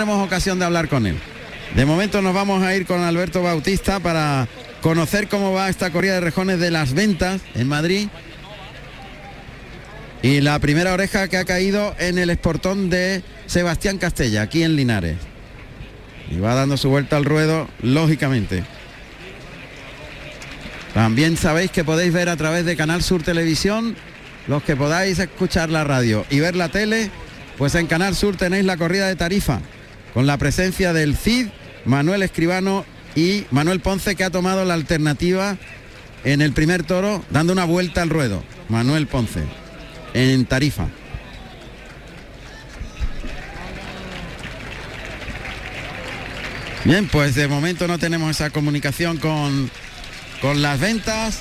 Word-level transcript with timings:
tenemos 0.00 0.26
ocasión 0.26 0.58
de 0.58 0.64
hablar 0.64 0.88
con 0.88 1.04
él. 1.04 1.18
De 1.76 1.84
momento 1.84 2.22
nos 2.22 2.32
vamos 2.32 2.62
a 2.62 2.74
ir 2.74 2.86
con 2.86 3.02
Alberto 3.02 3.42
Bautista 3.42 4.00
para 4.00 4.48
conocer 4.80 5.28
cómo 5.28 5.52
va 5.52 5.68
esta 5.68 5.90
corrida 5.90 6.14
de 6.14 6.20
rejones 6.20 6.58
de 6.58 6.70
las 6.70 6.94
ventas 6.94 7.42
en 7.54 7.68
Madrid. 7.68 8.08
Y 10.22 10.40
la 10.40 10.58
primera 10.58 10.94
oreja 10.94 11.28
que 11.28 11.36
ha 11.36 11.44
caído 11.44 11.94
en 11.98 12.16
el 12.16 12.30
esportón 12.30 12.88
de 12.88 13.22
Sebastián 13.44 13.98
Castella, 13.98 14.40
aquí 14.40 14.62
en 14.62 14.74
Linares. 14.74 15.18
Y 16.30 16.38
va 16.38 16.54
dando 16.54 16.78
su 16.78 16.88
vuelta 16.88 17.18
al 17.18 17.26
ruedo, 17.26 17.68
lógicamente. 17.82 18.64
También 20.94 21.36
sabéis 21.36 21.70
que 21.70 21.84
podéis 21.84 22.14
ver 22.14 22.30
a 22.30 22.38
través 22.38 22.64
de 22.64 22.74
Canal 22.74 23.02
Sur 23.02 23.22
Televisión, 23.22 23.94
los 24.46 24.62
que 24.62 24.76
podáis 24.76 25.18
escuchar 25.18 25.68
la 25.68 25.84
radio 25.84 26.24
y 26.30 26.40
ver 26.40 26.56
la 26.56 26.70
tele, 26.70 27.10
pues 27.58 27.74
en 27.74 27.86
Canal 27.86 28.16
Sur 28.16 28.38
tenéis 28.38 28.64
la 28.64 28.78
corrida 28.78 29.06
de 29.06 29.16
tarifa, 29.16 29.60
con 30.14 30.26
la 30.26 30.38
presencia 30.38 30.92
del 30.92 31.16
CID, 31.16 31.48
Manuel 31.84 32.22
Escribano 32.22 32.84
y 33.14 33.44
Manuel 33.50 33.80
Ponce, 33.80 34.16
que 34.16 34.24
ha 34.24 34.30
tomado 34.30 34.64
la 34.64 34.74
alternativa 34.74 35.56
en 36.24 36.42
el 36.42 36.52
primer 36.52 36.82
toro, 36.82 37.24
dando 37.30 37.52
una 37.52 37.64
vuelta 37.64 38.02
al 38.02 38.10
ruedo. 38.10 38.42
Manuel 38.68 39.06
Ponce, 39.06 39.42
en 40.14 40.44
tarifa. 40.44 40.86
Bien, 46.84 47.06
pues 47.08 47.34
de 47.34 47.46
momento 47.46 47.86
no 47.86 47.98
tenemos 47.98 48.30
esa 48.30 48.50
comunicación 48.50 49.18
con, 49.18 49.70
con 50.40 50.62
las 50.62 50.80
ventas. 50.80 51.40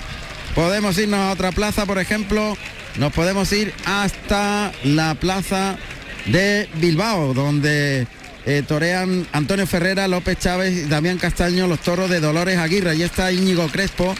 Podemos 0.53 0.97
irnos 0.97 1.19
a 1.19 1.31
otra 1.31 1.51
plaza, 1.51 1.85
por 1.85 1.97
ejemplo, 1.97 2.57
nos 2.97 3.13
podemos 3.13 3.51
ir 3.53 3.73
hasta 3.85 4.71
la 4.83 5.15
plaza 5.15 5.77
de 6.25 6.67
Bilbao, 6.75 7.33
donde 7.33 8.07
eh, 8.45 8.63
torean 8.67 9.27
Antonio 9.31 9.67
Ferrera, 9.67 10.07
López 10.07 10.39
Chávez 10.39 10.89
Damián 10.89 11.17
Castaño 11.17 11.67
los 11.67 11.79
toros 11.79 12.09
de 12.09 12.19
Dolores 12.19 12.57
Aguirre. 12.57 12.95
Y 12.95 13.03
está 13.03 13.31
Íñigo 13.31 13.67
Crespo 13.67 14.15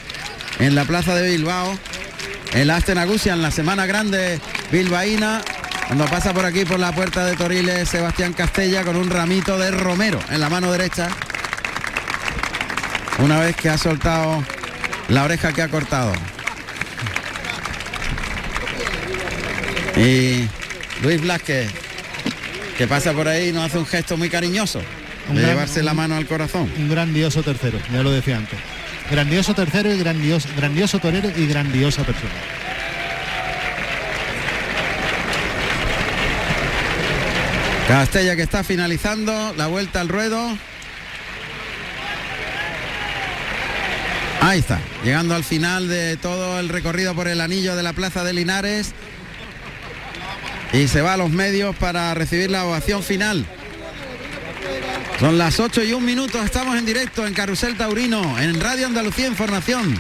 en 0.60 0.76
la 0.76 0.86
plaza 0.86 1.16
de 1.16 1.30
Bilbao, 1.30 1.78
en 2.54 2.68
la 2.68 2.76
Astenagusia, 2.76 3.34
en 3.34 3.42
la 3.42 3.52
Semana 3.52 3.86
Grande 3.86 4.40
Bilbaína, 4.72 5.42
cuando 5.88 6.06
pasa 6.06 6.34
por 6.34 6.46
aquí 6.46 6.66
por 6.66 6.80
la 6.80 6.92
puerta 6.92 7.26
de 7.26 7.36
Toriles 7.36 7.90
Sebastián 7.90 8.34
Castella 8.34 8.84
con 8.84 8.96
un 8.96 9.10
ramito 9.10 9.58
de 9.58 9.72
Romero 9.72 10.20
en 10.30 10.40
la 10.40 10.50
mano 10.50 10.72
derecha. 10.72 11.10
Una 13.20 13.40
vez 13.40 13.56
que 13.56 13.70
ha 13.70 13.78
soltado 13.78 14.44
la 15.10 15.24
oreja 15.24 15.52
que 15.52 15.62
ha 15.62 15.68
cortado. 15.68 16.14
Y 19.98 20.48
Luis 21.02 21.20
Blasquez, 21.20 21.70
que 22.80 22.88
pasa 22.88 23.12
por 23.12 23.28
ahí, 23.28 23.52
nos 23.52 23.66
hace 23.66 23.78
un 23.78 23.86
gesto 23.86 24.16
muy 24.16 24.30
cariñoso 24.30 24.82
Un 25.28 25.36
de 25.36 25.42
gran- 25.42 25.52
llevarse 25.54 25.84
la 25.84 25.94
mano 25.94 26.16
al 26.16 26.26
corazón. 26.26 26.72
Un 26.78 26.90
grandioso 26.90 27.44
tercero, 27.44 27.78
ya 27.92 28.02
lo 28.04 28.10
decía 28.10 28.38
antes. 28.38 28.58
Grandioso 29.12 29.54
tercero 29.54 29.94
y 29.94 30.00
grandioso, 30.00 30.48
grandioso 30.56 30.98
torero 31.00 31.30
y 31.36 31.46
grandiosa 31.46 32.04
persona. 32.06 32.32
Castella 37.88 38.36
que 38.36 38.44
está 38.44 38.64
finalizando 38.64 39.54
la 39.58 39.66
vuelta 39.68 40.00
al 40.02 40.10
ruedo. 40.10 40.56
Ahí 44.42 44.60
está, 44.60 44.80
llegando 45.04 45.36
al 45.36 45.44
final 45.44 45.88
de 45.90 46.16
todo 46.16 46.60
el 46.60 46.70
recorrido 46.70 47.16
por 47.16 47.28
el 47.28 47.42
anillo 47.42 47.76
de 47.76 47.84
la 47.84 47.94
Plaza 47.94 48.24
de 48.24 48.34
Linares. 48.34 48.94
Y 50.72 50.88
se 50.88 51.02
va 51.02 51.14
a 51.14 51.18
los 51.18 51.30
medios 51.32 51.76
para 51.76 52.14
recibir 52.14 52.52
la 52.52 52.66
ovación 52.66 53.02
final. 53.02 53.46
Son 55.20 55.38
las 55.38 55.60
8 55.60 55.84
y 55.84 55.94
un 55.94 56.06
minuto, 56.06 56.42
estamos 56.42 56.78
en 56.78 56.86
directo 56.86 57.28
en 57.28 57.34
Carrusel 57.34 57.76
Taurino, 57.76 58.40
en 58.40 58.60
Radio 58.62 58.88
Andalucía 58.88 59.28
Información. 59.28 60.00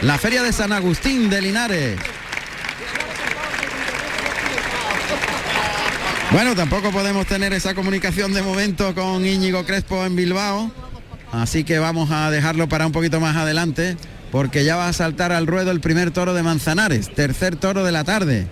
La 0.00 0.18
Feria 0.18 0.42
de 0.42 0.52
San 0.52 0.72
Agustín 0.72 1.28
de 1.28 1.42
Linares. 1.42 1.98
Bueno, 6.30 6.56
tampoco 6.56 6.90
podemos 6.90 7.26
tener 7.26 7.52
esa 7.52 7.74
comunicación 7.74 8.32
de 8.32 8.42
momento 8.42 8.94
con 8.94 9.24
Íñigo 9.24 9.64
Crespo 9.64 10.04
en 10.04 10.16
Bilbao. 10.16 10.72
Así 11.30 11.64
que 11.64 11.78
vamos 11.78 12.10
a 12.10 12.30
dejarlo 12.30 12.68
para 12.68 12.86
un 12.86 12.92
poquito 12.92 13.20
más 13.20 13.36
adelante, 13.36 13.96
porque 14.32 14.64
ya 14.64 14.76
va 14.76 14.88
a 14.88 14.92
saltar 14.92 15.30
al 15.32 15.46
ruedo 15.46 15.70
el 15.70 15.80
primer 15.80 16.10
toro 16.10 16.34
de 16.34 16.42
Manzanares, 16.42 17.12
tercer 17.14 17.56
toro 17.56 17.84
de 17.84 17.92
la 17.92 18.04
tarde. 18.04 18.46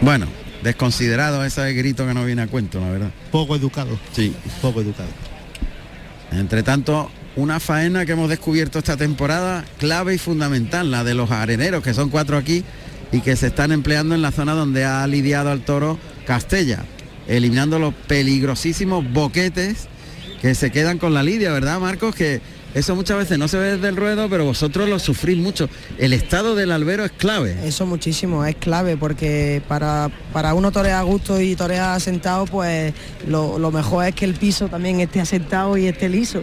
Bueno, 0.00 0.26
desconsiderado 0.62 1.44
ese 1.44 1.72
grito 1.72 2.06
que 2.06 2.14
no 2.14 2.24
viene 2.24 2.42
a 2.42 2.46
cuento, 2.46 2.80
la 2.80 2.90
verdad. 2.90 3.10
Poco 3.30 3.56
educado. 3.56 3.98
Sí. 4.12 4.34
Poco 4.62 4.80
educado. 4.80 5.08
Entre 6.30 6.62
tanto, 6.62 7.10
una 7.36 7.60
faena 7.60 8.04
que 8.04 8.12
hemos 8.12 8.28
descubierto 8.28 8.78
esta 8.78 8.96
temporada, 8.96 9.64
clave 9.78 10.14
y 10.14 10.18
fundamental, 10.18 10.90
la 10.90 11.04
de 11.04 11.14
los 11.14 11.30
areneros, 11.30 11.82
que 11.82 11.94
son 11.94 12.10
cuatro 12.10 12.36
aquí 12.36 12.64
y 13.12 13.20
que 13.20 13.36
se 13.36 13.48
están 13.48 13.72
empleando 13.72 14.14
en 14.14 14.22
la 14.22 14.32
zona 14.32 14.52
donde 14.52 14.84
ha 14.84 15.06
lidiado 15.06 15.50
al 15.50 15.62
toro 15.62 15.98
Castella, 16.26 16.84
eliminando 17.26 17.78
los 17.78 17.94
peligrosísimos 17.94 19.10
boquetes 19.12 19.88
que 20.42 20.54
se 20.54 20.70
quedan 20.70 20.98
con 20.98 21.14
la 21.14 21.22
lidia, 21.22 21.52
¿verdad, 21.52 21.80
Marcos? 21.80 22.14
Que 22.14 22.40
eso 22.78 22.94
muchas 22.94 23.18
veces 23.18 23.38
no 23.38 23.48
se 23.48 23.58
ve 23.58 23.76
desde 23.76 23.88
el 23.88 23.96
ruedo, 23.96 24.28
pero 24.28 24.44
vosotros 24.44 24.88
lo 24.88 24.98
sufrís 24.98 25.36
mucho. 25.38 25.68
El 25.98 26.12
estado 26.12 26.54
del 26.54 26.70
albero 26.70 27.04
es 27.04 27.12
clave. 27.12 27.56
Eso 27.64 27.86
muchísimo, 27.86 28.44
es 28.44 28.56
clave 28.56 28.96
porque 28.96 29.62
para, 29.66 30.10
para 30.32 30.54
uno 30.54 30.70
torear 30.70 31.00
a 31.00 31.02
gusto 31.02 31.40
y 31.40 31.56
torear 31.56 31.96
asentado, 31.96 32.46
pues 32.46 32.94
lo, 33.26 33.58
lo 33.58 33.70
mejor 33.70 34.06
es 34.06 34.14
que 34.14 34.24
el 34.24 34.34
piso 34.34 34.68
también 34.68 35.00
esté 35.00 35.20
asentado 35.20 35.76
y 35.76 35.86
esté 35.86 36.08
liso. 36.08 36.42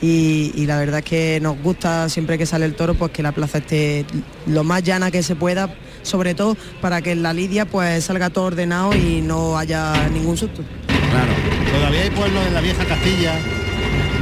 Y, 0.00 0.52
y 0.54 0.66
la 0.66 0.78
verdad 0.78 0.98
es 0.98 1.04
que 1.04 1.38
nos 1.40 1.60
gusta 1.62 2.08
siempre 2.08 2.36
que 2.36 2.46
sale 2.46 2.66
el 2.66 2.74
toro, 2.74 2.94
pues 2.94 3.12
que 3.12 3.22
la 3.22 3.32
plaza 3.32 3.58
esté 3.58 4.04
lo 4.46 4.64
más 4.64 4.82
llana 4.82 5.10
que 5.10 5.22
se 5.22 5.36
pueda, 5.36 5.74
sobre 6.02 6.34
todo 6.34 6.56
para 6.80 7.00
que 7.00 7.12
en 7.12 7.22
la 7.22 7.32
lidia 7.32 7.64
pues 7.64 8.04
salga 8.04 8.30
todo 8.30 8.44
ordenado 8.44 8.94
y 8.94 9.20
no 9.20 9.56
haya 9.56 10.08
ningún 10.08 10.36
susto. 10.36 10.62
Claro. 10.86 11.32
Todavía 11.72 12.02
hay 12.02 12.10
pueblos 12.10 12.46
en 12.46 12.54
la 12.54 12.60
vieja 12.60 12.84
Castilla 12.84 13.38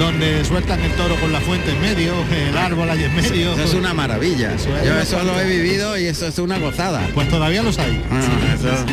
donde 0.03 0.45
sueltan 0.45 0.81
el 0.81 0.91
toro 0.93 1.15
con 1.17 1.33
la 1.33 1.41
fuente 1.41 1.71
en 1.71 1.81
medio, 1.81 2.13
el 2.33 2.57
árbol 2.59 2.91
ahí 2.91 3.05
en 3.05 3.15
medio. 3.15 3.53
Eso 3.53 3.63
es 3.63 3.75
una 3.75 3.95
maravilla. 3.95 4.53
Eso 4.55 4.77
es 4.77 4.85
Yo 4.85 4.99
eso 4.99 5.23
lo 5.23 5.41
he 5.41 5.45
vivido 5.45 5.97
y 5.97 6.07
eso 6.07 6.27
es 6.27 6.39
una 6.39 6.59
gozada. 6.59 7.01
Pues 7.15 7.29
todavía 7.29 7.63
los 7.63 7.79
hay. 7.79 8.03
Ah, 8.11 8.21
eso- 8.55 8.85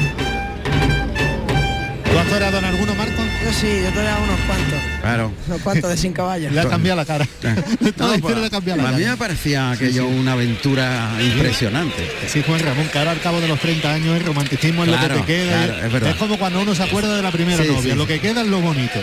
¿Tú 2.11 2.17
has 2.17 2.27
toreado 2.27 2.57
en 2.59 2.65
alguno, 2.65 2.93
Marco? 2.95 3.21
Yo 3.43 3.53
sí, 3.53 3.67
yo 3.83 3.89
toreaba 3.91 4.19
unos 4.23 4.39
cuantos, 4.41 4.79
Claro. 5.01 5.31
unos 5.47 5.61
cuantos 5.61 5.89
de 5.89 5.97
sin 5.97 6.13
caballos. 6.13 6.51
Le 6.51 6.59
ha 6.61 6.67
cambiado 6.69 6.97
la 6.97 7.05
cara. 7.05 7.25
No, 7.97 8.07
No, 8.07 8.19
pues, 8.19 8.37
le 8.37 8.45
ha 8.45 8.49
cambiado 8.49 8.81
la 8.81 8.89
a 8.89 8.91
mí 8.93 9.03
me 9.03 9.17
parecía 9.17 9.71
aquello 9.71 10.07
una 10.07 10.33
aventura 10.33 11.09
impresionante. 11.21 12.09
Sí, 12.27 12.43
Juan 12.45 12.59
Ramón, 12.59 12.87
que 12.91 12.97
ahora 12.99 13.11
al 13.11 13.19
cabo 13.21 13.39
de 13.41 13.47
los 13.47 13.59
30 13.59 13.93
años 13.93 14.17
el 14.17 14.25
romanticismo 14.25 14.83
es 14.83 14.89
lo 14.91 14.99
que 14.99 15.07
te 15.09 15.21
queda. 15.23 15.65
claro, 15.65 15.85
es 15.85 15.93
verdad. 15.93 16.15
como 16.19 16.37
cuando 16.37 16.61
uno 16.61 16.75
se 16.75 16.83
acuerda 16.83 17.15
de 17.15 17.21
la 17.21 17.31
primera 17.31 17.63
Sí, 17.63 17.69
novia, 17.69 17.93
sí. 17.93 17.97
lo 17.97 18.07
que 18.07 18.19
queda 18.19 18.41
es 18.41 18.47
lo 18.47 18.59
bonito. 18.61 18.99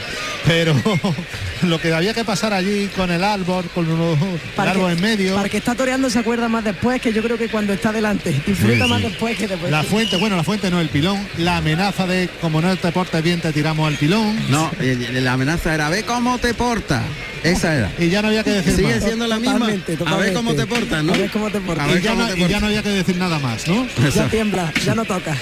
Pero 0.47 0.75
lo 1.63 1.81
que 1.81 1.93
había 1.93 2.15
que 2.15 2.25
pasar 2.25 2.53
allí 2.53 2.89
con 2.97 3.11
el 3.11 3.25
árbol, 3.25 3.65
con 3.75 3.87
los, 3.89 4.19
el 4.21 4.39
Para 4.55 4.73
árbol 4.73 4.89
que- 4.89 4.93
en 4.97 5.01
medio, 5.03 5.35
Para 5.37 5.49
que 5.49 5.57
está 5.59 5.75
toreando 5.75 6.09
se 6.11 6.19
acuerda 6.19 6.49
más 6.49 6.65
después 6.65 7.01
que 7.01 7.13
yo 7.13 7.23
creo 7.23 7.37
que 7.39 7.49
cuando 7.49 7.73
está 7.73 7.93
delante. 7.93 8.31
Disfruta 8.47 8.85
Sí, 8.85 8.91
más 8.91 9.01
sí. 9.01 9.09
después 9.09 9.37
que 9.39 9.49
después. 9.49 9.71
la 9.71 9.83
fuente, 9.83 10.17
bueno, 10.17 10.37
la 10.37 10.45
fuente 10.45 10.71
no, 10.71 10.81
el 10.81 10.89
pilón, 10.89 11.19
la 11.39 11.57
amenaza 11.59 12.07
de 12.07 12.29
como 12.41 12.61
no 12.61 12.75
te 12.77 12.93
portes 12.93 13.23
bien 13.23 13.41
te 13.41 13.53
tiramos 13.53 13.87
al 13.89 13.95
pilón. 13.97 14.37
No, 14.51 14.71
eh, 14.81 15.21
la 15.23 15.33
amenaza 15.33 15.75
era 15.75 15.89
cómo 16.05 16.39
te 16.39 16.55
portas. 16.55 17.03
Esa 17.43 17.75
era. 17.75 17.93
Y 17.99 18.09
ya 18.09 18.23
no 18.23 18.29
había 18.29 18.43
que 18.43 18.51
decir 18.51 18.75
Sigue 18.75 18.95
más. 18.95 19.05
siendo 19.05 19.27
la 19.27 19.39
misma. 19.39 19.59
Totalmente, 19.59 19.97
A 20.07 20.17
ver 20.17 20.33
cómo 20.33 20.55
te 20.55 20.67
portas, 20.67 21.05
¿no? 21.05 21.15
A 21.15 21.17
ver 21.17 21.31
cómo 21.31 21.51
te 21.51 21.61
portas. 21.61 21.85
A 21.85 21.89
ver 21.93 21.99
Y 21.99 22.03
ya, 22.03 22.11
cómo 22.11 22.23
no, 22.23 22.29
te 22.35 22.41
y 22.41 22.49
ya 22.49 22.61
no 22.61 22.67
había 22.67 22.83
que 22.83 22.89
decir 22.89 23.17
nada 23.17 23.39
más, 23.39 23.69
¿no? 23.69 23.87
Ya 24.15 24.29
tiembla, 24.29 24.73
ya 24.85 24.95
no 24.95 25.05
toca. 25.05 25.37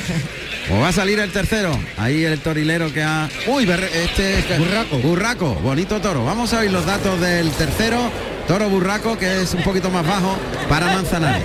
Pues 0.68 0.80
va 0.82 0.88
a 0.88 0.92
salir 0.92 1.18
el 1.18 1.30
tercero. 1.30 1.78
Ahí 1.96 2.24
el 2.24 2.40
torilero 2.40 2.92
que 2.92 3.02
ha. 3.02 3.28
Uy, 3.46 3.64
este 3.94 4.44
Burraco. 4.58 4.98
Burraco, 4.98 5.54
bonito 5.56 6.00
toro. 6.00 6.24
Vamos 6.24 6.52
a 6.52 6.58
oír 6.60 6.70
los 6.70 6.84
datos 6.84 7.20
del 7.20 7.50
tercero. 7.52 8.10
Toro 8.48 8.68
burraco, 8.68 9.16
que 9.16 9.40
es 9.42 9.54
un 9.54 9.62
poquito 9.62 9.88
más 9.90 10.06
bajo 10.06 10.36
para 10.68 10.86
Manzanares. 10.92 11.44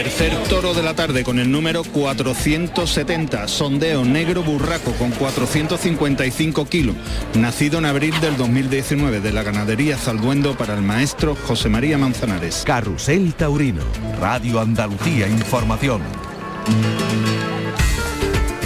Tercer 0.00 0.34
toro 0.48 0.72
de 0.72 0.82
la 0.82 0.94
tarde 0.94 1.24
con 1.24 1.38
el 1.38 1.52
número 1.52 1.84
470, 1.84 3.46
sondeo 3.48 4.02
negro 4.02 4.42
burraco 4.42 4.92
con 4.92 5.10
455 5.10 6.64
kilos, 6.70 6.96
nacido 7.34 7.80
en 7.80 7.84
abril 7.84 8.18
del 8.22 8.38
2019 8.38 9.20
de 9.20 9.30
la 9.30 9.42
ganadería 9.42 9.98
Zalduendo 9.98 10.56
para 10.56 10.72
el 10.72 10.80
maestro 10.80 11.36
José 11.46 11.68
María 11.68 11.98
Manzanares. 11.98 12.62
Carrusel 12.64 13.34
Taurino, 13.34 13.82
Radio 14.18 14.60
Andalucía 14.60 15.28
Información. 15.28 16.00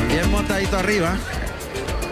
Bien 0.09 0.31
montadito 0.31 0.77
arriba. 0.77 1.17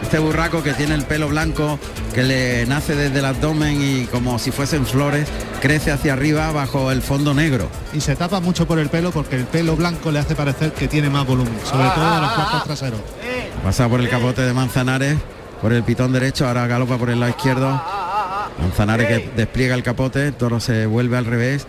Este 0.03 0.19
burraco 0.19 0.63
que 0.63 0.75
tiene 0.75 0.95
el 0.95 1.05
pelo 1.05 1.29
blanco 1.29 1.79
que 2.13 2.23
le 2.23 2.67
nace 2.67 2.95
desde 2.95 3.21
el 3.21 3.25
abdomen 3.25 3.81
y 3.81 4.05
como 4.07 4.39
si 4.39 4.51
fuesen 4.51 4.85
flores 4.85 5.27
crece 5.61 5.91
hacia 5.91 6.13
arriba 6.13 6.51
bajo 6.53 6.91
el 6.91 7.03
fondo 7.03 7.33
negro. 7.33 7.69
Y 7.95 8.01
se 8.01 8.17
tapa 8.17 8.41
mucho 8.41 8.67
por 8.67 8.79
el 8.79 8.89
pelo 8.89 9.11
porque 9.13 9.37
el 9.37 9.45
pelo 9.45 9.77
blanco 9.77 10.11
le 10.11 10.19
hace 10.19 10.35
parecer 10.35 10.73
que 10.73 10.89
tiene 10.89 11.09
más 11.09 11.27
volumen, 11.27 11.55
sobre 11.65 11.89
todo 11.91 12.15
en 12.17 12.21
los 12.21 12.33
cuartos 12.33 12.65
traseros. 12.65 13.01
Pasa 13.65 13.89
por 13.89 14.01
el 14.01 14.09
capote 14.09 14.43
de 14.43 14.53
Manzanares, 14.53 15.17
por 15.61 15.73
el 15.73 15.85
pitón 15.85 16.13
derecho, 16.13 16.47
ahora 16.47 16.67
galopa 16.67 16.99
por 16.99 17.11
el 17.11 17.21
lado 17.21 17.31
izquierdo. 17.31 17.81
Manzanares 18.61 19.07
que 19.07 19.31
despliega 19.37 19.75
el 19.75 19.83
capote, 19.83 20.27
el 20.27 20.35
toro 20.35 20.61
se 20.61 20.85
vuelve 20.87 21.17
al 21.17 21.25
revés, 21.25 21.67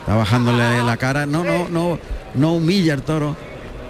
está 0.00 0.16
bajándole 0.16 0.82
la 0.82 0.96
cara. 0.96 1.26
No, 1.26 1.44
no, 1.44 1.68
no, 1.68 1.98
no 2.34 2.54
humilla 2.54 2.94
el 2.94 3.02
toro. 3.02 3.36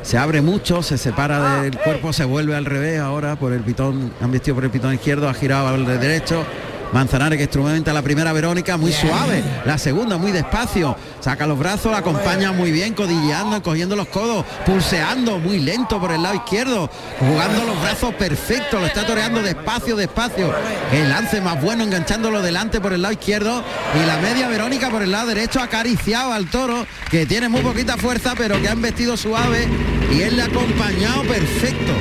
Se 0.06 0.16
abre 0.16 0.40
mucho, 0.40 0.84
se 0.84 0.98
separa 0.98 1.62
del 1.62 1.76
cuerpo, 1.78 2.12
se 2.12 2.24
vuelve 2.24 2.54
al 2.54 2.64
revés 2.64 3.00
ahora 3.00 3.34
por 3.34 3.52
el 3.52 3.62
pitón, 3.62 4.12
han 4.20 4.30
vestido 4.30 4.54
por 4.54 4.62
el 4.62 4.70
pitón 4.70 4.94
izquierdo, 4.94 5.28
ha 5.28 5.34
girado 5.34 5.66
al 5.66 5.84
derecho. 5.84 6.46
Manzanares 6.92 7.36
que 7.36 7.42
extremadamente 7.42 7.90
a 7.90 7.92
la 7.92 8.02
primera 8.02 8.32
Verónica, 8.32 8.76
muy 8.76 8.92
suave, 8.92 9.42
la 9.64 9.76
segunda 9.76 10.16
muy 10.16 10.30
despacio, 10.30 10.96
saca 11.18 11.44
los 11.48 11.58
brazos, 11.58 11.90
la 11.90 11.98
acompaña 11.98 12.52
muy 12.52 12.70
bien, 12.70 12.94
codilleando, 12.94 13.60
cogiendo 13.60 13.96
los 13.96 14.06
codos, 14.06 14.46
pulseando 14.64 15.40
muy 15.40 15.58
lento 15.58 16.00
por 16.00 16.12
el 16.12 16.22
lado 16.22 16.36
izquierdo, 16.36 16.88
jugando 17.18 17.64
los 17.64 17.82
brazos 17.82 18.14
perfectos, 18.14 18.80
lo 18.80 18.86
está 18.86 19.04
toreando 19.04 19.42
despacio, 19.42 19.96
despacio, 19.96 20.54
el 20.92 21.08
lance 21.08 21.40
más 21.40 21.60
bueno 21.60 21.82
enganchándolo 21.82 22.40
delante 22.40 22.80
por 22.80 22.92
el 22.92 23.02
lado 23.02 23.12
izquierdo. 23.12 23.64
Y 24.00 24.06
la 24.06 24.18
media 24.18 24.46
Verónica 24.46 24.88
por 24.88 25.02
el 25.02 25.10
lado 25.10 25.26
derecho 25.26 25.60
acariciado 25.60 26.32
al 26.32 26.48
toro 26.48 26.86
que 27.10 27.26
tiene 27.26 27.48
muy 27.48 27.62
poquita 27.62 27.96
fuerza 27.96 28.34
pero 28.36 28.60
que 28.62 28.68
han 28.68 28.80
vestido 28.80 29.16
suave 29.16 29.66
y 30.12 30.20
él 30.22 30.36
le 30.36 30.42
ha 30.42 30.46
acompañado 30.46 31.22
perfecto. 31.22 31.92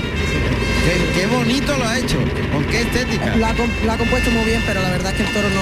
Qué, 0.85 1.19
qué 1.21 1.27
bonito 1.27 1.75
lo 1.77 1.83
ha 1.87 1.97
hecho, 1.97 2.17
con 2.53 2.63
qué 2.65 2.81
estética. 2.81 3.35
La, 3.37 3.49
ha 3.49 3.55
com- 3.55 3.69
la 3.85 3.93
ha 3.93 3.97
compuesto 3.97 4.29
muy 4.31 4.45
bien, 4.45 4.61
pero 4.67 4.81
la 4.81 4.89
verdad 4.91 5.11
es 5.11 5.17
que 5.17 5.23
el 5.23 5.33
toro 5.33 5.49
no, 5.49 5.55
no- 5.55 5.61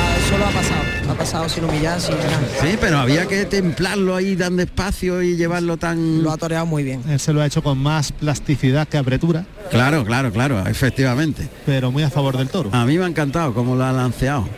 ha- 0.00 0.28
solo 0.30 0.46
ha 0.46 0.50
pasado. 0.50 0.82
Ha 1.10 1.14
pasado 1.14 1.48
sin 1.48 1.64
humillar, 1.64 2.00
sin 2.00 2.16
nada. 2.16 2.40
Sí, 2.62 2.76
pero 2.80 2.98
había 2.98 3.26
que 3.26 3.44
templarlo 3.44 4.14
ahí 4.16 4.34
tan 4.36 4.56
despacio 4.56 5.22
y 5.22 5.36
llevarlo 5.36 5.76
tan... 5.76 6.22
Lo 6.22 6.30
ha 6.32 6.36
toreado 6.38 6.64
muy 6.66 6.82
bien. 6.84 7.02
Él 7.08 7.18
se 7.20 7.32
lo 7.34 7.40
ha 7.42 7.46
hecho 7.46 7.62
con 7.62 7.78
más 7.78 8.12
plasticidad 8.12 8.88
que 8.88 8.96
apretura, 8.98 9.44
Claro, 9.70 10.04
claro, 10.06 10.32
claro, 10.32 10.66
efectivamente. 10.66 11.46
pero 11.66 11.90
muy 11.92 12.02
a 12.02 12.08
favor 12.10 12.36
del 12.38 12.48
toro. 12.48 12.70
A 12.72 12.86
mí 12.86 12.96
me 12.96 13.04
ha 13.04 13.08
encantado 13.08 13.52
cómo 13.52 13.74
lo 13.76 13.84
ha 13.84 13.92
lanceado. 13.92 14.48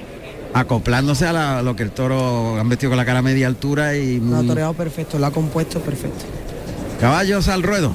Acoplándose 0.55 1.26
a 1.26 1.32
la- 1.32 1.62
lo 1.62 1.75
que 1.75 1.82
el 1.84 1.90
toro 1.90 2.58
han 2.58 2.69
vestido 2.69 2.90
con 2.90 2.96
la 2.96 3.05
cara 3.05 3.19
a 3.20 3.22
media 3.22 3.46
altura 3.49 3.96
y 3.96 4.20
Lo 4.20 4.37
ha 4.37 4.43
toreado 4.43 4.75
perfecto, 4.75 5.19
lo 5.19 5.26
ha 5.26 5.32
compuesto 5.32 5.81
perfecto. 5.81 6.25
Caballos 7.00 7.49
al 7.49 7.62
ruedo. 7.62 7.93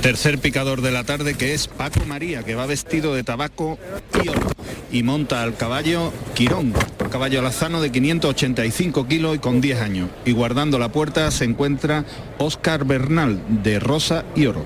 Tercer 0.00 0.38
picador 0.38 0.82
de 0.82 0.92
la 0.92 1.02
tarde 1.02 1.34
que 1.34 1.52
es 1.52 1.66
Paco 1.66 2.04
María, 2.06 2.44
que 2.44 2.54
va 2.54 2.66
vestido 2.66 3.12
de 3.12 3.24
tabaco 3.24 3.76
y 4.22 4.28
oro. 4.28 4.52
Y 4.92 5.02
monta 5.02 5.42
al 5.42 5.56
caballo 5.56 6.12
Quirón, 6.34 6.72
caballo 7.10 7.40
alazano 7.40 7.80
de 7.80 7.90
585 7.90 9.08
kilos 9.08 9.34
y 9.34 9.38
con 9.40 9.60
10 9.60 9.80
años. 9.80 10.08
Y 10.24 10.30
guardando 10.30 10.78
la 10.78 10.90
puerta 10.90 11.32
se 11.32 11.44
encuentra 11.44 12.04
Oscar 12.38 12.84
Bernal, 12.84 13.42
de 13.48 13.80
rosa 13.80 14.24
y 14.36 14.46
oro. 14.46 14.64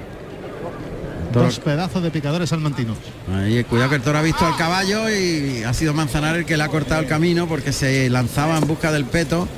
Dos 1.33 1.61
pedazos 1.61 2.03
de 2.03 2.11
picadores 2.11 2.51
salmantinos. 2.51 2.99
Ahí, 3.33 3.65
cuidado 3.65 3.91
que 3.91 3.97
el 3.97 4.03
toro 4.03 4.19
ha 4.19 4.23
visto 4.23 4.45
al 4.45 4.57
caballo 4.57 5.09
y 5.09 5.63
ha 5.63 5.73
sido 5.73 5.95
Manzanares 5.95 6.41
el 6.41 6.45
que 6.45 6.57
le 6.59 6.65
ha 6.65 6.69
cortado 6.69 7.01
el 7.01 7.07
camino 7.07 7.47
porque 7.47 7.73
se 7.73 8.11
lanzaba 8.11 8.59
en 8.59 8.67
busca 8.67 8.93
del 8.93 9.07
peto. 9.07 9.49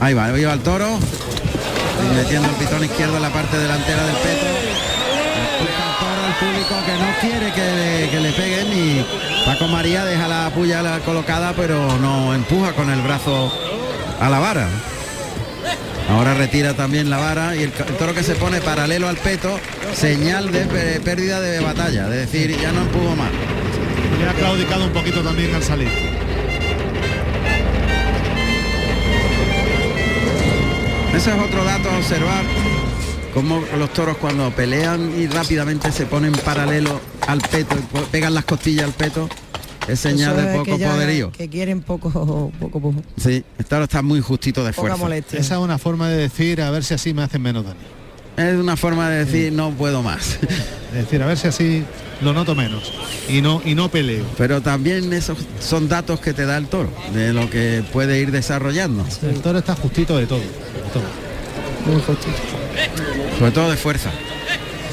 Ahí 0.00 0.14
va, 0.14 0.26
ahí 0.26 0.44
va 0.44 0.52
el 0.52 0.60
toro. 0.60 0.98
Metiendo 2.14 2.48
el 2.48 2.54
pitón 2.56 2.84
izquierdo 2.84 3.16
en 3.16 3.22
la 3.22 3.30
parte 3.30 3.58
delantera 3.58 4.04
del 4.04 4.16
peto. 4.16 4.46
El 5.60 5.68
toro 5.98 6.24
público 6.40 6.74
que 6.84 6.92
no 6.98 7.20
quiere 7.20 7.52
que 7.52 8.08
que 8.10 8.20
le 8.20 8.32
peguen 8.32 8.66
y 8.72 9.06
Paco 9.46 9.68
María 9.68 10.04
deja 10.04 10.28
la 10.28 10.50
puya 10.50 11.00
colocada 11.00 11.52
pero 11.56 11.98
no 11.98 12.34
empuja 12.34 12.72
con 12.72 12.90
el 12.90 13.00
brazo 13.00 13.52
a 14.20 14.28
la 14.28 14.38
vara. 14.38 14.68
Ahora 16.10 16.34
retira 16.34 16.74
también 16.74 17.08
la 17.08 17.16
vara 17.16 17.56
y 17.56 17.62
el, 17.62 17.72
toro 17.72 18.14
que 18.14 18.22
se 18.22 18.34
pone 18.34 18.60
paralelo 18.60 19.08
al 19.08 19.16
peto, 19.16 19.58
señal 19.94 20.52
de 20.52 21.00
pérdida 21.00 21.40
de 21.40 21.60
batalla, 21.60 22.08
de 22.08 22.18
decir 22.18 22.56
ya 22.60 22.72
no 22.72 22.82
empujo 22.82 23.16
más. 23.16 23.30
Le 24.20 24.28
ha 24.28 24.32
claudicado 24.34 24.84
un 24.84 24.92
poquito 24.92 25.22
también 25.22 25.54
al 25.54 25.62
salir. 25.62 25.88
Ese 31.16 31.30
es 31.34 31.40
otro 31.40 31.64
dato 31.64 31.90
a 31.90 31.98
observar, 31.98 32.44
como 33.32 33.62
los 33.78 33.92
toros 33.92 34.16
cuando 34.18 34.50
pelean 34.50 35.12
y 35.18 35.26
rápidamente 35.26 35.90
se 35.92 36.06
ponen 36.06 36.32
paralelo 36.32 37.00
al 37.26 37.40
peto, 37.40 37.76
pegan 38.10 38.34
las 38.34 38.44
costillas 38.44 38.84
al 38.84 38.92
peto, 38.92 39.28
es 39.86 40.00
señal 40.00 40.36
de 40.36 40.52
poco 40.52 40.64
que 40.64 40.78
ya- 40.78 40.90
poderío. 40.92 41.30
Que 41.32 41.48
quieren 41.48 41.82
poco, 41.82 42.10
poco, 42.58 42.80
poco. 42.80 42.94
Sí, 43.16 43.44
el 43.58 43.64
toro 43.64 43.84
está 43.84 44.02
muy 44.02 44.20
justito 44.20 44.64
de 44.64 44.72
Poca 44.72 44.80
fuerza. 44.88 44.96
molestia. 44.98 45.38
Esa 45.38 45.54
es 45.54 45.60
una 45.60 45.78
forma 45.78 46.08
de 46.08 46.16
decir 46.16 46.60
a 46.60 46.70
ver 46.70 46.82
si 46.84 46.94
así 46.94 47.14
me 47.14 47.22
hacen 47.22 47.40
menos 47.42 47.64
daño. 47.64 47.78
Es 48.36 48.56
una 48.56 48.76
forma 48.76 49.08
de 49.10 49.24
decir 49.24 49.52
no 49.52 49.70
puedo 49.70 50.02
más. 50.02 50.38
Es 50.94 51.00
decir, 51.06 51.20
a 51.24 51.26
ver 51.26 51.36
si 51.36 51.48
así 51.48 51.82
lo 52.20 52.32
noto 52.32 52.54
menos. 52.54 52.92
Y 53.28 53.42
no, 53.42 53.60
y 53.64 53.74
no 53.74 53.88
peleo. 53.88 54.24
Pero 54.38 54.60
también 54.60 55.12
esos 55.12 55.36
son 55.58 55.88
datos 55.88 56.20
que 56.20 56.32
te 56.32 56.46
da 56.46 56.56
el 56.56 56.68
toro, 56.68 56.88
de 57.12 57.32
lo 57.32 57.50
que 57.50 57.82
puede 57.92 58.20
ir 58.20 58.30
desarrollando, 58.30 59.04
El 59.22 59.40
toro 59.40 59.58
está 59.58 59.74
justito 59.74 60.16
de 60.16 60.26
todo. 60.26 60.38
de 60.38 60.44
todo. 60.92 61.02
Muy 61.92 62.00
justito. 62.00 62.36
sobre 63.36 63.50
todo 63.50 63.70
de 63.72 63.76
fuerza. 63.76 64.12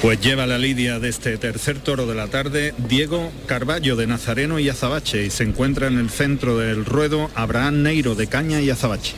Pues 0.01 0.19
lleva 0.19 0.47
la 0.47 0.57
lidia 0.57 0.97
de 0.97 1.09
este 1.09 1.37
tercer 1.37 1.77
toro 1.77 2.07
de 2.07 2.15
la 2.15 2.25
tarde 2.25 2.73
Diego 2.89 3.31
Carballo 3.45 3.95
de 3.95 4.07
Nazareno 4.07 4.57
y 4.57 4.67
Azabache 4.67 5.25
y 5.25 5.29
se 5.29 5.43
encuentra 5.43 5.85
en 5.85 5.99
el 5.99 6.09
centro 6.09 6.57
del 6.57 6.85
ruedo 6.85 7.29
Abraham 7.35 7.83
Neiro 7.83 8.15
de 8.15 8.25
Caña 8.25 8.59
y 8.61 8.71
Azabache 8.71 9.13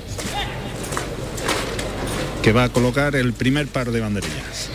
que 2.44 2.51
va 2.51 2.66
a 2.66 2.69
colocar 2.69 3.16
el 3.16 3.31
primer 3.31 3.68
par 3.68 3.92
de 3.92 4.01
banderillas. 4.01 4.69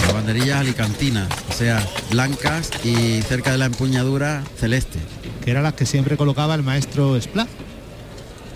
Las 0.00 0.14
banderillas 0.14 0.60
alicantinas, 0.60 1.28
o 1.50 1.52
sea, 1.52 1.86
blancas 2.10 2.70
y 2.82 3.20
cerca 3.20 3.52
de 3.52 3.58
la 3.58 3.66
empuñadura 3.66 4.42
celeste. 4.56 4.98
Que 5.44 5.50
eran 5.50 5.62
las 5.62 5.74
que 5.74 5.84
siempre 5.84 6.16
colocaba 6.16 6.54
el 6.54 6.62
maestro 6.62 7.20
Splat. 7.20 7.48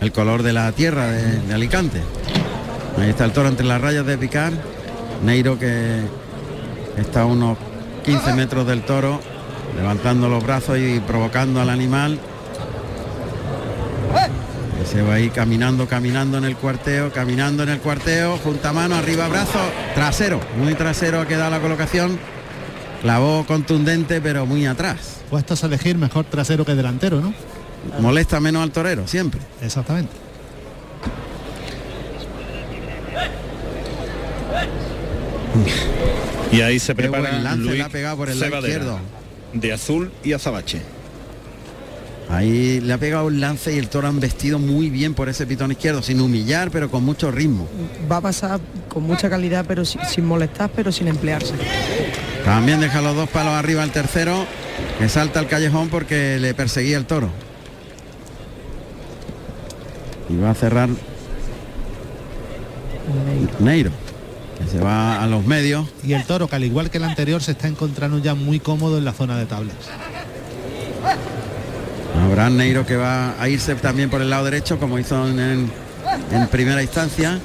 el 0.00 0.10
color 0.10 0.42
de 0.42 0.54
la 0.54 0.72
tierra 0.72 1.08
de, 1.08 1.40
de 1.40 1.54
Alicante. 1.54 2.00
Ahí 2.96 3.10
está 3.10 3.26
el 3.26 3.32
toro 3.32 3.50
entre 3.50 3.66
las 3.66 3.80
rayas 3.80 4.06
de 4.06 4.16
picar. 4.16 4.52
Neiro 5.22 5.58
que 5.58 6.00
está 6.96 7.22
a 7.22 7.26
unos 7.26 7.58
15 8.06 8.32
metros 8.32 8.66
del 8.66 8.82
toro, 8.82 9.20
levantando 9.76 10.30
los 10.30 10.42
brazos 10.42 10.78
y 10.78 10.98
provocando 11.00 11.60
al 11.60 11.68
animal. 11.68 12.18
Que 14.82 14.88
se 14.88 15.02
va 15.02 15.14
a 15.14 15.20
ir 15.20 15.30
caminando, 15.30 15.86
caminando 15.86 16.38
en 16.38 16.44
el 16.44 16.56
cuarteo, 16.56 17.12
caminando 17.12 17.62
en 17.62 17.68
el 17.68 17.78
cuarteo, 17.78 18.36
junta 18.38 18.72
mano, 18.72 18.96
arriba 18.96 19.28
brazo, 19.28 19.60
trasero, 19.94 20.40
muy 20.58 20.74
trasero 20.74 21.20
ha 21.20 21.26
quedado 21.26 21.52
la 21.52 21.60
colocación. 21.60 22.18
Clavó 23.00 23.46
contundente 23.46 24.20
pero 24.20 24.44
muy 24.44 24.66
atrás. 24.66 25.20
Puestos 25.30 25.62
a 25.62 25.68
elegir 25.68 25.96
mejor 25.98 26.24
trasero 26.24 26.64
que 26.64 26.74
delantero, 26.74 27.20
¿no? 27.20 27.32
Molesta 28.00 28.40
menos 28.40 28.60
al 28.60 28.72
torero, 28.72 29.06
siempre. 29.06 29.40
Exactamente. 29.60 30.10
Y 36.50 36.60
ahí 36.60 36.80
se 36.80 36.96
prepara 36.96 37.54
Luis 37.54 37.76
le 37.76 37.82
ha 37.82 37.88
pegado 37.88 38.16
por 38.16 38.30
el 38.30 38.40
lado 38.40 38.58
izquierdo. 38.58 38.98
de 39.52 39.72
azul 39.72 40.10
y 40.24 40.32
azabache. 40.32 40.82
Ahí 42.32 42.80
le 42.80 42.94
ha 42.94 42.98
pegado 42.98 43.26
un 43.26 43.40
lance 43.40 43.74
y 43.74 43.78
el 43.78 43.88
toro 43.88 44.08
han 44.08 44.18
vestido 44.18 44.58
muy 44.58 44.88
bien 44.88 45.12
por 45.12 45.28
ese 45.28 45.46
pitón 45.46 45.70
izquierdo, 45.70 46.02
sin 46.02 46.18
humillar, 46.18 46.70
pero 46.70 46.90
con 46.90 47.04
mucho 47.04 47.30
ritmo. 47.30 47.68
Va 48.10 48.16
a 48.16 48.20
pasar 48.22 48.58
con 48.88 49.02
mucha 49.02 49.28
calidad, 49.28 49.66
pero 49.68 49.84
sin, 49.84 50.02
sin 50.06 50.24
molestar, 50.24 50.70
pero 50.74 50.90
sin 50.90 51.08
emplearse. 51.08 51.52
También 52.42 52.80
deja 52.80 53.02
los 53.02 53.14
dos 53.14 53.28
palos 53.28 53.52
arriba 53.52 53.82
al 53.82 53.92
tercero, 53.92 54.46
que 54.98 55.10
salta 55.10 55.40
al 55.40 55.46
callejón 55.46 55.90
porque 55.90 56.38
le 56.40 56.54
perseguía 56.54 56.96
el 56.96 57.04
toro. 57.04 57.28
Y 60.30 60.36
va 60.36 60.52
a 60.52 60.54
cerrar 60.54 60.88
Neiro, 63.60 63.90
que 64.58 64.70
se 64.70 64.78
va 64.78 65.22
a 65.22 65.26
los 65.26 65.44
medios. 65.44 65.86
Y 66.02 66.14
el 66.14 66.24
toro, 66.24 66.48
que 66.48 66.56
al 66.56 66.64
igual 66.64 66.88
que 66.88 66.96
el 66.96 67.04
anterior, 67.04 67.42
se 67.42 67.52
está 67.52 67.68
encontrando 67.68 68.16
ya 68.18 68.34
muy 68.34 68.58
cómodo 68.58 68.96
en 68.96 69.04
la 69.04 69.12
zona 69.12 69.36
de 69.36 69.44
tablas. 69.44 69.76
Abraham 72.20 72.56
Neiro 72.56 72.86
que 72.86 72.96
va 72.96 73.34
a 73.40 73.48
irse 73.48 73.74
también 73.76 74.10
por 74.10 74.20
el 74.20 74.30
lado 74.30 74.44
derecho, 74.44 74.78
como 74.78 74.98
hizo 74.98 75.26
en, 75.28 75.38
en- 75.40 75.72
en 76.32 76.46
primera 76.48 76.82
instancia. 76.82 77.38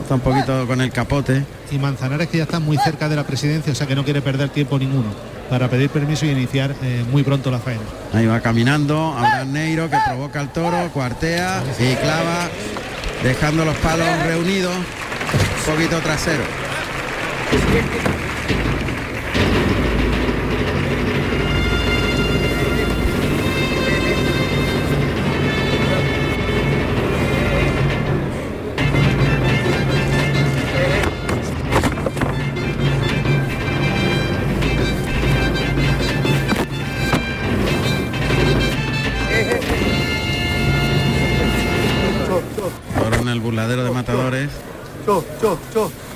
Está 0.00 0.14
un 0.14 0.20
poquito 0.20 0.66
con 0.66 0.80
el 0.80 0.90
capote. 0.90 1.44
Y 1.70 1.78
Manzanares 1.78 2.28
que 2.28 2.38
ya 2.38 2.44
está 2.44 2.60
muy 2.60 2.76
cerca 2.78 3.08
de 3.08 3.16
la 3.16 3.24
presidencia, 3.24 3.72
o 3.72 3.76
sea 3.76 3.86
que 3.86 3.94
no 3.94 4.04
quiere 4.04 4.20
perder 4.22 4.48
tiempo 4.50 4.78
ninguno 4.78 5.08
para 5.48 5.68
pedir 5.68 5.90
permiso 5.90 6.24
y 6.26 6.30
iniciar 6.30 6.74
eh, 6.82 7.04
muy 7.10 7.22
pronto 7.22 7.50
la 7.50 7.58
faena. 7.58 7.80
Ahí 8.14 8.26
va 8.26 8.40
caminando 8.40 9.14
Abraham 9.16 9.52
Neiro 9.52 9.90
que 9.90 9.96
provoca 10.06 10.40
al 10.40 10.52
toro, 10.52 10.88
cuartea 10.92 11.62
y 11.78 11.94
clava, 11.96 12.48
dejando 13.22 13.64
los 13.64 13.76
palos 13.76 14.06
reunidos, 14.24 14.74
un 14.76 15.74
poquito 15.74 15.98
trasero. 16.00 16.42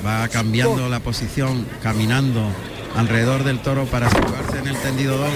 Va 0.04 0.28
cambiando 0.28 0.88
la 0.88 1.00
posición, 1.00 1.66
caminando 1.82 2.42
alrededor 2.96 3.44
del 3.44 3.60
toro 3.60 3.84
para 3.84 4.08
situarse 4.08 4.58
en 4.58 4.68
el 4.68 4.76
tendido 4.76 5.18
2 5.18 5.28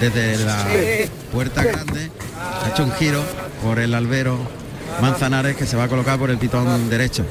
desde 0.00 0.44
la 0.44 0.66
puerta 1.32 1.62
grande. 1.62 2.10
Ha 2.64 2.70
hecho 2.70 2.84
un 2.84 2.92
giro 2.92 3.22
por 3.62 3.78
el 3.78 3.94
albero 3.94 4.38
Manzanares 5.00 5.56
que 5.56 5.66
se 5.66 5.76
va 5.76 5.84
a 5.84 5.88
colocar 5.88 6.18
por 6.18 6.30
el 6.30 6.38
pitón 6.38 6.88
derecho. 6.90 7.24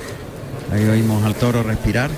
Ahí 0.72 0.86
oímos 0.86 1.24
al 1.26 1.36
toro 1.36 1.64
respirar. 1.64 2.10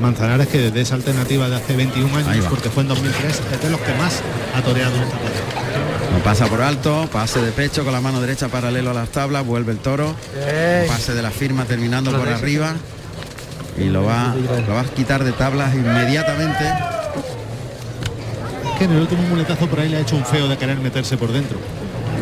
Manzanares 0.00 0.48
que 0.48 0.58
desde 0.58 0.80
esa 0.82 0.94
alternativa 0.94 1.48
de 1.48 1.56
hace 1.56 1.74
21 1.74 2.14
Ahí 2.16 2.24
años, 2.24 2.46
porque 2.50 2.68
fue 2.68 2.82
en 2.82 2.90
2003, 2.90 3.42
es 3.52 3.62
de 3.62 3.70
los 3.70 3.80
que 3.80 3.94
más 3.94 4.20
ha 4.54 4.62
toreado 4.62 4.94
en 4.96 5.02
esta. 5.02 5.65
Lo 6.12 6.22
pasa 6.22 6.46
por 6.46 6.62
alto, 6.62 7.08
pase 7.12 7.40
de 7.40 7.52
pecho 7.52 7.84
con 7.84 7.92
la 7.92 8.00
mano 8.00 8.20
derecha 8.20 8.48
paralelo 8.48 8.90
a 8.90 8.94
las 8.94 9.08
tablas, 9.10 9.44
vuelve 9.44 9.72
el 9.72 9.78
toro, 9.78 10.14
pase 10.88 11.14
de 11.14 11.22
la 11.22 11.30
firma 11.30 11.64
terminando 11.64 12.16
por 12.16 12.28
arriba 12.28 12.74
y 13.78 13.84
lo 13.84 14.04
va, 14.04 14.34
lo 14.66 14.74
va 14.74 14.80
a 14.80 14.84
quitar 14.84 15.22
de 15.24 15.32
tablas 15.32 15.74
inmediatamente. 15.74 16.64
Que 18.78 18.84
en 18.84 18.92
el 18.92 19.00
último 19.00 19.22
muletazo 19.22 19.66
por 19.68 19.80
ahí 19.80 19.88
le 19.88 19.98
ha 19.98 20.00
hecho 20.00 20.16
un 20.16 20.24
feo 20.24 20.48
de 20.48 20.56
querer 20.56 20.78
meterse 20.78 21.16
por 21.16 21.32
dentro. 21.32 21.58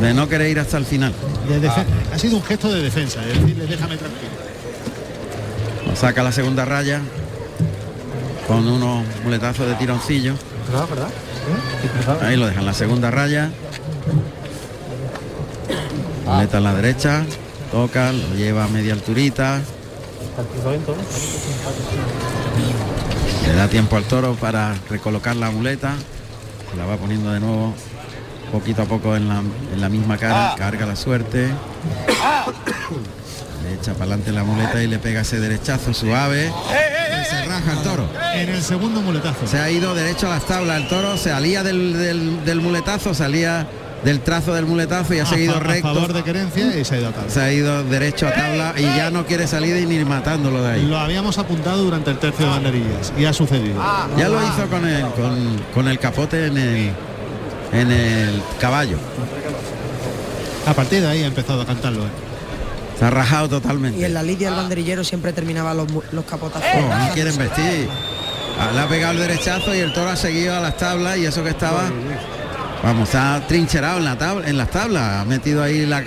De 0.00 0.14
no 0.14 0.28
querer 0.28 0.50
ir 0.50 0.60
hasta 0.60 0.76
el 0.76 0.84
final. 0.84 1.12
De 1.48 1.68
Ha 1.68 2.18
sido 2.18 2.36
un 2.36 2.42
gesto 2.42 2.72
de 2.72 2.82
defensa, 2.82 3.20
es 3.26 3.40
decirle 3.40 3.66
déjame 3.66 3.96
tranquilo. 3.96 4.32
Lo 5.86 5.96
saca 5.96 6.22
la 6.22 6.32
segunda 6.32 6.64
raya 6.64 7.00
con 8.46 8.66
unos 8.66 9.04
muletazos 9.22 9.66
de 9.66 9.74
tironcillo. 9.74 10.34
Ahí 12.22 12.36
lo 12.36 12.46
dejan 12.46 12.66
la 12.66 12.74
segunda 12.74 13.10
raya. 13.10 13.50
Muleta 16.26 16.58
en 16.58 16.64
la 16.64 16.74
derecha, 16.74 17.22
toca, 17.70 18.12
lo 18.12 18.34
lleva 18.34 18.64
a 18.64 18.68
media 18.68 18.92
alturita. 18.94 19.60
Le 23.46 23.54
da 23.54 23.68
tiempo 23.68 23.96
al 23.96 24.04
toro 24.04 24.34
para 24.34 24.74
recolocar 24.90 25.36
la 25.36 25.50
muleta. 25.50 25.94
Se 26.70 26.76
la 26.76 26.86
va 26.86 26.96
poniendo 26.96 27.30
de 27.32 27.40
nuevo 27.40 27.74
poquito 28.50 28.82
a 28.82 28.84
poco 28.86 29.16
en 29.16 29.28
la, 29.28 29.40
en 29.72 29.80
la 29.80 29.88
misma 29.88 30.16
cara. 30.16 30.54
Carga 30.56 30.86
la 30.86 30.96
suerte. 30.96 31.48
Le 33.64 33.74
echa 33.74 33.92
para 33.92 34.04
adelante 34.14 34.32
la 34.32 34.44
muleta 34.44 34.82
y 34.82 34.86
le 34.86 34.98
pega 34.98 35.20
ese 35.20 35.40
derechazo 35.40 35.92
suave. 35.94 36.46
Y 36.48 37.24
se 37.30 37.44
raja 37.44 37.72
el 37.72 37.78
toro. 37.82 38.08
En 38.34 38.48
el 38.48 38.62
segundo 38.62 39.00
muletazo. 39.02 39.46
Se 39.46 39.58
ha 39.58 39.70
ido 39.70 39.94
derecho 39.94 40.26
a 40.26 40.30
las 40.30 40.46
tablas. 40.46 40.80
El 40.82 40.88
toro 40.88 41.16
se 41.16 41.30
alía 41.32 41.62
del, 41.62 41.92
del- 41.94 42.44
del 42.44 42.60
muletazo, 42.60 43.14
salía 43.14 43.66
del 44.04 44.20
trazo 44.20 44.52
del 44.54 44.66
muletazo 44.66 45.14
y 45.14 45.18
ha 45.20 45.22
A 45.24 45.26
seguido 45.26 45.54
fa- 45.54 45.58
a 45.60 45.62
recto. 45.62 45.94
favor 45.94 46.12
de 46.12 46.22
querencia 46.22 46.76
y 46.78 46.84
se 46.84 46.94
ha 46.94 46.98
ido 46.98 47.08
a 47.08 47.12
tabla. 47.12 47.30
Se 47.30 47.40
ha 47.40 47.52
ido 47.52 47.82
derecho 47.84 48.28
a 48.28 48.32
tabla 48.32 48.74
y 48.76 48.82
ya 48.82 49.10
no 49.10 49.24
quiere 49.26 49.46
salir 49.46 49.76
y 49.76 49.86
ni 49.86 50.04
matándolo 50.04 50.62
de 50.62 50.72
ahí. 50.72 50.86
Lo 50.86 50.98
habíamos 50.98 51.38
apuntado 51.38 51.82
durante 51.82 52.10
el 52.10 52.18
tercio 52.18 52.44
de 52.46 52.50
banderillas 52.52 53.12
y 53.18 53.24
ha 53.24 53.32
sucedido. 53.32 53.82
Ya 54.16 54.28
lo 54.28 54.42
hizo 54.42 54.66
con 54.70 54.86
el, 54.86 55.02
con, 55.12 55.58
con 55.72 55.88
el 55.88 55.98
capote 55.98 56.46
en 56.46 56.58
el, 56.58 56.90
en 57.72 57.90
el 57.90 58.42
caballo. 58.60 58.98
A 60.66 60.72
partir 60.74 61.00
de 61.02 61.08
ahí 61.08 61.22
ha 61.22 61.26
empezado 61.26 61.62
a 61.62 61.66
cantarlo. 61.66 62.04
¿eh? 62.04 62.08
Se 62.98 63.04
ha 63.04 63.10
rajado 63.10 63.46
Y 63.46 63.50
totalmente. 63.50 64.04
en 64.06 64.14
la 64.14 64.22
lidia 64.22 64.48
el 64.48 64.54
banderillero 64.54 65.02
siempre 65.04 65.32
terminaba 65.32 65.74
los 65.74 66.24
capotazos. 66.28 66.68
Oh, 66.76 66.94
no 67.08 67.12
quieren 67.14 67.36
vestir. 67.36 67.88
Ah, 68.58 68.70
Le 68.72 68.80
ha 68.80 68.88
pegado 68.88 69.12
el 69.14 69.18
derechazo 69.18 69.74
y 69.74 69.78
el 69.80 69.92
toro 69.92 70.10
ha 70.10 70.16
seguido 70.16 70.54
a 70.56 70.60
las 70.60 70.76
tablas 70.76 71.16
y 71.18 71.26
eso 71.26 71.42
que 71.42 71.50
estaba. 71.50 71.82
Vamos, 72.84 73.14
ha 73.14 73.40
trincherado 73.48 73.98
en 73.98 74.04
la 74.04 74.18
tabla, 74.18 74.46
en 74.48 74.58
las 74.58 74.70
tablas, 74.70 75.22
ha 75.22 75.24
metido 75.24 75.62
ahí 75.62 75.86
la, 75.86 76.02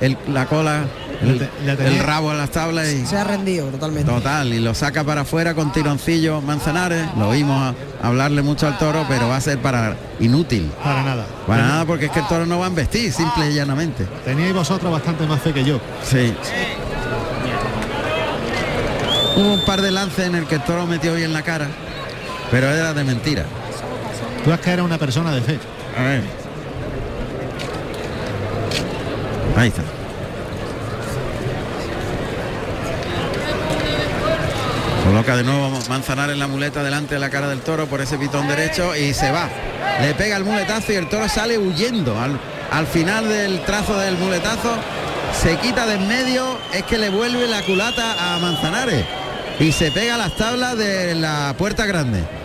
el- 0.00 0.18
la 0.32 0.46
cola, 0.46 0.84
el, 1.22 1.98
rabo 2.00 2.32
en 2.32 2.38
las 2.38 2.50
tablas 2.50 2.88
y 2.88 3.06
Se 3.06 3.16
ha 3.16 3.22
rendido 3.24 3.68
totalmente. 3.68 4.10
total, 4.10 4.52
y 4.52 4.58
lo 4.58 4.74
saca 4.74 5.04
para 5.04 5.20
afuera 5.20 5.54
con 5.54 5.70
tironcillo 5.72 6.40
Manzanares. 6.40 7.06
Lo 7.16 7.28
oímos 7.28 7.72
a- 8.02 8.06
hablarle 8.06 8.42
mucho 8.42 8.66
al 8.66 8.76
toro, 8.78 9.04
pero 9.08 9.28
va 9.28 9.36
a 9.36 9.40
ser 9.40 9.58
para 9.58 9.96
inútil. 10.18 10.70
Para 10.82 11.04
nada. 11.04 11.24
Para 11.46 11.62
nada 11.62 11.84
porque 11.84 12.06
es 12.06 12.10
que 12.10 12.18
el 12.18 12.26
toro 12.26 12.46
no 12.46 12.58
va 12.58 12.64
a 12.66 12.68
embestir, 12.68 13.12
simple 13.12 13.50
y 13.50 13.54
llanamente. 13.54 14.04
Teníais 14.24 14.52
vosotros 14.52 14.90
bastante 14.90 15.24
más 15.24 15.40
fe 15.40 15.52
que 15.52 15.62
yo. 15.64 15.80
Sí. 16.02 16.34
Hubo 19.36 19.54
un 19.54 19.60
par 19.64 19.82
de 19.82 19.92
lances 19.92 20.26
en 20.26 20.34
el 20.34 20.46
que 20.46 20.56
el 20.56 20.62
toro 20.64 20.84
metió 20.86 21.14
bien 21.14 21.32
la 21.32 21.42
cara, 21.42 21.68
pero 22.50 22.68
era 22.68 22.92
de 22.92 23.04
mentira. 23.04 23.44
Tú 24.44 24.52
es 24.52 24.58
que 24.58 24.70
eras 24.72 24.84
una 24.84 24.98
persona 24.98 25.32
de 25.32 25.40
fe. 25.42 25.58
Ahí 29.56 29.68
está. 29.68 29.82
Coloca 35.04 35.36
de 35.36 35.42
nuevo 35.42 35.70
Manzanares 35.88 36.36
la 36.36 36.46
muleta 36.46 36.82
delante 36.82 37.14
de 37.14 37.20
la 37.20 37.30
cara 37.30 37.48
del 37.48 37.60
toro 37.60 37.86
por 37.86 38.00
ese 38.00 38.18
pitón 38.18 38.46
derecho 38.46 38.94
y 38.94 39.14
se 39.14 39.32
va. 39.32 39.48
Le 40.02 40.14
pega 40.14 40.36
el 40.36 40.44
muletazo 40.44 40.92
y 40.92 40.96
el 40.96 41.08
toro 41.08 41.28
sale 41.28 41.58
huyendo. 41.58 42.20
Al, 42.20 42.38
al 42.70 42.86
final 42.86 43.28
del 43.28 43.64
trazo 43.64 43.98
del 43.98 44.16
muletazo 44.18 44.76
se 45.32 45.56
quita 45.56 45.86
de 45.86 45.94
en 45.94 46.06
medio, 46.06 46.58
es 46.72 46.82
que 46.84 46.98
le 46.98 47.10
vuelve 47.10 47.48
la 47.48 47.62
culata 47.62 48.34
a 48.34 48.38
Manzanares 48.38 49.04
y 49.58 49.72
se 49.72 49.90
pega 49.90 50.16
las 50.16 50.36
tablas 50.36 50.76
de 50.76 51.14
la 51.14 51.54
puerta 51.58 51.86
grande. 51.86 52.37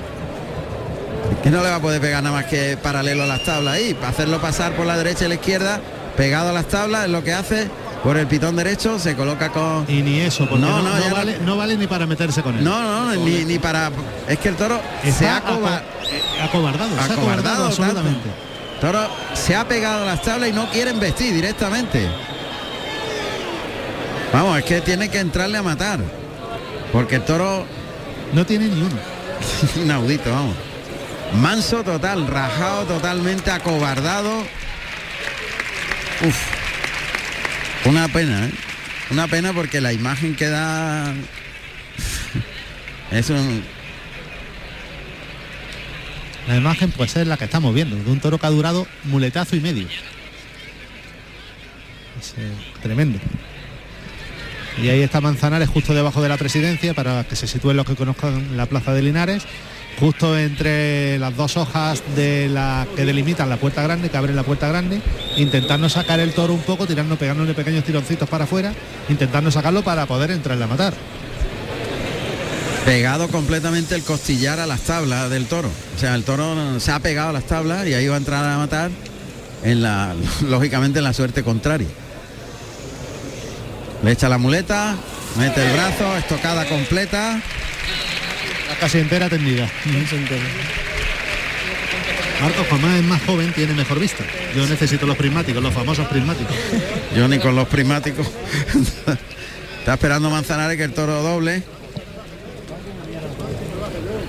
Que 1.43 1.49
no 1.51 1.61
le 1.61 1.69
va 1.69 1.75
a 1.75 1.81
poder 1.81 1.99
pegar 1.99 2.23
nada 2.23 2.35
más 2.35 2.45
que 2.45 2.77
paralelo 2.81 3.23
a 3.23 3.27
las 3.27 3.43
tablas 3.43 3.73
ahí, 3.75 3.93
para 3.93 4.09
hacerlo 4.09 4.39
pasar 4.39 4.73
por 4.73 4.85
la 4.85 4.97
derecha 4.97 5.25
y 5.25 5.27
la 5.27 5.33
izquierda, 5.35 5.81
pegado 6.15 6.49
a 6.49 6.53
las 6.53 6.67
tablas, 6.69 7.05
es 7.05 7.11
lo 7.11 7.21
que 7.23 7.33
hace 7.33 7.67
por 8.01 8.17
el 8.17 8.27
pitón 8.27 8.55
derecho, 8.55 8.97
se 8.99 9.15
coloca 9.15 9.49
con... 9.49 9.85
Y 9.89 10.01
ni 10.01 10.19
eso, 10.21 10.47
porque 10.47 10.65
No, 10.65 10.81
no, 10.81 10.89
no, 10.97 11.09
no 11.09 11.15
vale, 11.15 11.37
no 11.39 11.57
vale 11.57 11.75
ni 11.77 11.87
para 11.87 12.05
meterse 12.05 12.41
con 12.41 12.57
él. 12.57 12.63
No, 12.63 12.81
no, 12.81 13.15
ni, 13.25 13.43
ni 13.45 13.59
para... 13.59 13.91
Es 14.27 14.39
que 14.39 14.49
el 14.49 14.55
toro 14.55 14.79
se 15.03 15.09
Está 15.09 15.35
ha 15.35 15.37
acoba- 15.39 15.77
aco- 15.77 16.43
acobardado, 16.43 16.89
se 16.89 16.95
ha 16.99 17.03
acobardado 17.05 17.17
acobardado 17.17 17.65
absolutamente. 17.67 18.29
Toro 18.81 18.99
se 19.33 19.55
ha 19.55 19.65
pegado 19.67 20.03
a 20.03 20.05
las 20.05 20.21
tablas 20.21 20.49
y 20.49 20.53
no 20.53 20.69
quieren 20.69 20.99
vestir 20.99 21.33
directamente. 21.33 22.07
Vamos, 24.33 24.57
es 24.59 24.65
que 24.65 24.81
tiene 24.81 25.09
que 25.09 25.19
entrarle 25.19 25.57
a 25.57 25.63
matar. 25.63 25.99
Porque 26.91 27.15
el 27.15 27.21
toro 27.23 27.65
No 28.33 28.45
tiene 28.45 28.65
ni 28.67 28.81
uno. 28.81 28.97
inaudito, 29.83 30.29
vamos. 30.31 30.55
Manso 31.41 31.83
total, 31.83 32.27
rajado 32.27 32.85
totalmente, 32.85 33.51
acobardado. 33.51 34.41
Uf. 36.25 36.37
Una 37.85 38.07
pena, 38.07 38.45
¿eh? 38.45 38.51
Una 39.09 39.27
pena 39.27 39.51
porque 39.51 39.81
la 39.81 39.91
imagen 39.91 40.35
que 40.35 40.47
da 40.47 41.13
es 43.11 43.29
un 43.29 43.63
La 46.47 46.55
imagen 46.57 46.91
pues 46.91 47.15
es 47.15 47.27
la 47.27 47.37
que 47.37 47.45
estamos 47.45 47.73
viendo, 47.73 47.95
de 47.95 48.09
un 48.09 48.19
toro 48.19 48.37
que 48.37 48.45
ha 48.45 48.51
durado 48.51 48.87
muletazo 49.03 49.55
y 49.55 49.59
medio. 49.59 49.87
Es, 52.19 52.35
eh, 52.37 52.51
tremendo. 52.81 53.19
Y 54.81 54.89
ahí 54.89 55.01
está 55.01 55.21
Manzanares 55.21 55.69
justo 55.69 55.93
debajo 55.93 56.21
de 56.21 56.29
la 56.29 56.37
presidencia 56.37 56.93
para 56.93 57.23
que 57.25 57.35
se 57.35 57.47
sitúen 57.47 57.77
los 57.77 57.85
que 57.85 57.95
conozcan 57.95 58.57
la 58.57 58.65
plaza 58.65 58.93
de 58.93 59.03
Linares, 59.03 59.43
justo 59.99 60.37
entre 60.37 61.17
las 61.19 61.35
dos 61.35 61.57
hojas 61.57 62.03
de 62.15 62.49
que 62.95 63.05
delimitan 63.05 63.49
la 63.49 63.57
puerta 63.57 63.83
grande, 63.83 64.09
que 64.09 64.17
abren 64.17 64.35
la 64.35 64.43
puerta 64.43 64.67
grande, 64.67 65.01
intentando 65.37 65.89
sacar 65.89 66.19
el 66.19 66.33
toro 66.33 66.53
un 66.53 66.61
poco, 66.61 66.87
tirando, 66.87 67.17
pegándole 67.17 67.53
pequeños 67.53 67.83
tironcitos 67.83 68.27
para 68.27 68.45
afuera, 68.45 68.73
intentando 69.09 69.51
sacarlo 69.51 69.83
para 69.83 70.05
poder 70.05 70.31
entrarle 70.31 70.63
a 70.63 70.67
matar. 70.67 70.93
pegado 72.85 73.29
completamente 73.29 73.95
el 73.95 74.03
costillar 74.03 74.59
a 74.59 74.65
las 74.65 74.81
tablas 74.81 75.29
del 75.29 75.45
toro. 75.45 75.69
O 75.95 75.99
sea, 75.99 76.15
el 76.15 76.23
toro 76.23 76.79
se 76.79 76.91
ha 76.91 76.99
pegado 76.99 77.29
a 77.29 77.33
las 77.33 77.45
tablas 77.45 77.87
y 77.87 77.93
ahí 77.93 78.07
va 78.07 78.15
a 78.15 78.17
entrar 78.17 78.43
a 78.43 78.57
matar 78.57 78.91
en 79.63 79.81
la 79.81 80.13
lógicamente 80.47 80.99
en 80.99 81.05
la 81.05 81.13
suerte 81.13 81.43
contraria. 81.43 81.87
Le 84.03 84.11
echa 84.11 84.27
la 84.27 84.37
muleta, 84.37 84.95
mete 85.37 85.65
el 85.65 85.71
brazo, 85.71 86.17
estocada 86.17 86.65
completa. 86.67 87.41
Casi 88.79 88.99
entera 88.99 89.29
tendida. 89.29 89.69
Marcos, 92.41 92.67
como 92.67 92.87
es 92.89 93.03
más 93.03 93.21
joven, 93.23 93.53
tiene 93.53 93.73
mejor 93.73 93.99
vista. 93.99 94.23
Yo 94.55 94.67
necesito 94.67 95.05
los 95.05 95.15
prismáticos, 95.15 95.63
los 95.63 95.73
famosos 95.73 96.07
prismáticos. 96.07 96.53
Yo 97.15 97.27
ni 97.27 97.39
con 97.39 97.55
los 97.55 97.67
prismáticos. 97.67 98.27
Está 99.79 99.93
esperando 99.93 100.29
Manzanares 100.29 100.77
que 100.77 100.83
el 100.83 100.93
toro 100.93 101.21
doble. 101.23 101.63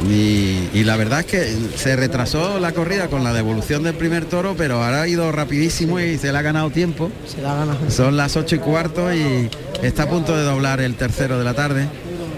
Y, 0.08 0.68
y 0.74 0.84
la 0.84 0.96
verdad 0.96 1.20
es 1.20 1.26
que 1.26 1.56
se 1.76 1.96
retrasó 1.96 2.60
la 2.60 2.72
corrida 2.72 3.08
con 3.08 3.24
la 3.24 3.32
devolución 3.32 3.82
del 3.82 3.94
primer 3.94 4.26
toro, 4.26 4.54
pero 4.56 4.82
ahora 4.82 5.02
ha 5.02 5.08
ido 5.08 5.32
rapidísimo 5.32 5.98
y 5.98 6.18
se 6.18 6.30
le 6.30 6.38
ha 6.38 6.42
ganado 6.42 6.70
tiempo. 6.70 7.10
Se 7.26 7.40
la 7.40 7.54
gana. 7.54 7.76
Son 7.88 8.16
las 8.16 8.36
ocho 8.36 8.54
y 8.54 8.58
cuarto 8.58 9.12
y 9.14 9.48
está 9.82 10.04
a 10.04 10.08
punto 10.08 10.36
de 10.36 10.42
doblar 10.42 10.80
el 10.80 10.94
tercero 10.94 11.38
de 11.38 11.44
la 11.44 11.54
tarde. 11.54 11.88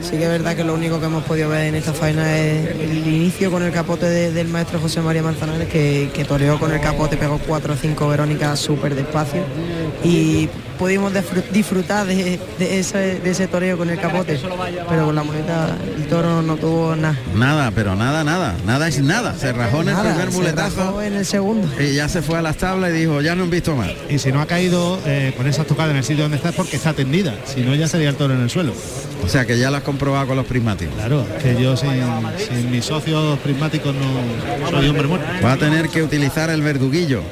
Sí 0.08 0.16
que 0.18 0.22
es 0.24 0.28
verdad 0.30 0.54
que 0.54 0.62
lo 0.62 0.74
único 0.74 1.00
que 1.00 1.06
hemos 1.06 1.24
podido 1.24 1.48
ver 1.48 1.66
en 1.66 1.74
esta 1.74 1.92
faena 1.92 2.38
es 2.38 2.68
el 2.78 3.06
inicio 3.08 3.50
con 3.50 3.62
el 3.64 3.72
capote 3.72 4.06
de- 4.06 4.30
del 4.32 4.46
maestro 4.48 4.78
José 4.78 5.00
María 5.00 5.22
Manzanares, 5.22 5.68
que, 5.68 6.10
que 6.14 6.24
toreó 6.24 6.58
con 6.60 6.72
el 6.72 6.80
capote, 6.80 7.16
pegó 7.16 7.38
4 7.44 7.74
o 7.74 7.76
5 7.76 8.08
Verónicas 8.08 8.58
súper 8.60 8.94
despacio. 8.94 9.42
Y 10.04 10.48
pudimos 10.78 11.12
disfr- 11.12 11.48
disfrutar 11.50 12.06
de, 12.06 12.38
de 12.58 12.78
ese, 12.78 13.18
de 13.20 13.30
ese 13.30 13.46
toreo 13.48 13.76
con 13.78 13.88
el 13.90 13.98
capote, 14.00 14.38
pero 14.88 15.06
con 15.06 15.14
la 15.14 15.22
muleta 15.22 15.76
el 15.96 16.06
toro 16.06 16.42
no 16.42 16.56
tuvo 16.56 16.94
nada. 16.96 17.16
Nada, 17.34 17.70
pero 17.74 17.94
nada, 17.96 18.24
nada, 18.24 18.54
nada 18.64 18.88
es 18.88 19.00
nada. 19.02 19.34
Se 19.38 19.52
rajó 19.52 19.82
en 19.82 19.88
el 19.88 19.94
Nada, 19.94 20.10
primer 20.14 20.30
muletazo 20.32 21.02
en 21.02 21.14
el 21.14 21.26
segundo. 21.26 21.68
y 21.82 21.94
ya 21.94 22.08
se 22.08 22.22
fue 22.22 22.38
a 22.38 22.42
las 22.42 22.56
tablas 22.56 22.90
y 22.90 22.94
dijo, 22.94 23.20
ya 23.20 23.34
no 23.34 23.44
han 23.44 23.50
visto 23.50 23.74
más. 23.74 23.90
Y 24.08 24.18
si 24.18 24.32
no 24.32 24.40
ha 24.40 24.46
caído 24.46 24.98
eh, 25.06 25.32
con 25.36 25.46
esas 25.46 25.66
tocadas 25.66 25.90
en 25.92 25.98
el 25.98 26.04
sitio 26.04 26.24
donde 26.24 26.36
está 26.36 26.50
es 26.50 26.54
porque 26.54 26.76
está 26.76 26.92
tendida, 26.92 27.34
si 27.46 27.62
no 27.62 27.74
ya 27.74 27.88
sería 27.88 28.08
el 28.08 28.16
toro 28.16 28.34
en 28.34 28.40
el 28.42 28.50
suelo. 28.50 28.72
O 29.24 29.28
sea 29.28 29.44
que 29.44 29.58
ya 29.58 29.70
lo 29.70 29.78
has 29.78 29.82
comprobado 29.82 30.26
con 30.28 30.36
los 30.36 30.46
prismáticos. 30.46 30.94
Claro, 30.94 31.26
que 31.42 31.60
yo 31.60 31.76
sin, 31.76 31.90
sin 32.48 32.70
mis 32.70 32.84
socios 32.84 33.38
prismáticos 33.40 33.94
no 33.94 34.70
soy 34.70 34.88
hombre 34.88 35.08
muerto. 35.08 35.26
Va 35.44 35.52
a 35.52 35.56
tener 35.56 35.88
que 35.88 36.02
utilizar 36.02 36.50
el 36.50 36.62
verduguillo. 36.62 37.22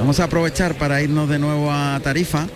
Vamos 0.00 0.18
a 0.18 0.24
aprovechar 0.24 0.76
para 0.76 1.02
irnos 1.02 1.28
de 1.28 1.38
nuevo 1.38 1.70
a 1.70 2.00
Tarifa 2.02 2.46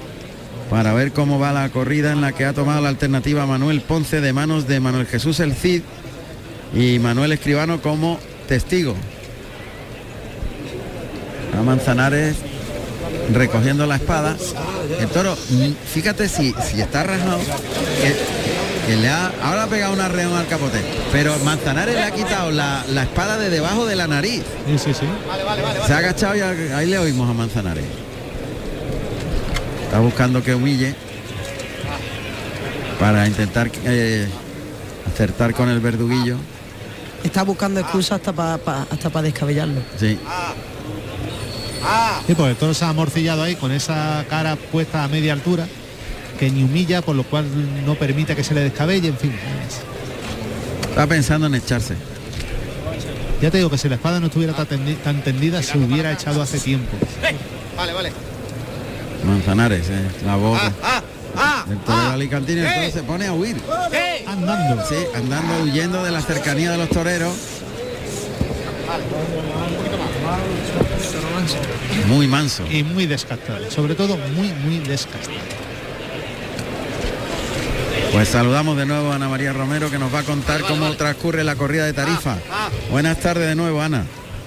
para 0.71 0.95
ver 0.95 1.13
cómo 1.13 1.39
va 1.39 1.53
la 1.53 1.69
corrida 1.69 2.11
en 2.11 2.23
la 2.23 2.33
que 2.33 2.47
ha 2.47 2.55
tomado 2.55 2.81
la 2.81 2.89
alternativa 2.89 3.45
Manuel 3.45 3.83
Ponce 3.83 4.23
de 4.23 4.33
manos 4.33 4.67
de 4.67 4.81
Manuel 4.81 5.07
Jesús 5.07 5.41
El 5.41 5.55
Cid 5.55 5.83
y 6.75 6.99
Manuel 7.01 7.33
Escribano 7.33 7.83
como 7.83 8.19
testigo. 8.49 8.95
A 11.59 11.63
Manzanares 11.63 12.37
recogiendo 13.31 13.87
la 13.87 13.97
espada. 13.97 14.39
El 14.99 15.09
toro, 15.09 15.37
mm, 15.51 15.73
fíjate 15.93 16.31
si, 16.31 16.55
si 16.67 16.81
está 16.81 17.03
rajado, 17.05 17.41
que 18.87 18.97
le 18.97 19.09
ha, 19.09 19.33
ahora 19.43 19.64
ha 19.64 19.67
pegado 19.67 19.93
una 19.93 20.09
reón 20.09 20.35
al 20.35 20.47
capote, 20.47 20.81
pero 21.12 21.38
Manzanares 21.41 21.95
le 21.95 22.03
ha 22.03 22.11
quitado 22.11 22.50
la, 22.50 22.85
la 22.91 23.03
espada 23.05 23.38
de 23.38 23.50
debajo 23.50 23.87
de 23.87 23.97
la 23.97 24.07
nariz. 24.07 24.43
Sí, 24.67 24.79
sí, 24.79 24.95
sí. 24.95 25.07
Se 25.87 25.93
ha 25.93 25.99
agachado 25.99 26.37
y 26.37 26.41
ahí 26.41 26.87
le 26.87 26.99
oímos 26.99 27.29
a 27.29 27.33
Manzanares. 27.33 27.85
Está 29.85 30.00
buscando 30.00 30.43
que 30.43 30.55
humille 30.55 30.95
para 32.99 33.26
intentar 33.26 33.71
eh, 33.85 34.29
acertar 35.12 35.55
con 35.55 35.69
el 35.69 35.81
verduguillo. 35.81 36.37
Está 37.23 37.43
buscando 37.43 37.81
excusas 37.81 38.19
hasta 38.19 38.33
para 38.33 38.55
hasta 38.91 39.11
para 39.11 39.23
descabellarlo. 39.23 39.81
Sí. 39.99 40.19
Sí, 42.26 42.35
pues 42.35 42.50
el 42.50 42.57
toro 42.57 42.73
se 42.75 42.85
ha 42.85 42.88
amorcillado 42.88 43.43
ahí 43.43 43.57
con 43.57 43.71
esa 43.71 44.25
cara 44.29 44.57
puesta 44.57 45.05
a 45.05 45.09
media 45.09 45.35
altura, 45.35 45.67
que 46.38 46.50
ni 46.50 46.62
humilla, 46.64 47.03
por 47.03 47.14
lo 47.17 47.23
cual 47.25 47.45
no 47.87 47.95
permite 47.95 48.35
que 48.37 48.45
se 48.45 48.55
le 48.55 48.61
descabelle, 48.62 49.09
en 49.09 49.17
fin. 49.17 49.33
es- 49.33 50.88
Está 50.91 51.07
pensando 51.07 51.47
en 51.49 51.55
echarse. 51.57 51.95
Ya 53.43 53.50
te 53.50 53.57
digo 53.59 53.69
que 53.69 53.79
si 53.79 53.88
la 53.88 53.97
espada 53.97 54.21
no 54.21 54.26
estuviera 54.26 54.53
tan, 54.55 54.67
tendi- 54.69 54.97
tan 54.99 55.23
tendida, 55.23 55.62
se 55.62 55.76
hubiera 55.79 56.12
echado 56.12 56.41
hace 56.41 56.59
tiempo. 56.61 56.97
Manzanares, 59.26 59.88
eh, 59.91 59.93
la 60.25 60.37
voz 60.37 60.61
del 61.69 61.79
torero 61.79 62.11
alicantino, 62.12 62.61
el 62.62 62.75
toro 62.75 62.91
se 62.93 63.03
pone 63.03 63.26
a 63.26 63.33
huir. 63.33 63.57
Andando. 64.26 64.85
Sí, 64.88 64.95
andando, 65.17 65.64
huyendo 65.64 66.05
de 66.05 66.11
la 66.12 66.21
cercanía 66.23 66.71
de 66.71 66.79
los 66.79 66.88
toreros. 66.91 67.33
Muy 72.09 72.26
manso. 72.26 72.64
Y 72.71 72.83
muy 72.83 73.07
descastado, 73.07 73.71
sobre 73.71 73.95
todo 73.95 74.17
muy, 74.37 74.53
muy 74.64 74.79
descastado. 74.81 75.35
Pues 78.14 78.29
saludamos 78.29 78.77
de 78.77 78.87
nuevo 78.87 79.11
a 79.11 79.16
Ana 79.16 79.29
María 79.29 79.53
Romero 79.53 79.90
que 79.90 79.98
nos 79.98 80.14
va 80.14 80.20
a 80.20 80.22
contar 80.22 80.61
cómo 80.61 80.94
transcurre 80.94 81.42
la 81.42 81.57
corrida 81.57 81.85
de 81.85 81.92
Tarifa. 81.92 82.37
Buenas 82.88 83.18
tardes 83.18 83.48
de 83.48 83.57
nuevo, 83.57 83.81
Ana. 83.81 84.07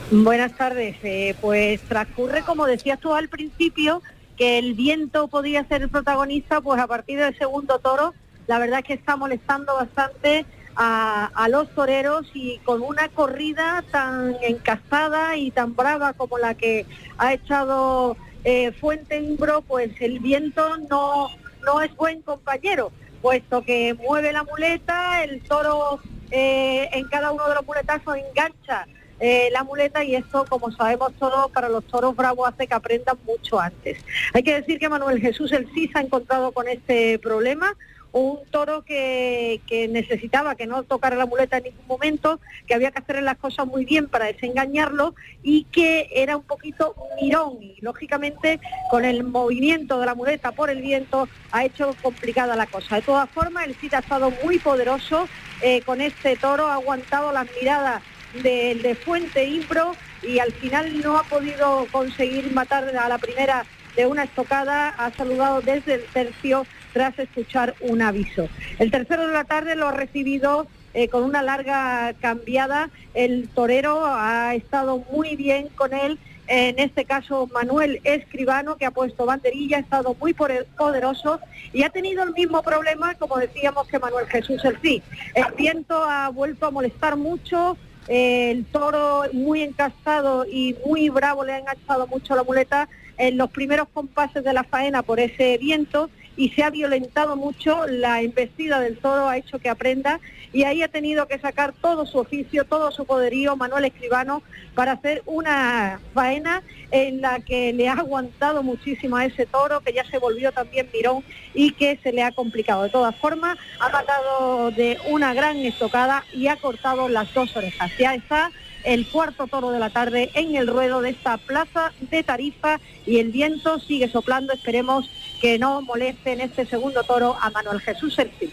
Buenas 0.10 0.56
tardes. 0.56 0.96
Eh, 1.04 1.36
pues 1.42 1.82
transcurre, 1.82 2.44
como 2.44 2.66
decías 2.66 2.98
tú 2.98 3.14
al 3.14 3.28
principio, 3.28 4.02
que 4.38 4.58
el 4.58 4.74
viento 4.74 5.28
podía 5.28 5.66
ser 5.66 5.82
el 5.82 5.90
protagonista, 5.90 6.62
pues 6.62 6.80
a 6.80 6.88
partir 6.88 7.20
del 7.20 7.38
segundo 7.38 7.80
toro, 7.80 8.14
la 8.48 8.58
verdad 8.58 8.80
es 8.80 8.86
que 8.86 8.94
está 8.94 9.18
molestando 9.18 9.76
bastante 9.76 10.46
a, 10.78 11.26
a 11.36 11.50
los 11.50 11.70
toreros 11.76 12.26
y 12.34 12.60
con 12.60 12.82
una 12.82 13.10
corrida 13.10 13.84
tan 13.92 14.38
encastada 14.44 15.36
y 15.36 15.52
tan 15.52 15.76
brava 15.76 16.14
como 16.14 16.38
la 16.38 16.54
que 16.54 16.86
ha 17.18 17.34
echado 17.34 18.16
eh, 18.46 18.72
Fuente 18.72 19.20
Imbro, 19.20 19.62
pues 19.62 19.92
el 20.00 20.20
viento 20.20 20.78
no, 20.90 21.28
no 21.66 21.82
es 21.82 21.94
buen 21.98 22.22
compañero, 22.22 22.94
puesto 23.22 23.62
que 23.62 23.94
mueve 23.94 24.32
la 24.32 24.44
muleta, 24.44 25.24
el 25.24 25.42
toro 25.42 26.00
eh, 26.32 26.90
en 26.94 27.08
cada 27.08 27.32
uno 27.32 27.48
de 27.48 27.56
los 27.56 27.66
muletazos 27.66 28.16
engancha 28.18 28.86
eh, 29.20 29.50
la 29.52 29.64
muleta 29.64 30.04
y 30.04 30.16
esto, 30.16 30.46
como 30.48 30.72
sabemos 30.72 31.12
todos, 31.18 31.50
para 31.52 31.70
los 31.70 31.84
toros 31.86 32.16
bravos 32.16 32.50
hace 32.50 32.68
que 32.68 32.74
aprendan 32.76 33.18
mucho 33.26 33.60
antes. 33.60 34.04
Hay 34.34 34.44
que 34.44 34.56
decir 34.56 34.78
que 34.78 34.90
Manuel 34.90 35.20
Jesús 35.20 35.52
el 35.54 35.68
sí 35.74 35.90
se 35.92 35.98
ha 35.98 36.02
encontrado 36.02 36.52
con 36.52 36.68
este 36.68 37.18
problema, 37.18 37.74
un 38.12 38.40
toro 38.50 38.84
que, 38.84 39.62
necesitaba 39.92 40.56
que 40.56 40.68
no 40.68 40.84
tocara 40.84 41.16
la 41.16 41.26
muleta 41.26 41.58
en 41.58 41.66
ningún 41.66 41.88
momento, 41.88 42.40
que 42.66 42.74
había 42.74 42.92
que 42.92 43.00
hacer 43.00 43.22
las 43.22 43.38
cosas 43.38 43.68
muy 43.68 43.86
bien 43.86 44.08
para 44.08 44.26
desengañarlo 44.26 45.16
y 45.44 45.66
que 45.66 46.10
era 46.12 46.38
un 46.38 46.44
poquito 46.44 46.96
mirón 47.22 47.62
y 47.62 47.78
lógicamente 47.82 48.60
con 48.90 49.06
el 49.06 49.24
movimiento 49.24 50.00
de 50.00 50.06
la 50.06 50.16
muleta 50.16 50.52
por 50.52 50.70
el 50.70 50.82
viento 50.82 51.28
ha 51.52 51.66
hecho 51.66 51.96
complicada 52.02 52.56
la 52.56 52.66
cosa. 52.66 52.96
De 52.96 53.02
todas 53.02 53.30
formas, 53.30 53.68
el 53.68 53.76
Cid 53.76 53.94
ha 53.94 54.00
estado 54.00 54.32
muy 54.44 54.60
poderoso 54.60 55.28
eh, 55.62 55.82
con 55.82 56.02
este 56.02 56.36
toro, 56.36 56.68
ha 56.68 56.76
aguantado 56.76 57.32
las 57.32 57.48
miradas 57.60 58.02
del 58.44 58.82
de 58.82 58.96
Fuente 58.96 59.46
Impro 59.46 59.94
y 60.22 60.40
al 60.40 60.52
final 60.52 61.00
no 61.02 61.18
ha 61.18 61.24
podido 61.24 61.88
conseguir 61.92 62.52
matar 62.52 62.96
a 62.96 63.10
la 63.10 63.18
primera 63.18 63.66
de 63.96 64.06
una 64.06 64.24
estocada, 64.24 64.90
ha 64.90 65.12
saludado 65.12 65.62
desde 65.62 65.96
el 65.96 66.04
tercio 66.06 66.66
tras 66.94 67.18
escuchar 67.20 67.76
un 67.82 68.02
aviso. 68.02 68.48
El 68.80 68.92
tercero 68.92 69.28
de 69.28 69.34
la 69.34 69.44
tarde 69.44 69.76
lo 69.76 69.88
ha 69.88 69.92
recibido 69.92 70.68
eh, 70.94 71.10
con 71.10 71.24
una 71.24 71.44
larga 71.44 72.14
cambiada. 72.20 72.90
El 73.14 73.50
torero 73.50 74.06
ha 74.06 74.56
estado 74.56 75.04
muy 75.12 75.36
bien 75.36 75.68
con 75.76 75.94
él. 75.94 76.18
En 76.48 76.80
este 76.80 77.04
caso, 77.04 77.48
Manuel 77.54 78.00
Escribano, 78.06 78.78
que 78.78 78.86
ha 78.86 78.92
puesto 78.92 79.26
banderilla, 79.26 79.78
ha 79.78 79.82
estado 79.82 80.16
muy 80.20 80.34
poderoso 80.34 81.42
y 81.74 81.84
ha 81.84 81.90
tenido 81.90 82.24
el 82.24 82.32
mismo 82.32 82.64
problema, 82.64 83.16
como 83.16 83.38
decíamos, 83.38 83.88
que 83.88 84.00
Manuel 84.00 84.28
Jesús 84.28 84.64
el 84.64 84.80
sí. 84.82 85.04
El 85.36 85.54
viento 85.58 86.02
ha 86.04 86.30
vuelto 86.30 86.66
a 86.66 86.72
molestar 86.72 87.18
mucho, 87.18 87.78
el 88.08 88.66
toro 88.66 89.26
muy 89.34 89.62
encastado 89.62 90.46
y 90.46 90.78
muy 90.86 91.10
bravo 91.10 91.44
le 91.44 91.52
ha 91.52 91.60
enganchado 91.60 92.08
mucho 92.08 92.36
la 92.36 92.44
muleta 92.44 92.88
en 93.18 93.38
los 93.38 93.50
primeros 93.50 93.90
compases 93.90 94.44
de 94.44 94.54
la 94.54 94.64
faena 94.64 95.04
por 95.04 95.20
ese 95.20 95.58
viento 95.58 96.10
y 96.38 96.50
se 96.50 96.64
ha 96.64 96.70
violentado 96.70 97.36
mucho, 97.36 97.86
la 97.88 98.22
embestida 98.22 98.80
del 98.80 98.98
toro 98.98 99.28
ha 99.28 99.38
hecho 99.38 99.60
que 99.60 99.70
aprenda 99.70 100.22
y 100.54 100.64
ahí 100.64 100.82
ha 100.82 100.88
tenido 100.88 101.28
que 101.28 101.40
sacar 101.40 101.74
todo 101.74 102.06
su 102.06 102.20
oficio, 102.20 102.64
todo 102.64 102.92
su 102.92 103.06
poderío, 103.06 103.58
Manuel 103.58 103.86
Escribano, 103.86 104.44
para 104.76 104.94
hacer 104.94 105.24
una 105.26 106.00
faena 106.14 106.64
en 106.92 107.22
la 107.22 107.40
que 107.40 107.74
le 107.74 107.90
ha 107.90 107.94
aguantado 107.94 108.64
muchísimo 108.64 109.18
a 109.18 109.26
ese 109.26 109.46
toro, 109.46 109.82
que 109.82 109.94
ya 109.94 110.06
se 110.06 110.20
volvió 110.20 110.52
también 110.52 110.90
mirón 110.94 111.24
y 111.54 111.72
que 111.72 112.00
se 112.02 112.14
le 112.14 112.24
ha 112.24 112.32
complicado. 112.32 112.84
De 112.84 112.90
todas 112.90 113.16
formas, 113.16 113.58
ha 113.80 113.90
matado 113.90 114.72
de 114.72 114.98
una 115.10 115.34
gran 115.34 115.58
estocada 115.58 116.24
y 116.34 116.48
ha 116.48 116.56
cortado 116.56 117.10
las 117.10 117.34
dos 117.34 117.56
orejas. 117.58 117.92
Ya 117.98 118.14
está 118.14 118.52
el 118.88 119.06
cuarto 119.06 119.48
toro 119.48 119.72
de 119.72 119.80
la 119.80 119.90
tarde 119.90 120.32
en 120.34 120.56
el 120.56 120.66
ruedo 120.66 121.02
de 121.02 121.10
esta 121.10 121.38
plaza 121.38 121.92
de 122.10 122.24
Tarifa 122.24 122.80
y 123.06 123.20
el 123.20 123.32
viento 123.32 123.80
sigue 123.80 124.10
soplando. 124.10 124.54
Esperemos 124.54 125.10
que 125.42 125.60
no 125.60 125.82
moleste 125.82 126.32
en 126.32 126.42
este 126.42 126.66
segundo 126.66 127.04
toro 127.04 127.36
a 127.42 127.50
Manuel 127.50 127.82
Jesús 127.82 128.18
El 128.18 128.32
Cid. 128.40 128.50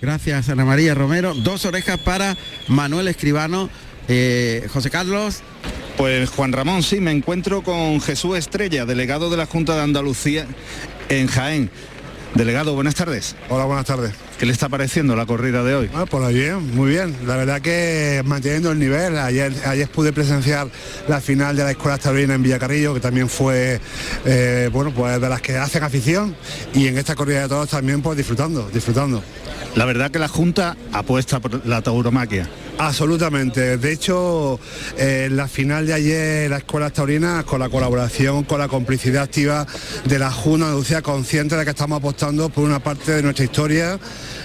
Gracias, 0.00 0.48
Ana 0.48 0.64
María 0.64 0.94
Romero. 0.94 1.34
Dos 1.34 1.64
orejas 1.64 1.98
para 1.98 2.36
Manuel 2.68 3.08
Escribano. 3.08 3.68
Eh, 4.06 4.68
José 4.72 4.88
Carlos, 4.88 5.42
Pues 5.98 6.30
Juan 6.30 6.52
Ramón, 6.52 6.84
sí, 6.84 7.00
me 7.00 7.10
encuentro 7.10 7.62
con 7.62 8.00
Jesús 8.00 8.38
Estrella, 8.38 8.86
delegado 8.86 9.30
de 9.30 9.36
la 9.36 9.46
Junta 9.46 9.74
de 9.74 9.82
Andalucía 9.82 10.46
en 11.08 11.26
Jaén. 11.26 11.70
Delegado, 12.34 12.74
buenas 12.74 12.94
tardes. 12.94 13.34
Hola, 13.48 13.64
buenas 13.64 13.84
tardes. 13.84 14.27
¿Qué 14.38 14.46
le 14.46 14.52
está 14.52 14.68
pareciendo 14.68 15.16
la 15.16 15.26
corrida 15.26 15.64
de 15.64 15.74
hoy? 15.74 15.90
Ah, 15.92 16.06
pues 16.08 16.32
bien, 16.32 16.76
muy 16.76 16.90
bien. 16.90 17.16
La 17.26 17.36
verdad 17.36 17.60
que 17.60 18.22
manteniendo 18.24 18.70
el 18.70 18.78
nivel. 18.78 19.18
Ayer, 19.18 19.52
ayer 19.66 19.88
pude 19.88 20.12
presenciar 20.12 20.68
la 21.08 21.20
final 21.20 21.56
de 21.56 21.64
la 21.64 21.72
Escuela 21.72 21.98
Taurina 21.98 22.34
en 22.34 22.42
Villacarrillo, 22.44 22.94
que 22.94 23.00
también 23.00 23.28
fue, 23.28 23.80
eh, 24.24 24.70
bueno, 24.72 24.92
pues 24.94 25.20
de 25.20 25.28
las 25.28 25.42
que 25.42 25.56
hacen 25.56 25.82
afición. 25.82 26.36
Y 26.72 26.86
en 26.86 26.98
esta 26.98 27.16
corrida 27.16 27.42
de 27.42 27.48
todos 27.48 27.68
también, 27.68 28.00
pues 28.00 28.16
disfrutando, 28.16 28.70
disfrutando. 28.72 29.24
La 29.74 29.84
verdad 29.84 30.08
que 30.08 30.20
la 30.20 30.28
Junta 30.28 30.76
apuesta 30.92 31.40
por 31.40 31.66
la 31.66 31.82
tauromaquia. 31.82 32.48
Absolutamente. 32.78 33.76
De 33.76 33.92
hecho, 33.92 34.60
eh, 34.96 35.28
la 35.32 35.48
final 35.48 35.86
de 35.86 35.94
ayer, 35.94 36.48
la 36.48 36.58
Escuela 36.58 36.90
Taurina, 36.90 37.42
con 37.44 37.58
la 37.58 37.68
colaboración, 37.68 38.44
con 38.44 38.60
la 38.60 38.68
complicidad 38.68 39.24
activa 39.24 39.66
de 40.04 40.18
la 40.18 40.30
Junta 40.30 40.66
de 40.66 40.70
Andalucía, 40.70 41.02
consciente 41.02 41.56
de 41.56 41.64
que 41.64 41.70
estamos 41.70 41.98
apostando 41.98 42.48
por 42.48 42.64
una 42.64 42.78
parte 42.78 43.12
de 43.12 43.22
nuestra 43.22 43.44
historia, 43.44 43.98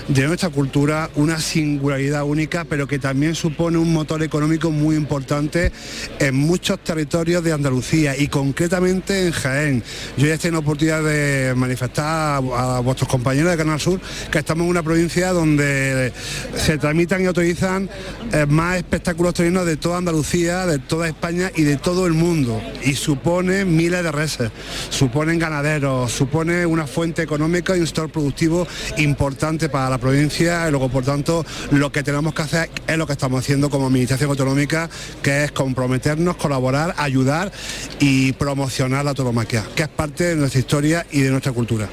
de 0.07 0.27
nuestra 0.27 0.49
cultura, 0.49 1.09
una 1.15 1.39
singularidad 1.39 2.23
única, 2.23 2.65
pero 2.65 2.87
que 2.87 2.99
también 2.99 3.35
supone 3.35 3.77
un 3.77 3.93
motor 3.93 4.21
económico 4.23 4.71
muy 4.71 4.95
importante 4.95 5.71
en 6.19 6.35
muchos 6.35 6.79
territorios 6.79 7.43
de 7.43 7.53
Andalucía 7.53 8.17
y 8.17 8.27
concretamente 8.27 9.27
en 9.27 9.31
Jaén. 9.31 9.83
Yo 10.17 10.27
ya 10.27 10.37
tengo 10.37 10.53
la 10.53 10.59
oportunidad 10.59 11.03
de 11.03 11.53
manifestar 11.55 12.05
a, 12.05 12.37
a 12.37 12.79
vuestros 12.79 13.09
compañeros 13.09 13.51
de 13.51 13.57
Canal 13.57 13.79
Sur 13.79 13.99
que 14.31 14.39
estamos 14.39 14.65
en 14.65 14.71
una 14.71 14.83
provincia 14.83 15.31
donde 15.31 16.11
se 16.57 16.77
tramitan 16.77 17.21
y 17.21 17.25
autorizan 17.25 17.89
eh, 18.31 18.45
más 18.47 18.77
espectáculos 18.77 19.33
taurinos 19.33 19.65
de 19.65 19.77
toda 19.77 19.97
Andalucía, 19.97 20.65
de 20.65 20.79
toda 20.79 21.07
España 21.07 21.51
y 21.55 21.63
de 21.63 21.77
todo 21.77 22.07
el 22.07 22.13
mundo. 22.13 22.61
Y 22.83 22.93
supone 22.95 23.65
miles 23.65 24.03
de 24.03 24.11
reses, 24.11 24.51
suponen 24.89 25.39
ganaderos, 25.39 26.11
supone 26.11 26.65
una 26.65 26.87
fuente 26.87 27.21
económica 27.21 27.75
y 27.77 27.79
un 27.79 27.87
sector 27.87 28.09
productivo 28.09 28.67
importante 28.97 29.69
para 29.69 29.92
la 29.93 29.99
provincia. 29.99 30.67
Y 30.67 30.71
luego, 30.71 30.89
por 30.89 31.03
tanto, 31.03 31.45
lo 31.71 31.91
que 31.91 32.03
tenemos 32.03 32.33
que 32.33 32.41
hacer 32.41 32.69
es 32.87 32.97
lo 32.97 33.05
que 33.05 33.13
estamos 33.13 33.39
haciendo 33.39 33.69
como 33.69 33.87
Administración 33.87 34.29
Autonómica, 34.29 34.89
que 35.21 35.45
es 35.45 35.51
comprometernos, 35.51 36.35
colaborar, 36.35 36.95
ayudar 36.97 37.51
y 37.99 38.33
promocionar 38.33 39.05
la 39.05 39.13
tauromaquia, 39.13 39.63
que 39.75 39.83
es 39.83 39.89
parte 39.89 40.23
de 40.25 40.35
nuestra 40.35 40.59
historia 40.59 41.05
y 41.11 41.21
de 41.21 41.31
nuestra 41.31 41.51
cultura. 41.51 41.87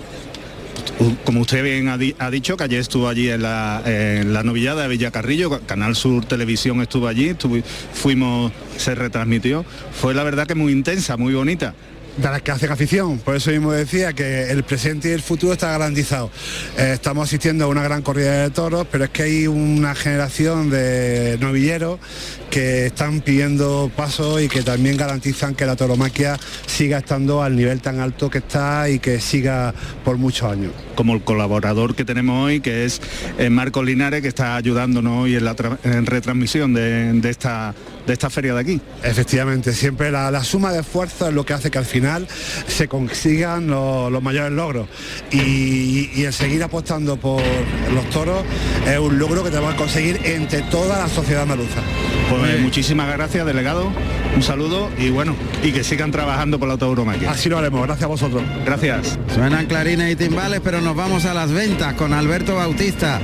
Como 1.24 1.40
usted 1.40 1.62
bien 1.62 1.88
ha, 1.88 1.96
di 1.96 2.14
ha, 2.18 2.30
dicho, 2.30 2.56
que 2.58 2.64
ayer 2.64 2.80
estuvo 2.80 3.08
allí 3.08 3.30
en 3.30 3.42
la, 3.42 3.82
en 3.86 4.34
la 4.34 4.42
novillada 4.42 4.82
de 4.82 4.88
Villacarrillo, 4.88 5.60
Canal 5.66 5.96
Sur 5.96 6.26
Televisión 6.26 6.82
estuvo 6.82 7.06
allí, 7.06 7.30
estuvo, 7.30 7.56
fuimos, 7.94 8.52
se 8.76 8.94
retransmitió. 8.94 9.64
Fue 9.98 10.12
la 10.12 10.24
verdad 10.24 10.46
que 10.46 10.54
muy 10.54 10.72
intensa, 10.72 11.16
muy 11.16 11.32
bonita 11.32 11.74
de 12.20 12.28
las 12.28 12.42
que 12.42 12.50
hacen 12.50 12.70
afición. 12.70 13.18
Por 13.18 13.36
eso 13.36 13.50
mismo 13.50 13.72
decía 13.72 14.12
que 14.12 14.50
el 14.50 14.62
presente 14.62 15.08
y 15.08 15.12
el 15.12 15.22
futuro 15.22 15.54
está 15.54 15.70
garantizado. 15.70 16.30
Eh, 16.76 16.92
estamos 16.94 17.28
asistiendo 17.28 17.64
a 17.64 17.68
una 17.68 17.82
gran 17.82 18.02
corrida 18.02 18.42
de 18.42 18.50
toros, 18.50 18.86
pero 18.90 19.04
es 19.04 19.10
que 19.10 19.22
hay 19.22 19.46
una 19.46 19.94
generación 19.94 20.70
de 20.70 21.38
novilleros 21.40 21.98
que 22.50 22.86
están 22.86 23.20
pidiendo 23.20 23.90
pasos 23.96 24.42
y 24.42 24.48
que 24.48 24.62
también 24.62 24.96
garantizan 24.96 25.54
que 25.54 25.64
la 25.64 25.76
tauromaquia 25.76 26.38
siga 26.66 26.98
estando 26.98 27.42
al 27.42 27.56
nivel 27.56 27.80
tan 27.80 28.00
alto 28.00 28.28
que 28.28 28.38
está 28.38 28.88
y 28.90 28.98
que 28.98 29.20
siga 29.20 29.72
por 30.04 30.18
muchos 30.18 30.50
años. 30.50 30.72
Como 30.96 31.14
el 31.14 31.22
colaborador 31.22 31.94
que 31.94 32.04
tenemos 32.04 32.44
hoy, 32.44 32.60
que 32.60 32.84
es 32.84 33.00
eh, 33.38 33.48
Marco 33.48 33.82
Linares, 33.82 34.20
que 34.20 34.28
está 34.28 34.56
ayudándonos 34.56 35.22
hoy 35.22 35.36
en 35.36 35.44
la 35.44 35.54
retransmisión 35.54 36.74
de, 36.74 37.20
esta, 37.30 37.74
de 38.06 38.12
esta 38.12 38.30
feria 38.30 38.54
de 38.54 38.60
aquí. 38.60 38.80
Efectivamente, 39.02 39.72
siempre 39.72 40.10
la, 40.10 40.30
la, 40.30 40.44
suma 40.44 40.72
de 40.72 40.80
esfuerzos 40.80 41.28
es 41.28 41.34
lo 41.34 41.44
que 41.44 41.52
hace 41.52 41.70
que 41.70 41.78
al 41.78 41.84
final 41.84 42.26
se 42.66 42.88
consigan 42.88 43.66
los, 43.66 44.10
los 44.10 44.22
mayores 44.22 44.52
logros. 44.52 44.88
Y, 45.30 46.10
y, 46.14 46.24
el 46.24 46.32
seguir 46.32 46.62
apostando 46.62 47.16
por 47.16 47.42
los 47.94 48.08
toros 48.10 48.44
es 48.86 48.98
un 48.98 49.18
logro 49.18 49.42
que 49.42 49.50
tenemos 49.50 49.72
que 49.72 49.78
conseguir 49.78 50.20
entre 50.24 50.62
toda 50.62 50.98
la 50.98 51.08
sociedad 51.08 51.42
andaluza. 51.42 51.80
Pues 52.28 52.60
muchísimas 52.60 53.12
gracias, 53.12 53.44
delegado. 53.46 53.90
Un 54.34 54.42
saludo 54.42 54.90
y 54.98 55.10
bueno, 55.10 55.34
y 55.62 55.72
que 55.72 55.82
sigan 55.82 56.10
trabajando 56.10 56.58
por 56.58 56.68
la 56.68 56.76
tauromaquia. 56.76 57.32
Así 57.32 57.48
lo 57.48 57.58
haremos, 57.58 57.82
gracias 57.82 58.04
a 58.04 58.08
vosotros. 58.08 58.42
Gracias. 58.64 59.18
Suenan 59.34 59.66
clarines 59.66 60.12
y 60.12 60.16
timbales, 60.16 60.60
pero 60.62 60.80
nos 60.80 60.94
vamos 60.96 61.24
a 61.24 61.34
las 61.34 61.50
ventas 61.50 61.94
con 61.94 62.12
Alberto 62.12 62.54
Bautista. 62.54 63.20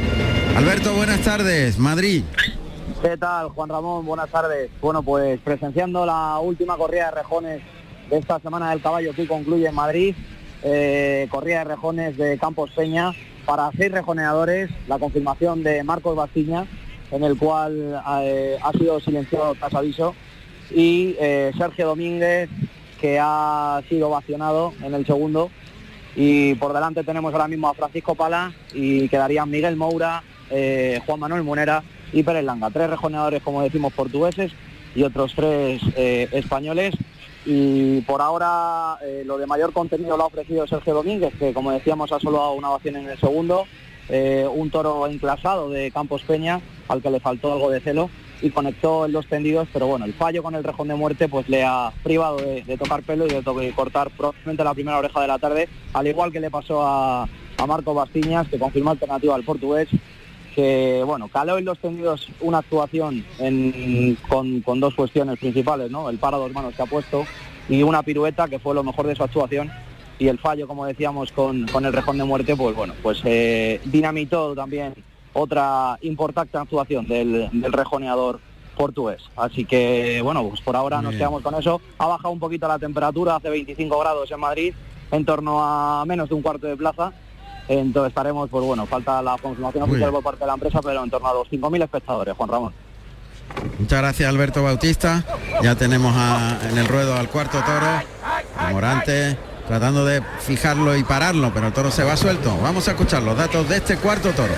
Alberto, 0.57 0.95
buenas 0.95 1.21
tardes, 1.21 1.79
Madrid. 1.79 2.23
¿Qué 3.03 3.19
tal, 3.19 3.51
Juan 3.51 3.69
Ramón? 3.69 4.07
Buenas 4.07 4.31
tardes. 4.31 4.71
Bueno, 4.81 5.03
pues 5.03 5.39
presenciando 5.41 6.07
la 6.07 6.39
última 6.39 6.79
corrida 6.79 7.07
de 7.07 7.11
rejones 7.11 7.63
de 8.09 8.17
esta 8.17 8.41
semana 8.41 8.71
del 8.71 8.81
caballo 8.81 9.13
que 9.13 9.29
concluye 9.29 9.69
en 9.69 9.75
Madrid, 9.75 10.15
eh, 10.63 11.29
corrida 11.31 11.59
de 11.59 11.65
rejones 11.65 12.17
de 12.17 12.39
Campos 12.39 12.71
Peña 12.75 13.13
para 13.45 13.71
seis 13.77 13.93
rejoneadores, 13.93 14.71
la 14.89 14.99
confirmación 14.99 15.63
de 15.63 15.85
Marcos 15.85 16.17
Bastiña, 16.17 16.67
en 17.11 17.23
el 17.23 17.37
cual 17.37 18.03
eh, 18.23 18.57
ha 18.63 18.73
sido 18.73 18.99
silenciado 18.99 19.55
tras 19.57 19.75
aviso, 19.75 20.15
y 20.71 21.17
eh, 21.21 21.53
Sergio 21.57 21.89
Domínguez, 21.89 22.49
que 22.99 23.19
ha 23.21 23.83
sido 23.91 24.09
vacionado 24.09 24.73
en 24.83 24.95
el 24.95 25.05
segundo. 25.05 25.51
Y 26.17 26.55
por 26.55 26.73
delante 26.73 27.05
tenemos 27.05 27.35
ahora 27.35 27.47
mismo 27.47 27.69
a 27.69 27.75
Francisco 27.75 28.15
Pala 28.15 28.55
y 28.73 29.07
quedarían 29.11 29.51
Miguel 29.51 29.77
Moura, 29.77 30.23
Juan 30.49 31.21
Manuel 31.21 31.43
Munera 31.43 31.83
y 32.13 32.23
Pérez 32.23 32.45
Langa. 32.45 32.71
Tres 32.71 32.91
rejoneadores, 32.91 33.43
como 33.43 33.63
decimos, 33.63 33.93
portugueses 33.93 34.53
y 34.95 35.03
otros 35.03 35.33
tres 35.35 35.83
eh, 35.97 36.29
españoles. 36.33 36.95
Y 37.45 38.01
por 38.01 38.23
ahora 38.23 38.99
lo 39.25 39.39
de 39.39 39.47
mayor 39.47 39.73
contenido 39.73 40.17
lo 40.17 40.25
ha 40.25 40.27
ofrecido 40.27 40.67
Sergio 40.67 40.95
Domínguez, 40.95 41.33
que 41.39 41.55
como 41.55 41.71
decíamos 41.71 42.11
ha 42.11 42.19
solo 42.19 42.39
dado 42.39 42.53
una 42.55 42.71
ovación 42.71 42.97
en 42.97 43.09
el 43.09 43.19
segundo. 43.19 43.67
un 44.09 44.71
toro 44.71 45.07
enclasado 45.07 45.71
de 45.71 45.93
Campos 45.93 46.23
Peña 46.23 46.61
al 46.89 47.03
que 47.03 47.11
le 47.11 47.21
faltó 47.21 47.53
algo 47.53 47.71
de 47.71 47.79
celo 47.81 48.11
y 48.43 48.51
conectó 48.51 49.07
en 49.07 49.13
los 49.13 49.27
tendidos, 49.27 49.69
pero 49.73 49.87
bueno, 49.87 50.05
el 50.05 50.15
fallo 50.15 50.43
con 50.43 50.55
el 50.55 50.65
rejón 50.65 50.89
de 50.89 50.95
muerte 50.95 51.29
pues 51.29 51.49
le 51.49 51.65
ha 51.65 51.93
privado 52.03 52.37
de, 52.37 52.79
tocar 52.79 53.03
pelo 53.03 53.27
y 53.27 53.31
de, 53.31 53.43
de, 53.43 53.73
cortar 53.73 54.11
probablemente 54.11 54.65
la 54.65 54.75
primera 54.75 54.99
oreja 54.99 55.21
de 55.21 55.29
la 55.29 55.39
tarde, 55.39 55.69
al 55.93 56.07
igual 56.07 56.33
que 56.33 56.41
le 56.41 56.51
pasó 56.51 56.83
a, 56.87 57.23
a 57.23 57.67
Marco 57.67 57.95
Bastiñas, 57.95 58.49
que 58.49 58.59
confirmó 58.59 58.91
alternativa 58.91 59.35
al 59.35 59.45
portugués, 59.45 59.89
que 60.57 61.03
bueno, 61.05 61.29
caló 61.29 61.59
en 61.59 61.67
los 61.67 61.79
tendidos 61.79 62.29
una 62.41 62.59
actuación 62.59 63.27
en, 63.39 64.17
con, 64.27 64.63
con, 64.63 64.81
dos 64.81 64.95
cuestiones 64.95 65.39
principales, 65.39 65.91
¿no? 65.91 66.09
El 66.09 66.17
paro 66.17 66.39
dos 66.39 66.51
manos 66.53 66.75
que 66.75 66.83
ha 66.83 66.87
puesto 66.87 67.27
y 67.69 67.83
una 67.83 68.03
pirueta 68.03 68.49
que 68.49 68.59
fue 68.59 68.75
lo 68.75 68.83
mejor 68.83 69.07
de 69.07 69.15
su 69.15 69.23
actuación 69.23 69.71
y 70.19 70.29
el 70.29 70.39
fallo, 70.39 70.67
como 70.67 70.87
decíamos, 70.87 71.31
con, 71.31 71.67
con 71.67 71.85
el 71.85 71.93
rejón 71.93 72.17
de 72.17 72.25
muerte, 72.25 72.57
pues 72.57 72.75
bueno, 72.75 72.95
pues 73.03 73.21
eh, 73.25 73.83
dinamitó 73.85 74.55
también 74.55 74.95
otra 75.35 75.99
importante 76.01 76.57
actuación 76.57 77.07
del, 77.07 77.51
del, 77.53 77.73
rejoneador 77.73 78.41
portugués. 78.79 79.23
Así 79.37 79.67
que, 79.67 80.23
bueno, 80.23 80.49
pues 80.49 80.63
por 80.63 80.75
ahora 80.75 81.03
nos 81.03 81.17
quedamos 81.17 81.43
con 81.43 81.55
eso. 81.55 81.83
Ha 81.99 82.07
bajado 82.07 82.33
un 82.33 82.41
poquito 82.41 82.67
la 82.67 82.79
temperatura, 82.79 83.37
hace 83.37 83.51
25 83.51 83.99
grados 83.99 84.31
en 84.31 84.41
Madrid, 84.41 84.75
en 85.11 85.25
torno 85.27 85.63
a 85.63 86.03
menos 86.07 86.31
de 86.31 86.35
un 86.35 86.41
cuarto 86.41 86.67
de 86.67 86.79
plaza. 86.79 87.13
Entonces 87.69 88.11
estaremos, 88.11 88.49
pues 88.49 88.65
bueno, 88.65 88.87
falta 88.87 89.21
la 89.23 89.37
confirmación 89.39 89.85
oficial 89.85 90.11
por 90.11 90.23
parte 90.23 90.41
de 90.41 90.47
la 90.47 90.55
empresa, 90.55 90.81
pero 90.83 91.03
en 91.03 91.11
torno 91.11 91.29
a 91.29 91.35
los 91.35 91.49
5.000 91.49 91.83
espectadores, 91.83 92.35
Juan 92.37 92.49
Ramón. 92.49 92.73
Muchas 93.79 94.01
gracias 94.01 94.29
Alberto 94.29 94.63
Bautista. 94.63 95.25
Ya 95.63 95.75
tenemos 95.75 96.15
a, 96.17 96.59
en 96.71 96.79
el 96.79 96.87
ruedo 96.87 97.15
al 97.15 97.29
cuarto 97.29 97.59
toro, 97.61 97.87
a 97.87 98.71
Morante, 98.71 99.37
tratando 99.67 100.05
de 100.05 100.23
fijarlo 100.41 100.97
y 100.97 101.03
pararlo, 101.03 101.53
pero 101.53 101.69
el 101.69 101.73
toro 101.73 101.91
se 101.91 102.05
va 102.05 102.17
suelto. 102.17 102.57
Vamos 102.63 102.89
a 102.89 102.93
escuchar 102.93 103.23
los 103.23 103.37
datos 103.37 103.69
de 103.69 103.77
este 103.77 103.97
cuarto 103.97 104.31
toro. 104.31 104.55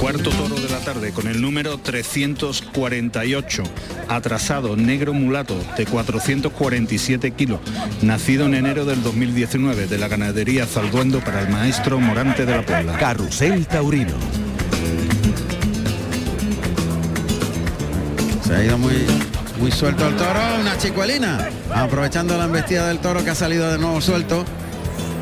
Cuarto 0.00 0.30
toro 0.30 0.54
de 0.54 0.65
la 0.78 0.84
tarde 0.84 1.12
con 1.12 1.26
el 1.26 1.40
número 1.40 1.78
348, 1.78 3.62
atrasado 4.08 4.76
negro 4.76 5.14
mulato 5.14 5.56
de 5.74 5.86
447 5.86 7.30
kilos, 7.30 7.60
nacido 8.02 8.44
en 8.44 8.54
enero 8.54 8.84
del 8.84 9.02
2019 9.02 9.86
de 9.86 9.96
la 9.96 10.08
ganadería 10.08 10.66
Zalduendo 10.66 11.20
para 11.20 11.40
el 11.40 11.48
maestro 11.48 11.98
Morante 11.98 12.44
de 12.44 12.56
la 12.56 12.66
Puebla. 12.66 12.98
Carrusel 12.98 13.66
Taurino. 13.66 14.12
Se 18.46 18.54
ha 18.54 18.62
ido 18.62 18.76
muy, 18.76 19.06
muy 19.58 19.72
suelto 19.72 20.06
el 20.06 20.16
toro, 20.16 20.40
una 20.60 20.76
chicuelina, 20.76 21.48
aprovechando 21.74 22.36
la 22.36 22.44
embestida 22.44 22.88
del 22.88 22.98
toro 22.98 23.24
que 23.24 23.30
ha 23.30 23.34
salido 23.34 23.72
de 23.72 23.78
nuevo 23.78 24.02
suelto. 24.02 24.44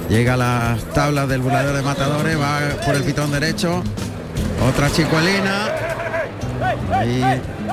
Llega 0.09 0.35
a 0.35 0.37
las 0.37 0.85
tablas 0.95 1.29
del 1.29 1.43
bulador 1.43 1.77
de 1.77 1.83
matadores, 1.83 2.41
va 2.41 2.61
por 2.85 2.97
el 2.97 3.05
pitón 3.05 3.31
derecho, 3.31 3.85
otra 4.69 4.91
chicuelina. 4.91 5.69
Ahí 6.93 7.23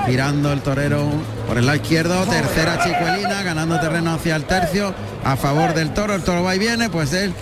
girando 0.06 0.52
el 0.52 0.62
torero 0.62 1.10
por 1.47 1.58
el 1.58 1.65
lado 1.65 1.78
izquierdo. 1.78 2.26
Tercera 2.26 2.80
chicuelina, 2.84 3.43
ganando 3.43 3.80
terreno 3.80 4.13
hacia 4.13 4.36
el 4.36 4.45
tercio. 4.45 4.93
A 5.24 5.36
favor 5.36 5.74
del 5.74 5.93
toro. 5.93 6.15
El 6.15 6.24
toro 6.24 6.43
va 6.43 6.56
y 6.56 6.60
viene. 6.60 6.89
Pues 6.89 7.13
él, 7.13 7.34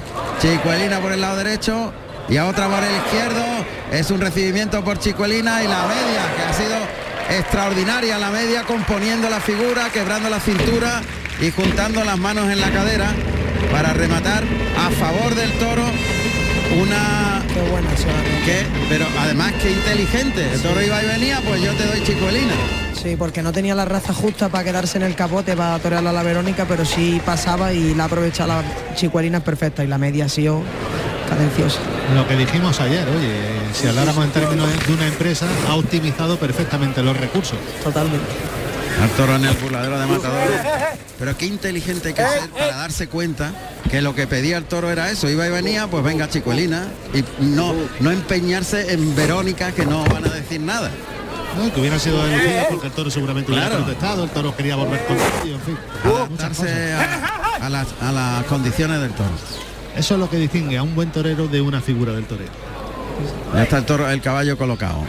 chicuelina 0.41 0.99
por 0.99 1.11
el 1.11 1.21
lado 1.21 1.37
derecho. 1.37 1.93
Y 2.27 2.37
a 2.37 2.47
otra 2.47 2.67
por 2.67 2.83
el 2.83 2.95
izquierdo. 2.95 3.43
Es 3.91 4.11
un 4.11 4.21
recibimiento 4.21 4.83
por 4.83 4.99
chicuelina 4.99 5.63
y 5.63 5.67
la 5.67 5.87
media, 5.87 6.21
que 6.35 6.43
ha 6.43 6.53
sido 6.53 6.75
extraordinaria 7.39 8.17
la 8.17 8.29
media, 8.29 8.63
componiendo 8.63 9.29
la 9.29 9.39
figura, 9.39 9.89
quebrando 9.91 10.29
la 10.29 10.39
cintura 10.39 11.01
y 11.41 11.51
juntando 11.51 12.03
las 12.03 12.17
manos 12.17 12.49
en 12.49 12.61
la 12.61 12.69
cadera. 12.69 13.07
para 13.71 13.93
rematar 13.93 14.43
a 14.77 14.89
favor 14.89 15.35
del 15.35 15.51
toro 15.59 15.83
una 16.77 17.43
Qué 17.53 17.61
buena 17.69 17.89
que 18.45 18.65
pero 18.89 19.05
además 19.19 19.53
que 19.53 19.71
inteligente 19.71 20.53
el 20.53 20.61
toro 20.61 20.81
iba 20.81 21.03
y 21.03 21.07
venía 21.07 21.41
pues 21.41 21.61
yo 21.61 21.73
te 21.73 21.85
doy 21.85 22.03
chicuelina 22.03 22.53
Sí, 23.01 23.15
porque 23.15 23.41
no 23.41 23.53
tenía 23.53 23.75
la 23.75 23.85
raza 23.85 24.13
justa 24.13 24.49
para 24.49 24.65
quedarse 24.65 24.97
en 24.97 25.03
el 25.03 25.15
capote 25.15 25.55
para 25.55 25.79
torearla 25.79 26.09
a 26.09 26.13
la 26.13 26.21
Verónica, 26.21 26.65
pero 26.67 26.83
sí 26.83 27.21
pasaba 27.25 27.71
y 27.71 27.95
la 27.95 28.05
aprovecha 28.05 28.45
la 28.45 28.61
chicuelina 28.93 29.39
perfecta 29.39 29.85
y 29.85 29.87
la 29.87 29.97
media 29.97 30.25
ha 30.25 30.29
sido 30.29 30.61
cadenciosa. 31.29 31.79
Lo 32.13 32.27
que 32.27 32.35
dijimos 32.35 32.81
ayer, 32.81 33.07
oye, 33.07 33.37
si 33.73 33.87
habláramos 33.87 34.25
en 34.25 34.31
términos 34.31 34.67
de 34.85 34.93
una 34.93 35.07
empresa, 35.07 35.47
ha 35.69 35.75
optimizado 35.75 36.37
perfectamente 36.37 37.01
los 37.01 37.15
recursos. 37.15 37.57
Totalmente. 37.81 38.27
Al 39.01 39.09
toro 39.11 39.35
en 39.35 39.45
el 39.45 39.55
burladero 39.57 39.99
de 39.99 40.05
matadores 40.07 40.59
pero 41.17 41.37
qué 41.37 41.45
inteligente 41.45 42.09
hay 42.09 42.13
que 42.13 42.21
ser 42.27 42.49
para 42.49 42.75
darse 42.77 43.07
cuenta 43.07 43.51
que 43.89 44.01
lo 44.01 44.13
que 44.15 44.27
pedía 44.27 44.57
el 44.57 44.65
toro 44.65 44.89
era 44.91 45.09
eso 45.11 45.29
iba 45.29 45.47
y 45.47 45.51
venía 45.51 45.87
pues 45.87 46.03
venga 46.03 46.29
chicuelina 46.29 46.87
y 47.13 47.23
no 47.43 47.73
no 47.99 48.11
empeñarse 48.11 48.93
en 48.93 49.15
Verónica 49.15 49.71
que 49.71 49.85
no 49.85 50.03
van 50.05 50.25
a 50.25 50.29
decir 50.29 50.59
nada 50.61 50.89
¿no? 51.57 51.73
que 51.73 51.79
hubieran 51.79 51.99
sido 51.99 52.25
elegidas 52.25 52.67
porque 52.69 52.87
el 52.87 52.93
toro 52.93 53.09
seguramente 53.09 53.51
hubiera 53.51 53.67
Claro. 53.69 53.83
protestado, 53.85 54.23
el 54.23 54.29
toro 54.31 54.55
quería 54.55 54.75
volver 54.75 55.03
con 55.05 55.17
en 55.17 55.59
fin. 55.61 55.77
adaptarse 56.05 56.93
a, 56.93 57.65
a 57.65 57.69
las, 57.69 57.87
a 58.01 58.11
las 58.11 58.43
condiciones 58.45 58.99
del 59.01 59.11
toro 59.11 59.29
Eso 59.95 60.13
es 60.15 60.19
lo 60.19 60.29
que 60.29 60.37
distingue 60.37 60.77
a 60.77 60.83
un 60.83 60.95
buen 60.95 61.11
torero 61.11 61.47
de 61.47 61.61
una 61.61 61.81
figura 61.81 62.13
del 62.13 62.25
torero. 62.25 62.51
ya 63.53 63.63
está 63.63 63.77
el 63.79 63.85
toro 63.85 64.09
el 64.09 64.21
caballo 64.21 64.57
colocado 64.57 65.03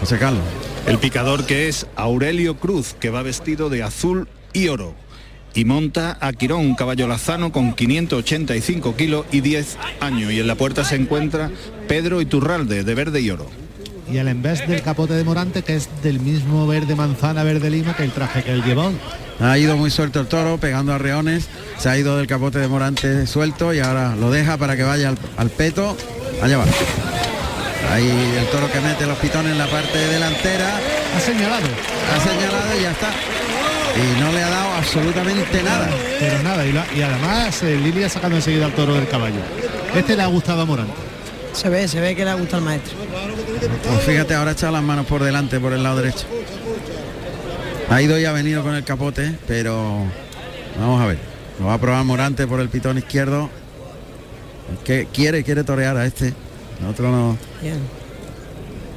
José 0.00 0.18
Carlos 0.18 0.42
El 0.88 0.96
picador 0.96 1.44
que 1.44 1.68
es 1.68 1.86
Aurelio 1.96 2.56
Cruz, 2.56 2.96
que 2.98 3.10
va 3.10 3.20
vestido 3.20 3.68
de 3.68 3.82
azul 3.82 4.26
y 4.54 4.68
oro. 4.68 4.94
Y 5.54 5.66
monta 5.66 6.16
a 6.18 6.32
Quirón, 6.32 6.60
un 6.60 6.74
caballo 6.76 7.06
lazano 7.06 7.52
con 7.52 7.74
585 7.74 8.96
kilos 8.96 9.26
y 9.30 9.42
10 9.42 9.76
años. 10.00 10.32
Y 10.32 10.40
en 10.40 10.46
la 10.46 10.54
puerta 10.54 10.84
se 10.84 10.96
encuentra 10.96 11.50
Pedro 11.88 12.22
Iturralde, 12.22 12.84
de 12.84 12.94
verde 12.94 13.20
y 13.20 13.28
oro. 13.28 13.50
Y 14.10 14.16
el 14.16 14.28
en 14.28 14.40
vez 14.40 14.66
del 14.66 14.80
capote 14.80 15.12
de 15.12 15.24
Morante, 15.24 15.62
que 15.62 15.76
es 15.76 15.90
del 16.02 16.20
mismo 16.20 16.66
verde 16.66 16.94
manzana, 16.94 17.44
verde 17.44 17.68
lima, 17.68 17.94
que 17.94 18.04
el 18.04 18.10
traje 18.12 18.42
que 18.42 18.54
él 18.54 18.64
llevó. 18.64 18.90
ha 19.40 19.58
ido 19.58 19.76
muy 19.76 19.90
suelto 19.90 20.20
el 20.20 20.26
toro 20.26 20.56
pegando 20.56 20.94
a 20.94 20.98
reones 20.98 21.48
se 21.76 21.90
ha 21.90 21.98
ido 21.98 22.16
del 22.16 22.26
capote 22.26 22.58
de 22.58 22.66
Morante 22.66 23.26
suelto 23.26 23.74
y 23.74 23.78
ahora 23.78 24.16
lo 24.16 24.30
deja 24.30 24.56
para 24.56 24.74
que 24.74 24.84
vaya 24.84 25.10
al, 25.10 25.18
al 25.36 25.50
peto 25.50 25.96
allá 26.42 26.58
va 26.58 26.64
ahí 27.92 28.34
el 28.38 28.46
toro 28.48 28.70
que 28.70 28.80
mete 28.80 29.06
los 29.06 29.18
pitones 29.18 29.52
en 29.52 29.58
la 29.58 29.66
parte 29.66 29.98
delantera 29.98 30.78
Ha 31.16 31.20
señalado, 31.20 31.66
ha 32.14 32.20
señalado 32.20 32.78
y 32.78 32.82
ya 32.82 32.90
está 32.90 33.08
y 33.96 34.20
no 34.20 34.30
le 34.32 34.42
ha 34.42 34.48
dado 34.50 34.74
absolutamente 34.74 35.62
nada 35.62 35.88
pero 36.20 36.42
nada. 36.42 36.64
Y, 36.66 36.72
la- 36.72 36.86
y 36.94 37.02
además 37.02 37.62
eh, 37.62 37.76
Lili 37.76 38.04
ha 38.04 38.08
sacado 38.08 38.36
enseguida 38.36 38.66
al 38.66 38.72
toro 38.72 38.94
del 38.94 39.08
caballo. 39.08 39.40
Este 39.94 40.14
le 40.16 40.22
ha 40.22 40.26
gustado 40.26 40.62
a 40.62 40.64
Morante. 40.66 40.92
Se 41.52 41.68
ve, 41.68 41.88
se 41.88 42.00
ve 42.00 42.14
que 42.14 42.24
le 42.24 42.34
gusta 42.34 42.56
al 42.58 42.62
maestro. 42.62 42.94
Pues 43.88 44.02
fíjate, 44.04 44.34
ahora 44.34 44.52
echa 44.52 44.70
las 44.70 44.82
manos 44.82 45.06
por 45.06 45.22
delante, 45.24 45.58
por 45.58 45.72
el 45.72 45.82
lado 45.82 45.96
derecho. 45.96 46.26
Ha 47.90 48.02
ido 48.02 48.18
y 48.18 48.24
ha 48.24 48.32
venido 48.32 48.62
con 48.62 48.74
el 48.74 48.84
capote, 48.84 49.32
pero 49.48 50.04
vamos 50.78 51.00
a 51.02 51.06
ver. 51.06 51.18
Lo 51.58 51.66
va 51.66 51.74
a 51.74 51.78
probar 51.78 52.04
Morante 52.04 52.46
por 52.46 52.60
el 52.60 52.68
pitón 52.68 52.98
izquierdo. 52.98 53.48
Que 54.84 55.08
quiere, 55.12 55.42
quiere 55.42 55.64
torear 55.64 55.96
a 55.96 56.04
este. 56.06 56.34
El 56.80 56.86
otro 56.86 57.10
no. 57.10 57.36
Bien. 57.62 57.78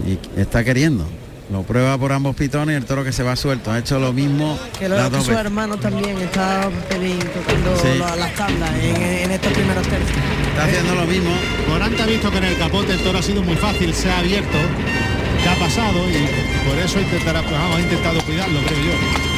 Y 0.06 0.40
está 0.40 0.64
queriendo. 0.64 1.06
Lo 1.52 1.64
prueba 1.64 1.98
por 1.98 2.14
ambos 2.14 2.34
pitones 2.36 2.74
y 2.76 2.78
el 2.78 2.86
toro 2.86 3.04
que 3.04 3.12
se 3.12 3.24
va 3.24 3.36
suelto. 3.36 3.72
Ha 3.72 3.80
hecho 3.80 4.00
lo 4.00 4.14
mismo. 4.14 4.58
Que 4.80 4.88
lo 4.88 5.12
que 5.12 5.22
su 5.22 5.32
hermano 5.34 5.76
también 5.78 6.18
está 6.20 6.70
pelín 6.88 7.20
tocando 7.20 7.76
Sí. 7.76 8.00
las 8.18 8.34
tablas 8.36 8.70
en, 8.82 8.96
en 8.96 9.32
estos 9.32 9.52
primeros 9.52 9.86
tercios. 9.88 10.18
Está 10.50 10.64
haciendo 10.64 10.96
lo 10.96 11.06
mismo. 11.06 11.30
Morante 11.68 12.02
ha 12.02 12.06
visto 12.06 12.32
que 12.32 12.38
en 12.38 12.44
el 12.46 12.58
capote 12.58 12.94
el 12.94 13.00
toro 13.00 13.20
ha 13.20 13.22
sido 13.22 13.42
muy 13.44 13.58
fácil, 13.58 13.94
se 13.94 14.10
ha 14.10 14.20
abierto, 14.20 14.58
que 15.44 15.50
ha 15.50 15.56
pasado 15.56 16.00
y 16.10 16.68
por 16.70 16.78
eso 16.78 17.02
intentará, 17.02 17.42
pues, 17.42 17.52
vamos, 17.54 17.78
ha 17.78 17.82
intentado 17.82 18.22
cuidarlo, 18.22 18.60
creo 18.62 18.80
yo. 18.80 19.31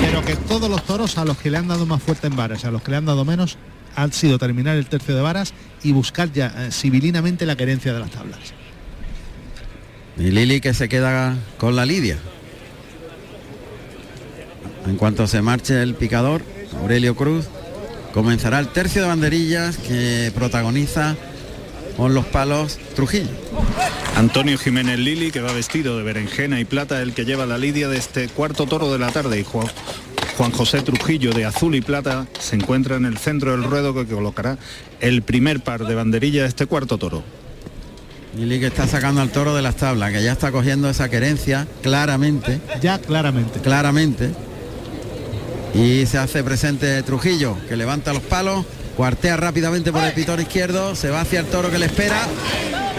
Pero 0.00 0.24
que 0.24 0.36
todos 0.36 0.70
los 0.70 0.84
toros 0.84 1.18
a 1.18 1.24
los 1.24 1.38
que 1.38 1.50
le 1.50 1.58
han 1.58 1.68
dado 1.68 1.86
más 1.86 2.02
fuerte 2.02 2.26
en 2.26 2.36
varas, 2.36 2.64
a 2.64 2.70
los 2.70 2.82
que 2.82 2.90
le 2.90 2.96
han 2.96 3.06
dado 3.06 3.24
menos, 3.24 3.56
han 3.96 4.12
sido 4.12 4.38
terminar 4.38 4.76
el 4.76 4.86
tercio 4.86 5.14
de 5.14 5.22
varas 5.22 5.54
y 5.82 5.92
buscar 5.92 6.32
ya 6.32 6.52
eh, 6.56 6.72
civilinamente 6.72 7.46
la 7.46 7.56
querencia 7.56 7.92
de 7.92 8.00
las 8.00 8.10
tablas. 8.10 8.38
Y 10.16 10.30
Lili 10.30 10.60
que 10.60 10.74
se 10.74 10.88
queda 10.88 11.36
con 11.58 11.76
la 11.76 11.84
lidia. 11.84 12.18
En 14.86 14.96
cuanto 14.96 15.26
se 15.26 15.42
marche 15.42 15.82
el 15.82 15.94
picador, 15.94 16.42
Aurelio 16.80 17.16
Cruz, 17.16 17.46
comenzará 18.12 18.58
el 18.58 18.68
tercio 18.68 19.02
de 19.02 19.08
banderillas 19.08 19.76
que 19.78 20.30
protagoniza 20.34 21.16
con 21.96 22.14
los 22.14 22.24
palos 22.26 22.78
Trujillo. 22.94 23.30
Antonio 24.16 24.58
Jiménez 24.58 24.98
Lili, 24.98 25.30
que 25.30 25.40
va 25.40 25.52
vestido 25.52 25.96
de 25.96 26.04
berenjena 26.04 26.60
y 26.60 26.64
plata, 26.64 27.02
el 27.02 27.14
que 27.14 27.24
lleva 27.24 27.46
la 27.46 27.58
lidia 27.58 27.88
de 27.88 27.96
este 27.98 28.28
cuarto 28.28 28.66
toro 28.66 28.92
de 28.92 28.98
la 28.98 29.10
tarde. 29.10 29.40
Y 29.40 29.44
Juan, 29.44 29.66
Juan 30.36 30.50
José 30.52 30.82
Trujillo, 30.82 31.32
de 31.32 31.44
azul 31.44 31.74
y 31.74 31.80
plata, 31.80 32.26
se 32.38 32.56
encuentra 32.56 32.96
en 32.96 33.04
el 33.06 33.18
centro 33.18 33.52
del 33.52 33.64
ruedo 33.64 33.94
que 33.94 34.06
colocará 34.06 34.58
el 35.00 35.22
primer 35.22 35.60
par 35.60 35.86
de 35.86 35.94
banderillas 35.94 36.42
de 36.42 36.48
este 36.48 36.66
cuarto 36.66 36.98
toro. 36.98 37.22
Lili 38.36 38.58
que 38.58 38.66
está 38.66 38.86
sacando 38.88 39.20
al 39.20 39.30
toro 39.30 39.54
de 39.54 39.62
las 39.62 39.76
tablas, 39.76 40.12
que 40.12 40.22
ya 40.22 40.32
está 40.32 40.50
cogiendo 40.50 40.88
esa 40.90 41.08
querencia 41.08 41.68
claramente, 41.82 42.60
Ya 42.82 42.98
claramente. 42.98 43.60
claramente. 43.60 44.30
Y 45.74 46.06
se 46.06 46.18
hace 46.18 46.42
presente 46.44 47.02
Trujillo, 47.02 47.56
que 47.68 47.76
levanta 47.76 48.12
los 48.12 48.22
palos, 48.22 48.64
cuartea 48.96 49.36
rápidamente 49.36 49.92
por 49.92 50.02
el 50.02 50.12
pitón 50.12 50.40
izquierdo, 50.40 50.94
se 50.94 51.10
va 51.10 51.20
hacia 51.22 51.40
el 51.40 51.46
toro 51.46 51.70
que 51.70 51.78
le 51.78 51.86
espera. 51.86 52.26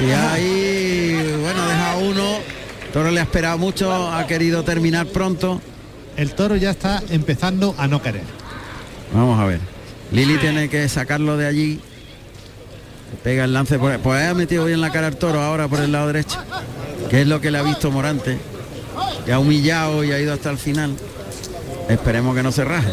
Y 0.01 0.11
ahí, 0.11 1.37
bueno, 1.41 1.67
deja 1.67 1.97
uno. 1.97 2.37
El 2.85 2.91
toro 2.91 3.11
le 3.11 3.19
ha 3.19 3.23
esperado 3.23 3.57
mucho, 3.57 4.11
ha 4.11 4.25
querido 4.27 4.63
terminar 4.63 5.07
pronto. 5.07 5.61
El 6.17 6.33
toro 6.33 6.55
ya 6.55 6.71
está 6.71 7.01
empezando 7.09 7.75
a 7.77 7.87
no 7.87 8.01
querer. 8.01 8.23
Vamos 9.13 9.39
a 9.39 9.45
ver. 9.45 9.59
Lili 10.11 10.37
tiene 10.37 10.69
que 10.69 10.87
sacarlo 10.87 11.37
de 11.37 11.47
allí. 11.47 11.79
Pega 13.23 13.45
el 13.45 13.53
lance 13.53 13.79
por 13.79 13.97
Pues 13.99 14.29
ha 14.29 14.33
metido 14.33 14.65
bien 14.65 14.81
la 14.81 14.91
cara 14.91 15.07
al 15.07 15.17
toro 15.17 15.41
ahora 15.41 15.67
por 15.67 15.79
el 15.79 15.91
lado 15.91 16.07
derecho. 16.07 16.37
Que 17.09 17.21
es 17.21 17.27
lo 17.27 17.41
que 17.41 17.51
le 17.51 17.57
ha 17.57 17.63
visto 17.63 17.91
Morante. 17.91 18.37
Que 19.25 19.33
ha 19.33 19.39
humillado 19.39 20.03
y 20.03 20.11
ha 20.11 20.19
ido 20.19 20.33
hasta 20.33 20.49
el 20.49 20.57
final. 20.57 20.95
Esperemos 21.89 22.35
que 22.35 22.43
no 22.43 22.51
se 22.51 22.63
raje. 22.63 22.91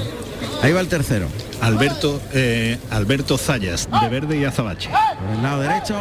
Ahí 0.62 0.72
va 0.72 0.80
el 0.80 0.88
tercero. 0.88 1.28
Alberto, 1.62 2.20
eh, 2.32 2.76
Alberto 2.90 3.38
Zayas, 3.38 3.88
de 3.88 4.08
verde 4.08 4.36
y 4.36 4.44
azabache. 4.44 4.90
Por 4.90 5.36
el 5.36 5.42
lado 5.42 5.60
derecho. 5.62 5.96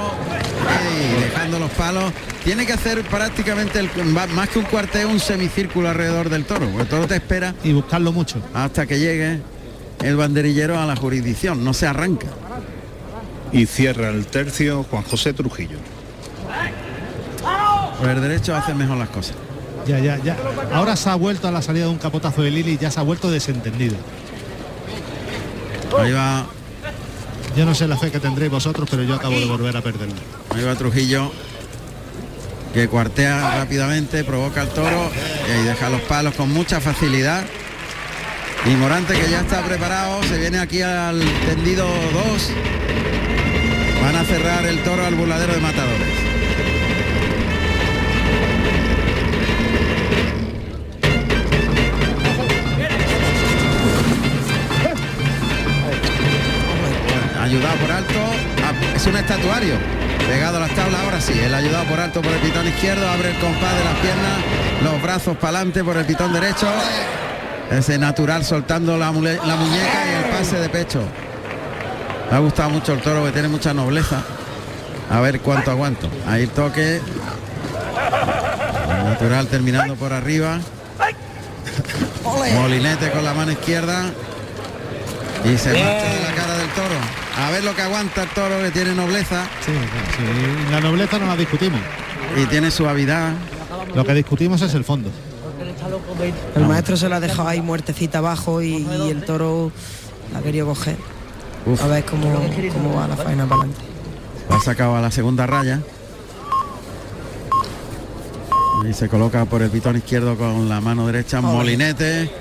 Dejando 1.20 1.60
los 1.60 1.70
palos. 1.72 2.12
Tiene 2.44 2.66
que 2.66 2.74
hacer 2.74 3.04
prácticamente 3.04 3.80
el, 3.80 3.90
más 4.06 4.50
que 4.50 4.58
un 4.58 4.66
cuarteo, 4.66 5.08
un 5.08 5.20
semicírculo 5.20 5.88
alrededor 5.90 6.30
del 6.30 6.46
toro. 6.46 6.66
porque 6.66 6.82
El 6.82 6.88
toro 6.88 7.08
te 7.08 7.16
espera 7.16 7.54
Y 7.64 7.74
buscarlo 7.74 8.12
mucho. 8.12 8.42
hasta 8.56 8.88
que 8.88 8.98
llegue 9.00 9.40
el 10.02 10.16
banderillero 10.16 10.80
a 10.80 10.86
la 10.88 10.96
jurisdicción. 10.96 11.64
No 11.64 11.74
se 11.76 11.86
arranca. 11.86 12.28
Y 13.52 13.68
cierra 13.68 14.10
el 14.10 14.26
tercio 14.26 14.84
Juan 14.90 15.04
José 15.04 15.34
Trujillo. 15.34 15.78
Por 18.00 18.10
el 18.10 18.20
derecho 18.20 18.56
hace 18.56 18.74
mejor 18.74 18.98
las 18.98 19.10
cosas. 19.10 19.36
Ya, 19.86 20.00
ya, 20.00 20.18
ya. 20.18 20.38
Ahora 20.74 20.96
se 20.96 21.10
ha 21.10 21.16
vuelto 21.16 21.48
a 21.48 21.52
la 21.52 21.62
salida 21.62 21.86
de 21.86 21.92
un 21.92 21.98
capotazo 22.00 22.42
de 22.42 22.50
Lili 22.50 22.72
y 22.74 22.78
ya 22.78 22.90
se 22.90 23.00
ha 23.00 23.04
vuelto 23.04 23.30
desentendido. 23.30 23.96
Ahí 26.00 26.12
va, 26.12 26.46
Yo 27.56 27.66
no 27.66 27.76
sé 27.76 27.88
la 27.88 27.98
fe 27.98 28.12
que 28.12 28.20
tendréis 28.20 28.52
vosotros, 28.52 28.88
pero 28.90 29.04
yo 29.04 29.16
acabo 29.16 29.40
de 29.40 29.46
volver 29.46 29.76
a 29.76 29.82
perderlo. 29.82 30.16
ahí 30.56 30.64
va 30.64 30.76
Trujillo, 30.76 31.32
que 32.74 32.88
cuartea 32.88 33.58
rápidamente, 33.58 34.24
provoca 34.24 34.62
al 34.62 34.70
toro 34.70 35.12
y 35.48 35.66
deja 35.66 35.90
los 35.90 36.02
palos 36.02 36.34
con 36.36 36.52
mucha 36.52 36.80
facilidad. 36.80 37.44
Y 38.66 38.70
Morante 38.76 39.14
que 39.14 39.30
ya 39.30 39.42
está 39.42 39.64
preparado, 39.64 40.22
se 40.24 40.38
viene 40.38 40.60
aquí 40.60 40.82
al 40.82 41.20
tendido 41.48 41.86
2. 41.86 42.52
Van 44.02 44.16
a 44.16 44.24
cerrar 44.24 44.66
el 44.66 44.84
toro 44.84 45.06
al 45.06 45.16
burladero 45.16 45.54
de 45.54 45.60
matadores. 45.60 46.08
Ayudado 57.52 57.76
por 57.80 57.92
alto, 57.92 58.14
ah, 58.64 58.96
es 58.96 59.06
un 59.08 59.18
estatuario. 59.18 59.74
Pegado 60.26 60.56
a 60.56 60.62
las 60.62 60.70
tablas, 60.74 61.02
ahora 61.02 61.20
sí, 61.20 61.34
el 61.38 61.54
ayudado 61.54 61.84
por 61.84 62.00
alto 62.00 62.22
por 62.22 62.32
el 62.32 62.40
pitón 62.40 62.66
izquierdo, 62.66 63.06
abre 63.10 63.32
el 63.32 63.40
compás 63.40 63.76
de 63.78 63.84
las 63.84 63.96
piernas, 63.96 64.38
los 64.82 65.02
brazos 65.02 65.36
para 65.36 65.58
adelante 65.58 65.84
por 65.84 65.98
el 65.98 66.06
pitón 66.06 66.32
derecho. 66.32 66.66
Ese 67.70 67.98
natural 67.98 68.46
soltando 68.46 68.98
la, 68.98 69.12
mule- 69.12 69.38
la 69.46 69.58
muñeca 69.58 70.06
y 70.10 70.24
el 70.24 70.30
pase 70.32 70.60
de 70.62 70.70
pecho. 70.70 71.02
Me 72.30 72.38
ha 72.38 72.40
gustado 72.40 72.70
mucho 72.70 72.94
el 72.94 73.02
toro 73.02 73.26
que 73.26 73.32
tiene 73.34 73.50
mucha 73.50 73.74
nobleza. 73.74 74.22
A 75.10 75.20
ver 75.20 75.42
cuánto 75.42 75.72
aguanto. 75.72 76.08
Ahí 76.30 76.44
el 76.44 76.50
toque. 76.52 77.02
El 78.98 79.04
natural 79.04 79.48
terminando 79.48 79.96
por 79.98 80.14
arriba. 80.14 80.60
Molinete 82.56 83.12
con 83.12 83.26
la 83.26 83.34
mano 83.34 83.52
izquierda. 83.52 84.06
Y 85.44 85.58
se 85.58 85.74
marcha 85.74 86.14
de 86.14 86.20
la 86.22 86.32
cara 86.34 86.58
del 86.58 86.70
toro. 86.70 86.96
A 87.42 87.50
ver 87.50 87.64
lo 87.64 87.76
que 87.76 87.82
aguanta 87.82 88.24
el 88.24 88.30
toro, 88.30 88.60
que 88.62 88.72
tiene 88.72 88.94
nobleza. 88.94 89.46
Sí, 89.66 89.72
sí, 89.72 90.72
la 90.72 90.80
nobleza 90.80 91.18
no 91.18 91.26
la 91.26 91.36
discutimos. 91.36 91.80
Y 92.38 92.46
tiene 92.46 92.70
suavidad. 92.70 93.34
Lo 93.96 94.06
que 94.06 94.14
discutimos 94.14 94.62
es 94.62 94.74
el 94.76 94.84
fondo. 94.84 95.10
El 96.56 96.68
maestro 96.68 96.96
se 96.96 97.10
la 97.10 97.16
ha 97.18 97.20
dejado 97.20 97.48
ahí 97.48 97.62
muertecita 97.62 98.20
abajo 98.20 98.62
y, 98.62 98.86
y 98.86 99.10
el 99.10 99.26
toro 99.26 99.72
la 100.32 100.40
ha 100.40 100.42
querido 100.42 100.68
coger. 100.68 100.98
Uf. 101.66 101.84
A 101.84 101.88
ver 101.88 102.06
cómo, 102.06 102.32
cómo 102.74 102.96
va 102.96 103.08
la 103.08 103.18
faena 103.18 103.46
para 103.46 103.62
adelante. 103.62 103.82
Lo 104.48 104.56
ha 104.56 104.62
sacado 104.62 104.96
a 104.96 105.02
la 105.02 105.10
segunda 105.10 105.48
raya. 105.48 105.80
Y 108.88 108.94
se 108.94 109.10
coloca 109.10 109.46
por 109.46 109.62
el 109.62 109.70
pitón 109.70 109.98
izquierdo 109.98 110.38
con 110.38 110.70
la 110.70 110.80
mano 110.80 111.08
derecha, 111.08 111.42
molinete. 111.42 112.32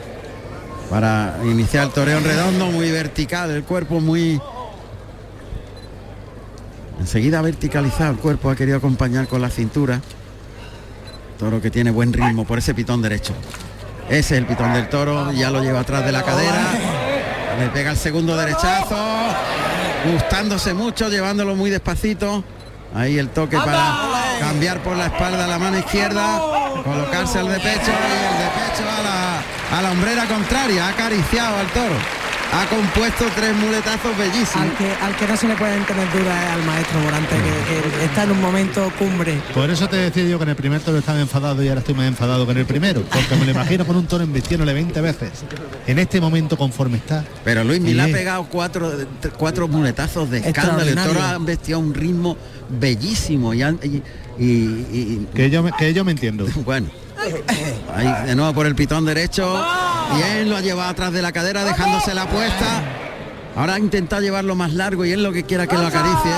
Para 0.90 1.38
iniciar 1.44 1.86
el 1.86 1.90
toreo 1.90 2.18
en 2.18 2.24
redondo, 2.24 2.66
muy 2.66 2.90
vertical, 2.90 3.50
el 3.50 3.64
cuerpo 3.64 4.00
muy... 4.00 4.40
Enseguida 7.00 7.40
verticalizado 7.40 8.12
el 8.12 8.18
cuerpo, 8.18 8.50
ha 8.50 8.56
querido 8.56 8.76
acompañar 8.76 9.26
con 9.26 9.40
la 9.40 9.48
cintura. 9.48 10.00
Toro 11.38 11.60
que 11.60 11.70
tiene 11.70 11.90
buen 11.90 12.12
ritmo 12.12 12.44
por 12.44 12.58
ese 12.58 12.74
pitón 12.74 13.00
derecho. 13.00 13.32
Ese 14.08 14.18
es 14.18 14.32
el 14.32 14.46
pitón 14.46 14.74
del 14.74 14.88
toro, 14.90 15.32
ya 15.32 15.50
lo 15.50 15.62
lleva 15.62 15.80
atrás 15.80 16.04
de 16.04 16.12
la 16.12 16.22
cadera. 16.22 16.62
Le 17.58 17.68
pega 17.68 17.92
el 17.92 17.96
segundo 17.96 18.36
derechazo, 18.36 18.96
gustándose 20.12 20.74
mucho, 20.74 21.08
llevándolo 21.08 21.56
muy 21.56 21.70
despacito. 21.70 22.44
Ahí 22.94 23.18
el 23.18 23.30
toque 23.30 23.56
para 23.56 23.96
cambiar 24.38 24.82
por 24.82 24.96
la 24.96 25.06
espalda 25.06 25.46
la 25.46 25.58
mano 25.58 25.78
izquierda, 25.78 26.38
colocarse 26.84 27.38
al 27.38 27.48
de 27.48 27.60
pecho 27.60 27.90
y 27.90 28.32
el 28.32 28.38
de 28.38 28.50
pecho 28.60 28.90
a 28.90 29.02
la, 29.02 29.78
a 29.78 29.82
la 29.82 29.90
hombrera 29.92 30.26
contraria. 30.26 30.86
Ha 30.86 30.90
acariciado 30.90 31.56
al 31.56 31.66
toro. 31.68 32.19
Ha 32.52 32.66
compuesto 32.66 33.24
tres 33.36 33.54
muletazos 33.54 34.16
bellísimos. 34.18 34.56
Al 34.56 34.76
que, 34.76 34.90
al 34.90 35.16
que 35.16 35.26
no 35.28 35.36
se 35.36 35.46
le 35.46 35.54
pueden 35.54 35.84
tener 35.84 36.10
dudas 36.10 36.44
es 36.44 36.50
al 36.50 36.62
maestro 36.64 36.98
Morante, 37.00 37.36
que, 37.36 37.98
que 37.98 38.04
está 38.06 38.24
en 38.24 38.32
un 38.32 38.40
momento 38.40 38.92
cumbre. 38.98 39.40
Por 39.54 39.70
eso 39.70 39.88
te 39.88 39.96
decía 39.96 40.24
yo 40.24 40.36
que 40.36 40.42
en 40.42 40.48
el 40.50 40.56
primer 40.56 40.80
toro 40.80 40.98
estaba 40.98 41.20
enfadado 41.20 41.62
y 41.62 41.68
ahora 41.68 41.78
estoy 41.80 41.94
más 41.94 42.06
enfadado 42.08 42.44
que 42.46 42.52
en 42.52 42.58
el 42.58 42.66
primero, 42.66 43.02
porque 43.02 43.36
me 43.36 43.44
lo 43.44 43.52
imagino 43.52 43.86
con 43.86 43.94
un 43.94 44.06
toro 44.06 44.24
embestiéndole 44.24 44.72
20 44.72 45.00
veces. 45.00 45.30
En 45.86 46.00
este 46.00 46.20
momento 46.20 46.56
conforme 46.58 46.96
está. 46.96 47.24
Pero 47.44 47.62
Luis 47.62 47.80
Milá 47.80 48.02
ha 48.02 48.06
Oye, 48.06 48.14
pegado 48.14 48.44
cuatro, 48.50 48.92
cuatro 49.38 49.68
muletazos 49.68 50.28
de 50.28 50.38
escándalo. 50.38 50.82
El 50.90 50.96
toro 50.96 51.22
ha 51.22 51.38
vestido 51.38 51.78
a 51.78 51.82
un 51.82 51.94
ritmo 51.94 52.36
bellísimo. 52.68 53.54
Y, 53.54 53.62
han- 53.62 53.78
y- 53.84 54.02
y- 54.42 54.44
y- 54.92 55.28
Que 55.34 55.50
yo, 55.50 55.62
me- 55.62 55.70
que 55.72 55.94
yo 55.94 56.04
me 56.04 56.10
entiendo. 56.12 56.46
bueno. 56.64 56.88
Ahí 57.94 58.26
de 58.26 58.34
nuevo 58.34 58.52
por 58.54 58.66
el 58.66 58.74
pitón 58.74 59.04
derecho. 59.04 59.52
Bien, 60.16 60.48
lo 60.50 60.56
ha 60.56 60.60
llevado 60.60 60.90
atrás 60.90 61.12
de 61.12 61.22
la 61.22 61.32
cadera 61.32 61.64
dejándose 61.64 62.14
la 62.14 62.26
puesta. 62.28 62.82
Ahora 63.56 63.74
ha 63.74 63.78
intentado 63.78 64.22
llevarlo 64.22 64.54
más 64.54 64.72
largo 64.74 65.04
y 65.04 65.12
es 65.12 65.18
lo 65.18 65.32
que 65.32 65.44
quiera 65.44 65.66
que 65.66 65.76
lo 65.76 65.86
acaricie. 65.86 66.32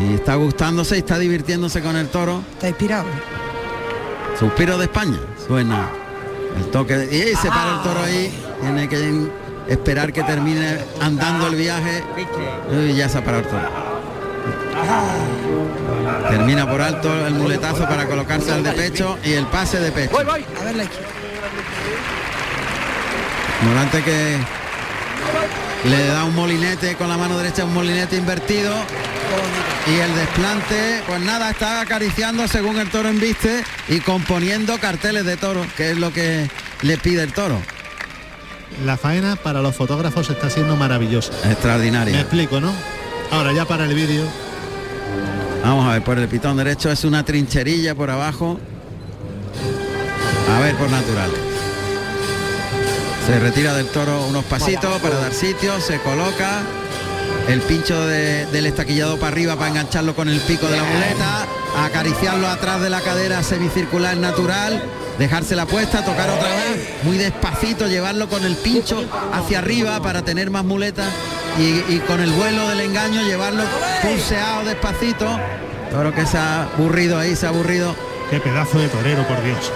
Y 0.00 0.14
está 0.14 0.34
gustándose 0.36 0.96
y 0.96 0.98
está 1.00 1.18
divirtiéndose 1.18 1.80
con 1.82 1.96
el 1.96 2.08
toro. 2.08 2.42
¿Está 2.54 2.68
inspirado? 2.68 3.06
Suspiro 4.38 4.76
de 4.78 4.84
España. 4.84 5.18
Suena 5.46 5.88
el 6.56 6.64
toque. 6.70 6.96
de- 6.96 7.30
y 7.32 7.36
se 7.36 7.48
para 7.48 7.76
el 7.76 7.82
toro 7.82 8.00
ahí. 8.02 8.32
Tiene 8.60 8.88
que 8.88 9.28
esperar 9.68 10.12
que 10.12 10.22
termine 10.24 10.78
andando 11.00 11.46
el 11.48 11.54
viaje. 11.56 12.02
Y 12.90 12.94
ya 12.94 13.08
se 13.08 13.18
ha 13.18 13.24
parado 13.24 13.42
el 13.44 13.48
toro. 13.48 13.68
Termina 16.28 16.68
por 16.68 16.80
alto 16.80 17.26
el 17.26 17.34
muletazo 17.34 17.86
para 17.88 18.06
colocarse 18.06 18.52
al 18.52 18.62
de 18.62 18.72
pecho 18.72 19.18
y 19.24 19.32
el 19.32 19.46
pase 19.46 19.80
de 19.80 19.92
pecho. 19.92 20.18
A 20.18 20.22
ver 20.64 20.76
la 20.76 20.84
izquierda. 20.84 21.08
Morante 23.66 24.02
que 24.02 24.38
le 25.88 26.06
da 26.08 26.24
un 26.24 26.34
molinete 26.34 26.96
con 26.96 27.08
la 27.08 27.16
mano 27.16 27.38
derecha, 27.38 27.64
un 27.64 27.74
molinete 27.74 28.16
invertido. 28.16 28.74
Y 29.86 29.98
el 29.98 30.14
desplante, 30.14 31.02
pues 31.06 31.20
nada, 31.20 31.50
está 31.50 31.80
acariciando 31.80 32.48
según 32.48 32.78
el 32.78 32.88
toro 32.90 33.08
embiste 33.08 33.62
y 33.88 34.00
componiendo 34.00 34.78
carteles 34.78 35.24
de 35.26 35.36
toro, 35.36 35.64
que 35.76 35.90
es 35.90 35.98
lo 35.98 36.12
que 36.12 36.48
le 36.82 36.96
pide 36.98 37.22
el 37.22 37.32
toro. 37.32 37.60
La 38.84 38.96
faena 38.96 39.36
para 39.36 39.60
los 39.60 39.76
fotógrafos 39.76 40.30
está 40.30 40.48
siendo 40.50 40.76
maravillosa. 40.76 41.32
Me 41.44 41.52
Extraordinaria. 41.52 42.18
explico, 42.20 42.60
¿no? 42.60 42.72
Ahora 43.30 43.52
ya 43.52 43.64
para 43.66 43.84
el 43.84 43.94
vídeo. 43.94 44.24
Vamos 45.64 45.86
a 45.88 45.92
ver, 45.94 46.02
por 46.04 46.18
el 46.18 46.28
pitón 46.28 46.56
derecho 46.58 46.90
es 46.90 47.04
una 47.04 47.24
trincherilla 47.24 47.94
por 47.94 48.10
abajo. 48.10 48.58
A 50.54 50.60
ver, 50.60 50.74
por 50.76 50.90
natural. 50.90 51.30
Se 53.26 53.40
retira 53.40 53.72
del 53.74 53.86
toro 53.86 54.26
unos 54.28 54.44
pasitos 54.44 55.00
para 55.00 55.16
dar 55.18 55.32
sitio, 55.32 55.80
se 55.80 55.98
coloca. 56.00 56.60
El 57.48 57.60
pincho 57.62 58.06
de- 58.06 58.46
del 58.46 58.66
estaquillado 58.66 59.16
para 59.18 59.28
arriba 59.32 59.56
para 59.56 59.68
engancharlo 59.70 60.14
con 60.14 60.28
el 60.28 60.40
pico 60.40 60.66
de 60.66 60.76
la 60.76 60.84
muleta, 60.84 61.46
acariciarlo 61.84 62.46
atrás 62.48 62.80
de 62.80 62.88
la 62.90 63.00
cadera 63.00 63.42
semicircular 63.42 64.16
natural, 64.16 64.82
dejarse 65.18 65.54
la 65.56 65.66
puesta, 65.66 66.02
tocar 66.04 66.30
otra 66.30 66.48
vez, 66.48 66.88
muy 67.02 67.18
despacito, 67.18 67.86
llevarlo 67.86 68.28
con 68.28 68.44
el 68.44 68.54
pincho 68.56 69.04
hacia 69.32 69.58
arriba 69.58 70.00
para 70.00 70.22
tener 70.22 70.50
más 70.50 70.64
muletas 70.64 71.08
y, 71.58 71.94
y 71.94 72.02
con 72.06 72.20
el 72.20 72.30
vuelo 72.32 72.68
del 72.68 72.80
engaño 72.80 73.22
llevarlo 73.22 73.62
pulseado 74.02 74.64
despacito. 74.64 75.38
Toro 75.90 76.12
que 76.12 76.26
se 76.26 76.36
ha 76.38 76.62
aburrido 76.64 77.18
ahí, 77.18 77.36
se 77.36 77.46
ha 77.46 77.50
aburrido. 77.50 77.94
Qué 78.30 78.40
pedazo 78.40 78.78
de 78.78 78.88
torero, 78.88 79.26
por 79.28 79.42
Dios. 79.44 79.70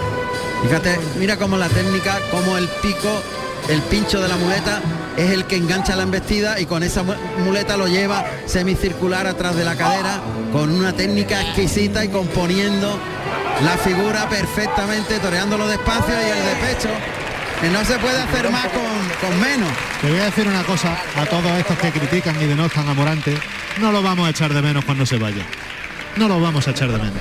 Fíjate, 0.63 0.99
mira 1.17 1.37
cómo 1.37 1.55
la 1.55 1.69
técnica, 1.69 2.19
como 2.31 2.57
el 2.57 2.67
pico, 2.81 3.21
el 3.69 3.81
pincho 3.83 4.19
de 4.21 4.27
la 4.27 4.35
muleta 4.35 4.81
es 5.15 5.31
el 5.31 5.45
que 5.45 5.55
engancha 5.55 5.95
la 5.95 6.03
embestida 6.03 6.59
y 6.59 6.65
con 6.65 6.83
esa 6.83 7.03
mu- 7.03 7.13
muleta 7.45 7.77
lo 7.77 7.87
lleva 7.87 8.25
semicircular 8.45 9.27
atrás 9.27 9.55
de 9.55 9.63
la 9.63 9.75
cadera 9.75 10.19
con 10.51 10.69
una 10.71 10.91
técnica 10.93 11.41
exquisita 11.41 12.03
y 12.03 12.09
componiendo 12.09 12.97
la 13.63 13.77
figura 13.77 14.27
perfectamente, 14.27 15.19
toreándolo 15.19 15.67
despacio 15.67 16.13
y 16.13 16.29
el 16.29 16.45
de 16.45 16.67
pecho. 16.67 16.89
Que 17.61 17.69
no 17.69 17.83
se 17.83 17.97
puede 17.99 18.17
hacer 18.21 18.49
más 18.51 18.67
con, 18.67 19.29
con 19.29 19.39
menos. 19.41 19.69
Te 20.01 20.09
voy 20.09 20.19
a 20.19 20.25
decir 20.25 20.47
una 20.47 20.63
cosa 20.63 20.97
a 21.17 21.25
todos 21.25 21.51
estos 21.59 21.77
que 21.77 21.91
critican 21.91 22.41
y 22.41 22.45
denostan 22.45 22.87
a 22.87 22.93
Morante. 22.93 23.35
No 23.81 23.91
lo 23.91 24.01
vamos 24.01 24.27
a 24.27 24.29
echar 24.31 24.53
de 24.53 24.61
menos 24.61 24.85
cuando 24.85 25.05
se 25.05 25.17
vaya. 25.17 25.43
No 26.15 26.27
lo 26.29 26.39
vamos 26.39 26.65
a 26.67 26.71
echar 26.71 26.89
de 26.89 26.97
menos. 26.97 27.13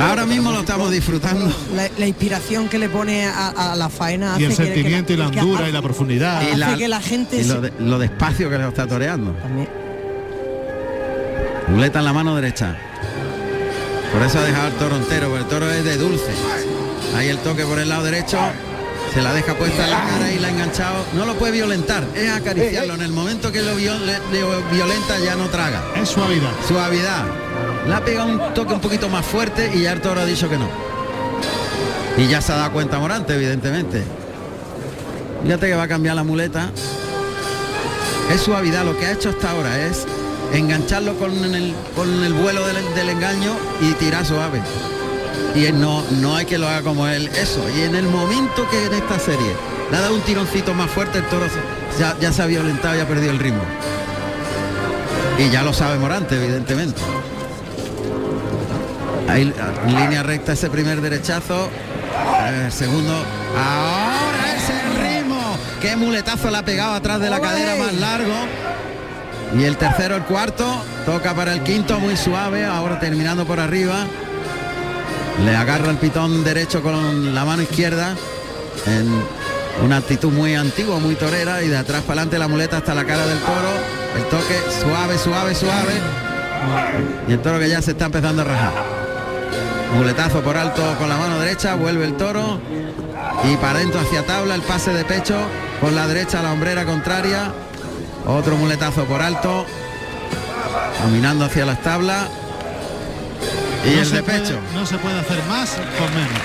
Ahora 0.00 0.24
mismo 0.24 0.50
lo 0.50 0.60
estamos 0.60 0.90
disfrutando. 0.90 1.54
La, 1.74 1.88
la 1.98 2.06
inspiración 2.06 2.68
que 2.70 2.78
le 2.78 2.88
pone 2.88 3.26
a, 3.26 3.72
a 3.72 3.76
la 3.76 3.90
faena 3.90 4.36
Y 4.38 4.44
hace 4.46 4.46
el 4.46 4.56
que- 4.56 4.56
que 4.64 4.72
sentimiento 4.74 5.12
y 5.12 5.16
la 5.18 5.26
hondura 5.28 5.60
hace- 5.60 5.68
y 5.68 5.72
la 5.72 5.82
profundidad. 5.82 6.42
Y 6.42 6.62
Hace 6.62 6.78
que 6.78 6.88
la 6.88 7.00
gente 7.02 7.36
y 7.36 7.44
lo, 7.44 7.54
se- 7.56 7.60
de- 7.60 7.72
lo 7.80 7.98
despacio 7.98 8.48
que 8.48 8.56
lo 8.56 8.68
está 8.68 8.86
toreando. 8.86 9.32
También. 9.32 9.68
Muleta 11.68 11.98
en 11.98 12.04
la 12.06 12.12
mano 12.14 12.34
derecha. 12.34 12.76
Por 14.10 14.22
eso 14.22 14.38
ha 14.38 14.42
dejado 14.42 14.68
el 14.68 14.74
toro 14.74 14.96
entero, 14.96 15.28
porque 15.28 15.42
el 15.42 15.48
toro 15.48 15.70
es 15.70 15.84
de 15.84 15.96
dulce. 15.98 16.30
Ahí 17.14 17.28
el 17.28 17.38
toque 17.38 17.64
por 17.64 17.78
el 17.78 17.90
lado 17.90 18.04
derecho. 18.04 18.38
Se 19.14 19.22
la 19.22 19.32
deja 19.32 19.54
puesta 19.54 19.84
en 19.84 19.90
la 19.92 20.00
cara 20.04 20.32
y 20.32 20.38
la 20.40 20.48
ha 20.48 20.50
enganchado. 20.50 21.04
No 21.14 21.24
lo 21.24 21.34
puede 21.34 21.52
violentar, 21.52 22.04
es 22.16 22.30
acariciarlo. 22.30 22.94
En 22.94 23.02
el 23.02 23.12
momento 23.12 23.52
que 23.52 23.62
lo, 23.62 23.76
viol- 23.76 24.00
le- 24.04 24.18
le 24.32 24.44
violenta 24.72 25.18
ya 25.24 25.36
no 25.36 25.46
traga. 25.48 25.80
Es 25.94 26.08
suavidad. 26.08 26.50
Suavidad. 26.66 27.24
Le 27.86 27.94
ha 27.94 28.04
pegado 28.04 28.28
un 28.28 28.54
toque 28.54 28.72
un 28.74 28.80
poquito 28.80 29.08
más 29.08 29.24
fuerte 29.24 29.70
y 29.72 29.82
ya 29.82 29.92
el 29.92 30.00
toro 30.00 30.20
ha 30.20 30.24
dicho 30.24 30.48
que 30.48 30.56
no. 30.58 30.68
Y 32.18 32.26
ya 32.26 32.40
se 32.40 32.52
ha 32.52 32.56
dado 32.56 32.72
cuenta 32.72 32.98
Morante, 32.98 33.34
evidentemente. 33.34 34.02
Fíjate 35.44 35.68
que 35.68 35.74
va 35.74 35.84
a 35.84 35.88
cambiar 35.88 36.16
la 36.16 36.24
muleta. 36.24 36.70
Es 38.32 38.40
suavidad, 38.40 38.84
lo 38.84 38.98
que 38.98 39.06
ha 39.06 39.12
hecho 39.12 39.28
hasta 39.30 39.50
ahora 39.50 39.78
es 39.86 40.06
engancharlo 40.52 41.14
con 41.18 41.32
el, 41.54 41.72
con 41.94 42.24
el 42.24 42.32
vuelo 42.32 42.66
del, 42.66 42.76
del 42.96 43.10
engaño 43.10 43.52
y 43.80 43.92
tirar 43.92 44.24
suave. 44.26 44.60
Y 45.54 45.66
él 45.66 45.80
no, 45.80 46.02
no 46.20 46.36
hay 46.36 46.46
que 46.46 46.58
lo 46.58 46.68
haga 46.68 46.82
como 46.82 47.06
él. 47.06 47.28
Eso. 47.36 47.64
Y 47.76 47.82
en 47.82 47.94
el 47.94 48.06
momento 48.06 48.68
que 48.70 48.86
en 48.86 48.94
esta 48.94 49.18
serie 49.18 49.54
le 49.90 49.96
ha 49.96 50.00
dado 50.00 50.14
un 50.14 50.22
tironcito 50.22 50.74
más 50.74 50.90
fuerte, 50.90 51.18
el 51.18 51.24
toro 51.26 51.46
ya, 51.98 52.16
ya 52.20 52.32
se 52.32 52.42
ha 52.42 52.46
violentado 52.46 52.96
y 52.96 53.00
ha 53.00 53.06
perdido 53.06 53.32
el 53.32 53.38
ritmo. 53.38 53.62
Y 55.38 55.50
ya 55.50 55.62
lo 55.62 55.72
sabe 55.72 55.98
Morante, 55.98 56.36
evidentemente. 56.36 57.00
Ahí 59.28 59.52
en 59.86 59.96
línea 59.96 60.22
recta 60.22 60.52
ese 60.52 60.70
primer 60.70 61.00
derechazo. 61.00 61.68
El 62.48 62.70
segundo. 62.70 63.12
Ahora 63.12 64.56
es 64.56 64.70
el 64.70 65.02
ritmo. 65.02 65.40
Qué 65.80 65.96
muletazo 65.96 66.50
le 66.50 66.58
ha 66.58 66.64
pegado 66.64 66.94
atrás 66.94 67.20
de 67.20 67.30
la 67.30 67.40
cadera 67.40 67.74
más 67.76 67.94
largo. 67.94 68.34
Y 69.58 69.64
el 69.64 69.76
tercero, 69.76 70.16
el 70.16 70.22
cuarto. 70.22 70.64
Toca 71.04 71.34
para 71.34 71.52
el 71.52 71.62
quinto 71.62 71.98
muy 71.98 72.16
suave. 72.16 72.64
Ahora 72.64 73.00
terminando 73.00 73.44
por 73.44 73.58
arriba. 73.60 74.06
Le 75.42 75.56
agarra 75.56 75.90
el 75.90 75.96
pitón 75.96 76.44
derecho 76.44 76.82
con 76.82 77.34
la 77.34 77.44
mano 77.44 77.62
izquierda. 77.62 78.14
En 78.86 79.22
una 79.84 79.96
actitud 79.96 80.30
muy 80.30 80.54
antigua, 80.54 80.98
muy 80.98 81.14
torera. 81.16 81.62
Y 81.62 81.68
de 81.68 81.76
atrás 81.76 82.02
para 82.02 82.22
adelante 82.22 82.38
la 82.38 82.48
muleta 82.48 82.78
hasta 82.78 82.94
la 82.94 83.04
cara 83.04 83.26
del 83.26 83.38
toro. 83.38 83.70
El 84.16 84.24
toque 84.24 84.58
suave, 84.80 85.18
suave, 85.18 85.54
suave. 85.54 85.94
Y 87.28 87.32
el 87.32 87.40
toro 87.40 87.58
que 87.58 87.68
ya 87.68 87.82
se 87.82 87.92
está 87.92 88.06
empezando 88.06 88.42
a 88.42 88.44
rajar. 88.44 88.72
Muletazo 89.96 90.40
por 90.42 90.56
alto 90.56 90.82
con 90.98 91.08
la 91.08 91.16
mano 91.16 91.38
derecha, 91.38 91.74
vuelve 91.76 92.04
el 92.04 92.16
toro 92.16 92.58
y 93.44 93.56
para 93.56 93.78
adentro 93.78 94.00
hacia 94.00 94.24
tabla 94.24 94.54
el 94.54 94.62
pase 94.62 94.92
de 94.92 95.04
pecho 95.04 95.36
con 95.80 95.94
la 95.94 96.06
derecha 96.06 96.40
a 96.40 96.42
la 96.42 96.52
hombrera 96.52 96.84
contraria 96.84 97.52
Otro 98.26 98.56
muletazo 98.56 99.04
por 99.04 99.20
alto. 99.20 99.66
Caminando 100.98 101.44
hacia 101.44 101.66
las 101.66 101.82
tablas. 101.82 102.28
Y 103.86 103.90
No 103.94 104.00
el 104.00 104.06
se 104.06 104.16
de 104.16 104.22
puede- 104.22 104.40
pecho. 104.40 104.58
no 104.74 104.86
se 104.86 104.96
puede 104.98 105.20
hacer 105.20 105.42
más 105.48 105.70
con 105.72 106.08
menos. 106.14 106.40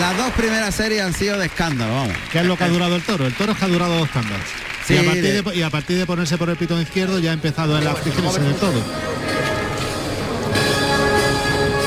Las 0.00 0.16
dos 0.16 0.30
primeras 0.32 0.74
series 0.74 1.02
han 1.02 1.14
sido 1.14 1.38
de 1.38 1.46
escándalo, 1.46 1.94
vamos. 1.94 2.16
¿Qué 2.32 2.40
es 2.40 2.46
lo 2.46 2.56
que 2.56 2.64
ha 2.64 2.68
durado 2.68 2.96
el 2.96 3.02
toro? 3.02 3.26
El 3.26 3.34
toro 3.34 3.52
es 3.52 3.58
que 3.58 3.64
ha 3.64 3.68
durado 3.68 3.98
dos 3.98 4.10
tandas. 4.10 4.40
Sí, 4.86 4.94
y, 4.94 4.98
a 4.98 5.04
partir 5.04 5.22
de- 5.22 5.42
de... 5.42 5.56
y 5.56 5.62
a 5.62 5.70
partir 5.70 5.96
de 5.98 6.04
ponerse 6.06 6.36
por 6.36 6.50
el 6.50 6.56
pitón 6.56 6.80
izquierdo 6.82 7.18
ya 7.20 7.30
ha 7.30 7.34
empezado 7.34 7.78
el 7.78 7.86
afligirse 7.86 8.40
del 8.40 8.54
todo. 8.56 8.82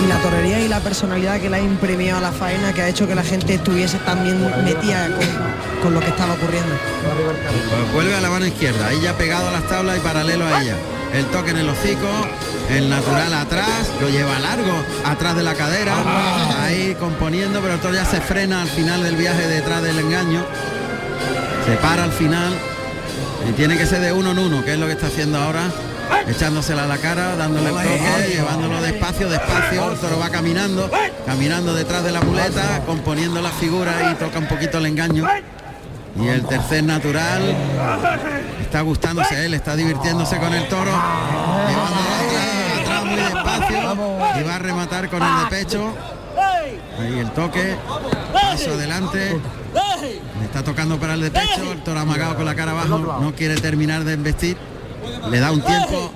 y 0.04 0.08
la 0.08 0.20
torería 0.22 0.60
y 0.62 0.68
la 0.68 0.80
personalidad 0.80 1.40
que 1.42 1.50
le 1.50 1.58
ha 1.58 1.60
imprimido 1.62 2.18
a 2.18 2.22
la 2.22 2.32
faena 2.32 2.72
que 2.74 2.82
ha 2.84 2.88
hecho 2.88 3.08
que 3.08 3.16
la 3.16 3.24
gente 3.24 3.56
estuviese 3.56 3.98
también 4.00 4.40
metida 4.64 5.08
con, 5.10 5.82
con 5.84 5.94
lo 5.96 6.00
que 6.00 6.08
estaba 6.10 6.34
ocurriendo. 6.34 6.70
Pues 7.70 7.94
vuelve 7.94 8.16
a 8.16 8.22
la 8.22 8.30
mano 8.30 8.46
izquierda, 8.46 8.88
ahí 8.88 9.02
ya 9.02 9.18
pegado 9.18 9.50
a 9.50 9.52
las 9.52 9.68
tablas 9.68 9.98
y 9.98 10.00
paralelo 10.00 10.46
a 10.46 10.62
ella. 10.62 10.76
El 11.14 11.26
toque 11.28 11.52
en 11.52 11.58
el 11.58 11.70
hocico, 11.70 12.08
el 12.70 12.90
natural 12.90 13.34
atrás, 13.34 13.90
lo 14.02 14.10
lleva 14.10 14.40
largo, 14.40 14.84
atrás 15.06 15.36
de 15.36 15.44
la 15.44 15.54
cadera, 15.56 15.94
ahí 16.64 16.96
componiendo, 17.00 17.62
pero 17.62 17.76
el 17.76 17.80
toro 17.80 17.96
ya 17.96 18.06
se 18.06 18.22
frena 18.22 18.62
al 18.62 18.68
final 18.68 19.04
del 19.04 19.16
viaje 19.16 19.48
detrás 19.48 19.82
del 19.84 19.98
engaño. 20.00 20.46
Se 21.66 21.76
para 21.78 22.04
al 22.04 22.12
final 22.12 22.54
y 23.50 23.54
tiene 23.54 23.78
que 23.78 23.86
ser 23.86 24.02
de 24.02 24.12
uno 24.12 24.32
en 24.32 24.40
uno, 24.40 24.64
que 24.64 24.74
es 24.74 24.80
lo 24.80 24.86
que 24.86 24.94
está 24.94 25.08
haciendo 25.08 25.38
ahora. 25.38 25.72
Echándosela 26.28 26.84
a 26.84 26.88
la 26.88 26.98
cara, 26.98 27.36
dándole 27.36 27.70
el 27.70 27.76
toque, 27.76 28.34
llevándolo 28.34 28.82
despacio, 28.82 29.30
despacio, 29.30 29.92
el 29.92 29.98
toro 29.98 30.20
va 30.20 30.30
caminando, 30.30 30.90
caminando 31.26 31.74
detrás 31.74 32.04
de 32.04 32.12
la 32.12 32.22
muleta, 32.22 32.82
componiendo 32.86 33.42
la 33.42 33.50
figura 33.52 34.12
y 34.12 34.16
toca 34.16 34.40
un 34.40 34.48
poquito 34.48 34.78
el 34.78 34.86
engaño. 34.86 35.26
Y 36.20 36.28
el 36.28 36.46
tercer 36.46 36.84
natural. 36.84 37.56
Está 38.62 38.82
gustándose 38.82 39.46
él, 39.46 39.54
está 39.54 39.76
divirtiéndose 39.76 40.38
con 40.38 40.54
el 40.54 40.68
toro, 40.68 40.92
llevándolo 41.70 42.10
atrás, 42.26 42.82
atrás 42.82 43.06
muy 43.06 43.16
despacio. 43.16 44.40
Y 44.40 44.44
va 44.44 44.56
a 44.56 44.60
rematar 44.60 45.10
con 45.10 45.24
el 45.24 45.44
de 45.44 45.46
pecho. 45.50 45.94
Ahí 47.00 47.20
el 47.20 47.32
toque, 47.32 47.76
paso 48.34 48.72
adelante, 48.72 49.40
le 50.40 50.46
está 50.46 50.64
tocando 50.64 51.00
para 51.00 51.14
el 51.14 51.22
de 51.22 51.32
pecho, 51.32 51.72
el 51.72 51.84
toro 51.84 52.00
amagado 52.00 52.36
con 52.36 52.46
la 52.46 52.56
cara 52.56 52.72
abajo, 52.72 52.98
no 52.98 53.34
quiere 53.36 53.56
terminar 53.56 54.04
de 54.04 54.14
embestir, 54.14 54.58
le 55.30 55.40
da 55.40 55.52
un 55.52 55.62
tiempo, 55.62 56.12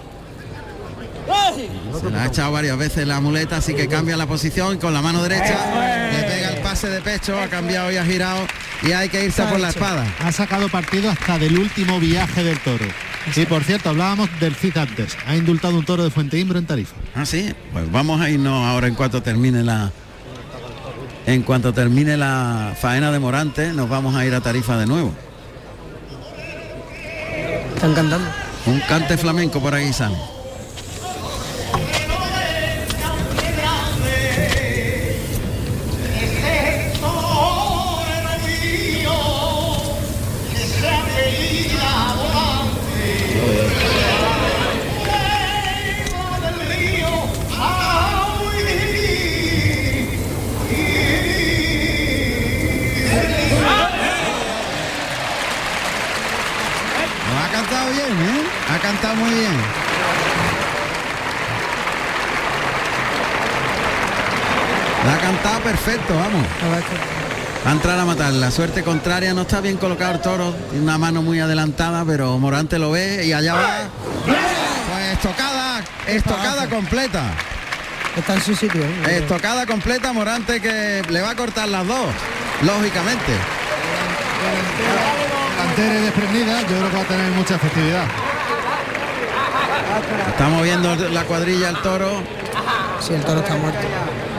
se 1.99 2.09
la 2.09 2.23
ha 2.23 2.25
echado 2.25 2.51
varias 2.51 2.77
veces 2.77 3.07
la 3.07 3.21
muleta, 3.21 3.57
así 3.57 3.75
que 3.75 3.87
cambia 3.87 4.17
la 4.17 4.25
posición 4.25 4.79
con 4.79 4.93
la 4.93 5.03
mano 5.03 5.21
derecha, 5.21 6.09
le 6.11 6.23
pega 6.23 6.49
el 6.49 6.61
pase 6.61 6.89
de 6.89 7.01
pecho, 7.01 7.39
ha 7.39 7.47
cambiado 7.47 7.91
y 7.91 7.97
ha 7.97 8.05
girado 8.05 8.39
y 8.81 8.91
hay 8.91 9.09
que 9.09 9.25
irse 9.25 9.43
por 9.43 9.59
la 9.59 9.69
espada. 9.69 10.05
Ha 10.19 10.31
sacado 10.31 10.69
partido 10.69 11.09
hasta 11.09 11.37
del 11.37 11.57
último 11.57 11.99
viaje 11.99 12.43
del 12.43 12.59
toro. 12.59 12.85
Y 13.35 13.45
por 13.45 13.63
cierto, 13.63 13.89
hablábamos 13.89 14.29
del 14.39 14.55
Cid 14.55 14.77
antes. 14.77 15.17
Ha 15.27 15.35
indultado 15.35 15.77
un 15.77 15.85
toro 15.85 16.03
de 16.03 16.09
Fuente 16.09 16.39
Imbro 16.39 16.57
en 16.57 16.65
Tarifa. 16.65 16.95
Ah, 17.13 17.25
sí, 17.25 17.53
pues 17.71 17.91
vamos 17.91 18.19
a 18.19 18.29
irnos 18.29 18.65
ahora 18.65 18.87
en 18.87 18.95
cuanto 18.95 19.21
termine 19.21 19.63
la 19.63 19.91
en 21.25 21.43
cuanto 21.43 21.71
termine 21.71 22.17
la 22.17 22.73
faena 22.79 23.11
de 23.11 23.19
Morante, 23.19 23.73
nos 23.73 23.87
vamos 23.87 24.15
a 24.15 24.25
ir 24.25 24.33
a 24.33 24.41
Tarifa 24.41 24.77
de 24.77 24.87
nuevo. 24.87 25.13
Están 27.75 27.93
cantando. 27.93 28.27
Un 28.65 28.79
cante 28.81 29.17
flamenco 29.17 29.59
por 29.59 29.75
aquí 29.75 29.93
sale. 29.93 30.17
Cantado 58.91 59.15
muy 59.15 59.33
bien. 59.33 59.51
La 65.05 65.13
ha 65.13 65.17
cantado 65.17 65.59
perfecto, 65.61 66.15
vamos. 66.15 66.45
Va 67.65 67.69
a 67.69 67.73
entrar 67.73 67.99
a 67.99 68.05
matar. 68.05 68.33
La 68.33 68.51
suerte 68.51 68.83
contraria 68.83 69.33
no 69.33 69.41
está 69.41 69.61
bien 69.61 69.77
colocado 69.77 70.13
el 70.13 70.21
toro. 70.21 70.53
Tiene 70.69 70.83
una 70.83 70.97
mano 70.97 71.21
muy 71.21 71.39
adelantada, 71.39 72.03
pero 72.05 72.37
Morante 72.37 72.79
lo 72.79 72.91
ve 72.91 73.25
y 73.25 73.33
allá 73.33 73.53
va. 73.53 73.77
Pues 74.25 75.13
estocada, 75.13 75.81
estocada 76.07 76.67
completa. 76.67 77.23
Está 78.17 78.33
en 78.33 78.41
su 78.41 78.55
sitio. 78.55 78.83
¿eh? 78.83 79.19
Estocada 79.21 79.65
completa, 79.65 80.11
Morante 80.11 80.59
que 80.59 81.01
le 81.07 81.21
va 81.21 81.29
a 81.29 81.35
cortar 81.35 81.69
las 81.69 81.87
dos, 81.87 82.07
lógicamente. 82.63 83.31
Delantera 85.55 86.01
desprendida, 86.01 86.61
yo 86.61 86.67
creo 86.67 86.89
que 86.89 86.95
va 86.97 87.01
a 87.03 87.05
tener 87.05 87.31
mucha 87.31 87.55
efectividad. 87.55 88.30
Está 90.29 90.47
moviendo 90.49 90.95
la 90.95 91.23
cuadrilla 91.23 91.69
el 91.69 91.77
toro. 91.77 92.23
Sí, 92.99 93.13
el 93.13 93.23
toro 93.23 93.41
está 93.41 93.55
muerto. 93.55 93.87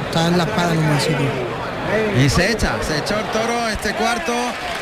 Está 0.07 0.29
en 0.29 0.39
la 0.39 0.45
espada 0.45 0.73
en 0.73 0.79
un 0.79 1.01
sitio. 1.01 1.53
Y 2.23 2.29
se 2.29 2.53
echa, 2.53 2.83
se 2.83 2.99
echó 2.99 3.19
el 3.19 3.27
toro 3.27 3.69
este 3.69 3.95
cuarto 3.95 4.33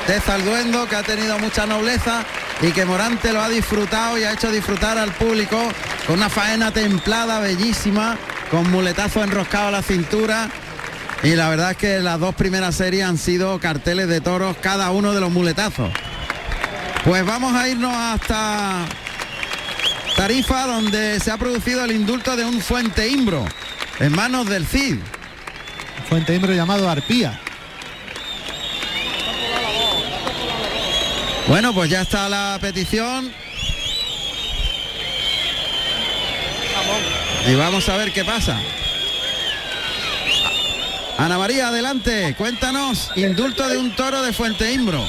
de 0.07 0.20
Zalduendo 0.20 0.86
que 0.86 0.96
ha 0.96 1.03
tenido 1.03 1.38
mucha 1.38 1.66
nobleza 1.66 2.22
y 2.62 2.72
que 2.72 2.84
Morante 2.84 3.32
lo 3.32 3.40
ha 3.40 3.48
disfrutado 3.48 4.18
y 4.18 4.24
ha 4.24 4.32
hecho 4.32 4.51
disfrutar 4.51 4.98
al 4.98 5.12
público 5.12 5.59
con 6.07 6.16
una 6.16 6.28
faena 6.28 6.72
templada, 6.72 7.40
bellísima, 7.40 8.16
con 8.51 8.70
muletazo 8.70 9.24
enroscado 9.24 9.68
a 9.68 9.70
la 9.70 9.82
cintura. 9.82 10.48
Y 11.22 11.34
la 11.34 11.48
verdad 11.48 11.72
es 11.72 11.76
que 11.76 12.01
las 12.01 12.18
dos 12.18 12.34
primeras 12.34 12.74
series 12.74 13.05
han 13.05 13.18
sido 13.18 13.59
carteles 13.59 14.09
de 14.09 14.20
toros, 14.20 14.57
cada 14.61 14.90
uno 14.90 15.12
de 15.12 15.20
los 15.20 15.30
muletazos. 15.30 15.90
Pues 17.05 17.24
vamos 17.24 17.55
a 17.55 17.68
irnos 17.68 17.94
hasta 17.94 18.84
Tarifa, 20.20 20.66
donde 20.66 21.18
se 21.18 21.30
ha 21.30 21.38
producido 21.38 21.82
el 21.82 21.92
indulto 21.92 22.36
de 22.36 22.44
un 22.44 22.60
Fuente 22.60 23.08
Imbro, 23.08 23.42
en 24.00 24.12
manos 24.12 24.46
del 24.46 24.66
CID. 24.66 24.98
Fuente 26.10 26.34
Imbro 26.34 26.52
llamado 26.52 26.90
Arpía. 26.90 27.40
Bueno, 31.48 31.72
pues 31.72 31.88
ya 31.88 32.02
está 32.02 32.28
la 32.28 32.58
petición. 32.60 33.32
Y 37.48 37.54
vamos 37.54 37.88
a 37.88 37.96
ver 37.96 38.12
qué 38.12 38.22
pasa. 38.22 38.60
Ana 41.20 41.36
María, 41.36 41.68
adelante, 41.68 42.34
cuéntanos, 42.38 43.10
indulto 43.14 43.68
de 43.68 43.76
un 43.76 43.94
toro 43.94 44.22
de 44.22 44.32
Fuente 44.32 44.72
Imbro. 44.72 45.04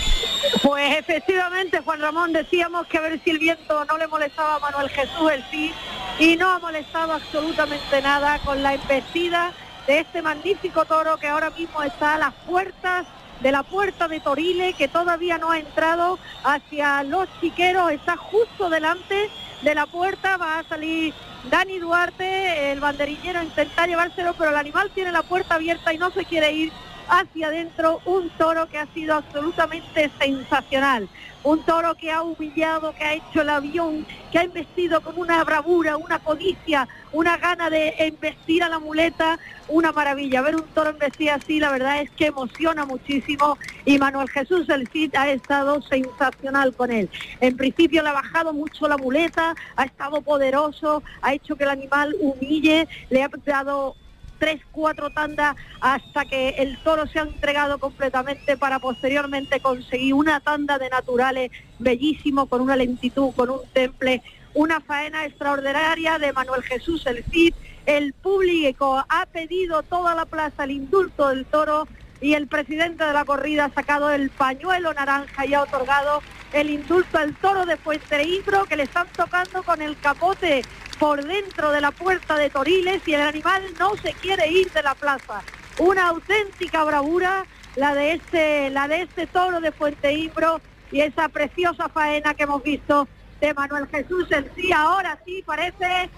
Pues 0.62 0.98
efectivamente, 0.98 1.80
Juan 1.80 2.02
Ramón, 2.02 2.34
decíamos 2.34 2.86
que 2.88 2.98
a 2.98 3.02
ver 3.02 3.22
si 3.24 3.30
el 3.30 3.40
viento 3.40 3.86
no 3.86 3.98
le 3.98 4.08
molestaba 4.08 4.56
a 4.56 4.60
Manuel 4.60 4.90
Jesús 4.90 5.32
el 5.32 5.42
sí, 5.50 5.72
y 6.20 6.36
no 6.36 6.50
ha 6.50 6.60
molestado 6.60 7.14
absolutamente 7.14 8.02
nada 8.02 8.40
con 8.40 8.62
la 8.62 8.74
embestida 8.74 9.54
de 9.88 10.00
este 10.00 10.22
magnífico 10.22 10.84
toro 10.84 11.16
que 11.16 11.30
ahora 11.30 11.50
mismo 11.52 11.82
está 11.82 12.16
a 12.16 12.18
las 12.18 12.34
puertas 12.46 13.06
de 13.40 13.54
la 13.54 13.64
puerta 13.64 14.10
de 14.10 14.20
Torile, 14.20 14.74
que 14.74 14.90
todavía 14.90 15.38
no 15.38 15.52
ha 15.52 15.60
entrado 15.60 16.20
hacia 16.44 17.04
los 17.04 17.30
chiqueros, 17.40 17.90
está 17.90 18.18
justo 18.18 18.70
delante 18.70 19.30
de 19.62 19.76
la 19.76 19.86
puerta, 19.86 20.36
va 20.36 20.60
a 20.60 20.64
salir 20.68 21.14
Dani 21.50 21.80
Duarte, 21.80 22.72
el 22.72 22.80
banderillero 22.80 23.42
intenta 23.42 23.88
llevárselo, 23.88 24.34
pero 24.36 24.52
el 24.52 24.58
animal 24.58 24.92
tiene 24.94 25.12
la 25.12 25.24
puerta 25.24 25.56
abierta 25.56 25.94
y 25.94 25.98
no 25.98 26.12
se 26.12 26.26
quiere 26.26 26.52
ir 26.52 26.72
hacia 27.10 27.48
adentro, 27.48 28.00
un 28.06 28.30
toro 28.32 28.68
que 28.70 28.78
ha 28.78 28.86
sido 28.94 29.16
absolutamente 29.16 30.12
sensacional, 30.20 31.10
un 31.44 31.64
toro 31.66 31.96
que 31.96 32.12
ha 32.12 32.22
humillado, 32.22 32.94
que 32.94 33.04
ha 33.04 33.14
hecho 33.14 33.42
el 33.42 33.50
avión, 33.50 34.06
que 34.32 34.40
ha 34.40 34.44
investido 34.44 35.02
con 35.02 35.18
una 35.18 35.44
bravura, 35.44 35.98
una 35.98 36.20
codicia, 36.20 36.88
una 37.12 37.38
gana 37.38 37.70
de 37.70 37.96
embestir 37.98 38.64
a 38.64 38.70
la 38.70 38.80
muleta, 38.80 39.40
una 39.68 39.92
maravilla. 39.92 40.42
Ver 40.42 40.56
un 40.56 40.64
toro 40.74 40.92
embestir 40.92 41.32
así, 41.32 41.60
la 41.60 41.72
verdad 41.72 42.02
es 42.02 42.12
que 42.12 42.28
emociona 42.28 42.86
muchísimo 42.86 43.58
y 43.86 43.98
Manuel 43.98 44.30
Jesús 44.30 44.70
el 44.70 44.88
Cid 44.88 45.16
ha 45.16 45.30
estado 45.30 45.82
sensacional 45.82 46.76
con 46.76 46.92
él. 46.92 47.10
En 47.40 47.58
principio 47.58 48.04
le 48.04 48.10
ha 48.10 48.14
bajado 48.14 48.54
mucho 48.54 48.88
la 48.88 48.98
muleta, 48.98 49.56
ha 49.76 49.84
estado 49.84 50.22
poderoso, 50.22 51.04
ha 51.22 51.34
hecho 51.34 51.56
que 51.56 51.64
el 51.64 51.72
animal 51.72 52.16
humille, 52.20 52.88
le 53.10 53.24
ha 53.24 53.30
dado 53.46 53.96
tres, 54.42 54.60
cuatro 54.72 55.12
tandas 55.12 55.56
hasta 55.82 56.26
que 56.26 56.50
el 56.58 56.76
toro 56.80 57.06
se 57.06 57.20
ha 57.20 57.22
entregado 57.22 57.78
completamente 57.78 58.58
para 58.58 58.80
posteriormente 58.80 59.60
conseguir 59.60 60.16
una 60.16 60.40
tanda 60.40 60.80
de 60.80 60.90
naturales 60.90 61.52
bellísimo, 61.78 62.48
con 62.48 62.62
una 62.62 62.76
lentitud, 62.76 63.36
con 63.36 63.52
un 63.52 63.60
temple, 63.72 64.24
una 64.56 64.82
faena 64.82 65.26
extraordinaria 65.26 66.18
de 66.18 66.34
Manuel 66.34 66.64
Jesús 66.64 67.06
el 67.06 67.24
Cid. 67.26 67.54
El 67.86 68.14
público 68.14 69.06
ha 69.08 69.28
pedido 69.28 69.84
toda 69.84 70.16
la 70.16 70.26
plaza 70.26 70.64
el 70.64 70.72
indulto 70.72 71.28
del 71.30 71.46
toro 71.46 71.88
y 72.22 72.36
el 72.36 72.48
presidente 72.48 73.04
de 73.04 73.14
la 73.14 73.26
corrida 73.26 73.66
ha 73.66 73.74
sacado 73.74 74.12
el 74.12 74.30
pañuelo 74.30 74.94
naranja 74.94 75.46
y 75.46 75.56
ha 75.56 75.64
otorgado 75.64 76.22
el 76.54 76.70
indulto 76.70 77.18
al 77.18 77.34
toro 77.36 77.66
de 77.66 77.78
Fuente 77.78 78.24
Ibro 78.24 78.66
que 78.66 78.78
le 78.78 78.84
están 78.84 79.08
tocando 79.08 79.64
con 79.64 79.82
el 79.82 80.00
capote 80.00 80.62
por 81.00 81.26
dentro 81.26 81.72
de 81.72 81.82
la 81.82 81.90
puerta 81.90 82.38
de 82.38 82.52
Toriles 82.52 83.02
y 83.08 83.16
el 83.16 83.22
animal 83.22 83.64
no 83.80 83.98
se 83.98 84.14
quiere 84.14 84.48
ir 84.50 84.72
de 84.72 84.84
la 84.84 84.94
plaza. 84.94 85.42
Una 85.80 86.10
auténtica 86.10 86.84
bravura 86.84 87.46
la 87.76 87.96
de 87.96 88.14
este, 88.14 88.68
este 89.02 89.28
toro 89.28 89.60
de 89.60 89.72
Fuente 89.72 90.14
Ibro 90.14 90.62
y 90.92 91.02
esa 91.02 91.28
preciosa 91.30 91.90
faena 91.90 92.36
que 92.36 92.44
hemos 92.44 92.62
visto 92.62 93.08
de 93.40 93.54
Manuel 93.56 93.88
Jesús 93.88 94.32
en 94.32 94.48
sí. 94.56 94.72
Ahora 94.72 95.18
sí 95.26 95.42
parece 95.44 96.10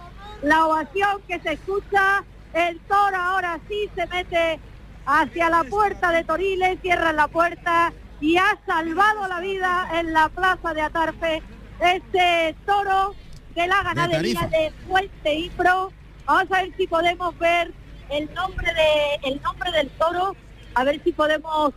la 0.41 0.65
ovación 0.65 1.21
que 1.27 1.39
se 1.39 1.53
escucha. 1.53 2.23
El 2.53 2.79
toro 2.81 3.15
ahora 3.15 3.59
sí 3.69 3.89
se 3.95 4.05
mete 4.07 4.59
hacia 5.05 5.49
la 5.49 5.63
puerta 5.63 6.11
de 6.11 6.23
Toriles, 6.23 6.79
cierra 6.81 7.13
la 7.13 7.27
puerta 7.27 7.93
y 8.21 8.37
ha 8.37 8.57
salvado 8.65 9.27
la 9.27 9.39
vida 9.39 9.89
en 9.95 10.13
la 10.13 10.29
plaza 10.29 10.73
de 10.73 10.81
Atarfe 10.81 11.41
este 11.79 12.55
toro 12.65 13.15
de 13.55 13.67
la 13.67 13.83
ganadería 13.83 14.47
de, 14.51 14.71
Fuente 14.87 15.35
Ibro. 15.35 15.91
Vamos 16.25 16.51
a 16.51 16.61
ver 16.61 16.73
si 16.77 16.87
podemos 16.87 17.37
ver 17.37 17.73
el 18.09 18.33
nombre 18.33 18.71
de 18.73 19.29
el 19.29 19.41
nombre 19.41 19.71
del 19.71 19.89
toro, 19.89 20.35
a 20.75 20.83
ver 20.83 21.01
si 21.03 21.11
podemos 21.11 21.73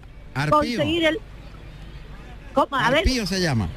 conseguir 0.51 1.07
el 1.07 1.21
¿Cómo? 2.53 2.77
A 2.77 2.87
Arpío 2.87 3.27
se 3.27 3.41
llama. 3.41 3.69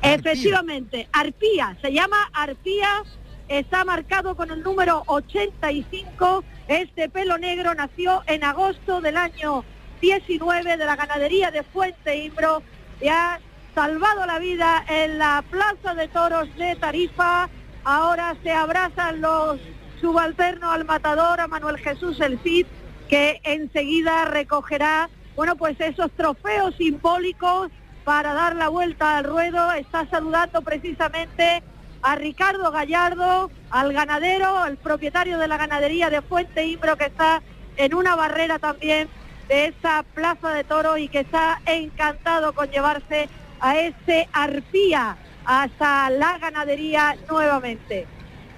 Efectivamente, 0.00 1.08
Arpía, 1.12 1.76
se 1.82 1.92
llama 1.92 2.16
Arpía, 2.32 3.02
está 3.48 3.84
marcado 3.84 4.36
con 4.36 4.50
el 4.50 4.62
número 4.62 5.02
85. 5.06 6.44
Este 6.68 7.08
pelo 7.08 7.38
negro 7.38 7.74
nació 7.74 8.22
en 8.26 8.42
agosto 8.42 9.00
del 9.00 9.16
año 9.16 9.64
19 10.00 10.76
de 10.76 10.84
la 10.84 10.96
ganadería 10.96 11.52
de 11.52 11.62
Fuente 11.62 12.16
Imbro 12.16 12.60
y 13.00 13.06
ha 13.06 13.38
salvado 13.72 14.26
la 14.26 14.40
vida 14.40 14.84
en 14.88 15.18
la 15.18 15.44
Plaza 15.48 15.94
de 15.94 16.08
Toros 16.08 16.48
de 16.56 16.74
Tarifa. 16.74 17.48
Ahora 17.84 18.34
se 18.42 18.50
abrazan 18.50 19.20
los 19.20 19.60
subalternos 20.00 20.74
al 20.74 20.84
matador, 20.84 21.40
a 21.40 21.46
Manuel 21.46 21.78
Jesús 21.78 22.20
El 22.20 22.40
Cid, 22.40 22.66
que 23.08 23.40
enseguida 23.44 24.24
recogerá, 24.24 25.08
bueno, 25.36 25.54
pues 25.54 25.80
esos 25.80 26.10
trofeos 26.12 26.74
simbólicos 26.74 27.70
para 28.02 28.34
dar 28.34 28.56
la 28.56 28.70
vuelta 28.70 29.18
al 29.18 29.24
ruedo. 29.24 29.70
Está 29.72 30.04
saludando 30.10 30.62
precisamente 30.62 31.62
a 32.06 32.14
Ricardo 32.14 32.70
Gallardo, 32.70 33.50
al 33.68 33.92
ganadero, 33.92 34.58
al 34.58 34.76
propietario 34.76 35.38
de 35.38 35.48
la 35.48 35.56
ganadería 35.56 36.08
de 36.08 36.22
Fuente 36.22 36.64
Imbro, 36.64 36.96
que 36.96 37.06
está 37.06 37.42
en 37.76 37.94
una 37.94 38.14
barrera 38.14 38.60
también 38.60 39.08
de 39.48 39.66
esa 39.66 40.04
plaza 40.14 40.50
de 40.50 40.62
toros 40.62 41.00
y 41.00 41.08
que 41.08 41.20
está 41.20 41.60
encantado 41.66 42.52
con 42.52 42.70
llevarse 42.70 43.28
a 43.58 43.76
ese 43.80 44.28
arpía 44.32 45.16
hasta 45.44 46.08
la 46.10 46.38
ganadería 46.38 47.16
nuevamente. 47.28 48.06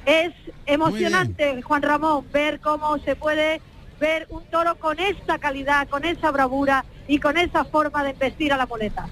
Es 0.04 0.34
emocionante, 0.66 1.62
Juan 1.62 1.80
Ramón, 1.80 2.26
ver 2.30 2.60
cómo 2.60 2.98
se 2.98 3.16
puede 3.16 3.62
ver 3.98 4.26
un 4.28 4.44
toro 4.50 4.74
con 4.74 4.98
esta 4.98 5.38
calidad, 5.38 5.88
con 5.88 6.04
esa 6.04 6.30
bravura 6.32 6.84
y 7.06 7.18
con 7.18 7.38
esa 7.38 7.64
forma 7.64 8.04
de 8.04 8.12
vestir 8.12 8.52
a 8.52 8.58
la 8.58 8.66
muleta. 8.66 9.08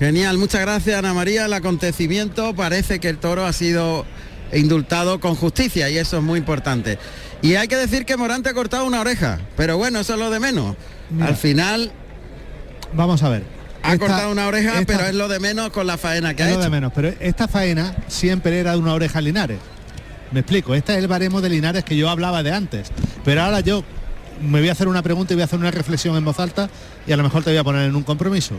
Genial, 0.00 0.38
muchas 0.38 0.62
gracias 0.62 0.98
Ana 0.98 1.12
María. 1.12 1.44
El 1.44 1.52
acontecimiento 1.52 2.54
parece 2.54 3.00
que 3.00 3.10
el 3.10 3.18
toro 3.18 3.44
ha 3.44 3.52
sido 3.52 4.06
indultado 4.50 5.20
con 5.20 5.34
justicia 5.34 5.90
y 5.90 5.98
eso 5.98 6.16
es 6.16 6.22
muy 6.22 6.38
importante. 6.38 6.98
Y 7.42 7.56
hay 7.56 7.68
que 7.68 7.76
decir 7.76 8.06
que 8.06 8.16
Morante 8.16 8.48
ha 8.48 8.54
cortado 8.54 8.86
una 8.86 9.02
oreja, 9.02 9.38
pero 9.58 9.76
bueno, 9.76 10.00
eso 10.00 10.14
es 10.14 10.18
lo 10.18 10.30
de 10.30 10.40
menos. 10.40 10.74
Al 11.20 11.36
final... 11.36 11.92
Vamos 12.94 13.22
a 13.22 13.28
ver. 13.28 13.42
Ha 13.82 13.98
cortado 13.98 14.32
una 14.32 14.46
oreja, 14.46 14.72
pero 14.86 15.04
es 15.04 15.14
lo 15.14 15.28
de 15.28 15.38
menos 15.38 15.68
con 15.68 15.86
la 15.86 15.98
faena 15.98 16.32
que 16.32 16.44
ha 16.44 16.50
es 16.50 16.56
lo 16.56 16.62
de 16.62 16.70
menos, 16.70 16.92
pero 16.94 17.12
esta 17.20 17.46
faena 17.46 17.94
siempre 18.08 18.58
era 18.58 18.72
de 18.72 18.78
una 18.78 18.94
oreja 18.94 19.20
Linares. 19.20 19.58
Me 20.32 20.40
explico, 20.40 20.74
este 20.74 20.92
es 20.92 20.98
el 20.98 21.08
baremo 21.08 21.42
de 21.42 21.50
Linares 21.50 21.84
que 21.84 21.98
yo 21.98 22.08
hablaba 22.08 22.42
de 22.42 22.52
antes. 22.52 22.90
Pero 23.22 23.42
ahora 23.42 23.60
yo 23.60 23.84
me 24.40 24.60
voy 24.60 24.70
a 24.70 24.72
hacer 24.72 24.88
una 24.88 25.02
pregunta 25.02 25.34
y 25.34 25.36
voy 25.36 25.42
a 25.42 25.44
hacer 25.44 25.58
una 25.58 25.70
reflexión 25.70 26.16
en 26.16 26.24
voz 26.24 26.40
alta 26.40 26.70
y 27.06 27.12
a 27.12 27.18
lo 27.18 27.22
mejor 27.22 27.44
te 27.44 27.50
voy 27.50 27.58
a 27.58 27.64
poner 27.64 27.86
en 27.86 27.94
un 27.94 28.02
compromiso. 28.02 28.54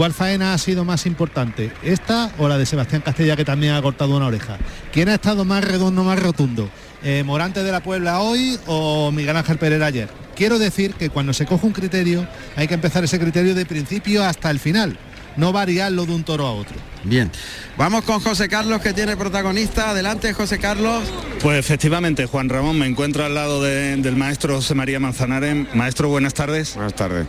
¿Cuál 0.00 0.14
faena 0.14 0.54
ha 0.54 0.58
sido 0.58 0.86
más 0.86 1.04
importante? 1.04 1.70
¿Esta 1.82 2.32
o 2.38 2.48
la 2.48 2.56
de 2.56 2.64
Sebastián 2.64 3.02
Castella 3.02 3.36
que 3.36 3.44
también 3.44 3.74
ha 3.74 3.82
cortado 3.82 4.16
una 4.16 4.28
oreja? 4.28 4.56
¿Quién 4.94 5.10
ha 5.10 5.16
estado 5.16 5.44
más 5.44 5.62
redondo, 5.62 6.04
más 6.04 6.18
rotundo? 6.18 6.70
Eh, 7.02 7.22
¿Morante 7.22 7.62
de 7.62 7.70
la 7.70 7.82
Puebla 7.82 8.20
hoy 8.20 8.58
o 8.66 9.12
Miguel 9.12 9.36
Ángel 9.36 9.58
Pereira 9.58 9.84
ayer? 9.84 10.08
Quiero 10.34 10.58
decir 10.58 10.94
que 10.94 11.10
cuando 11.10 11.34
se 11.34 11.44
coge 11.44 11.66
un 11.66 11.74
criterio 11.74 12.26
hay 12.56 12.66
que 12.66 12.72
empezar 12.72 13.04
ese 13.04 13.20
criterio 13.20 13.54
de 13.54 13.66
principio 13.66 14.24
hasta 14.24 14.50
el 14.50 14.58
final, 14.58 14.96
no 15.36 15.52
variarlo 15.52 16.06
de 16.06 16.14
un 16.14 16.24
toro 16.24 16.46
a 16.46 16.52
otro. 16.52 16.76
Bien, 17.04 17.30
vamos 17.76 18.02
con 18.04 18.20
José 18.20 18.48
Carlos 18.48 18.80
que 18.80 18.94
tiene 18.94 19.18
protagonista. 19.18 19.90
Adelante 19.90 20.32
José 20.32 20.58
Carlos. 20.58 21.02
Pues 21.42 21.58
efectivamente, 21.58 22.24
Juan 22.24 22.48
Ramón, 22.48 22.78
me 22.78 22.86
encuentro 22.86 23.26
al 23.26 23.34
lado 23.34 23.62
del 23.62 24.16
maestro 24.16 24.56
José 24.56 24.74
María 24.74 24.98
Manzanares. 24.98 25.74
Maestro, 25.74 26.08
buenas 26.08 26.32
tardes. 26.32 26.74
Buenas 26.74 26.94
tardes. 26.94 27.26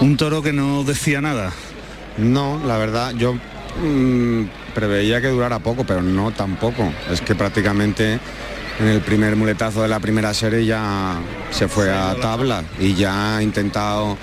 Un 0.00 0.16
toro 0.16 0.42
que 0.42 0.52
no 0.52 0.82
decía 0.82 1.20
nada. 1.20 1.52
No, 2.18 2.60
la 2.66 2.76
verdad, 2.78 3.12
yo 3.14 3.34
mm, 3.34 4.44
preveía 4.74 5.20
que 5.20 5.28
durara 5.28 5.58
poco, 5.60 5.84
pero 5.84 6.02
no 6.02 6.30
tampoco. 6.32 6.92
Es 7.10 7.20
que 7.20 7.34
prácticamente 7.34 8.18
en 8.80 8.86
el 8.86 9.00
primer 9.00 9.36
muletazo 9.36 9.82
de 9.82 9.88
la 9.88 10.00
primera 10.00 10.34
serie 10.34 10.64
ya 10.64 11.18
se 11.50 11.68
fue 11.68 11.90
a 11.92 12.14
tabla 12.20 12.62
y 12.78 12.94
ya 12.94 13.36
ha 13.36 13.42
intentado 13.42 14.16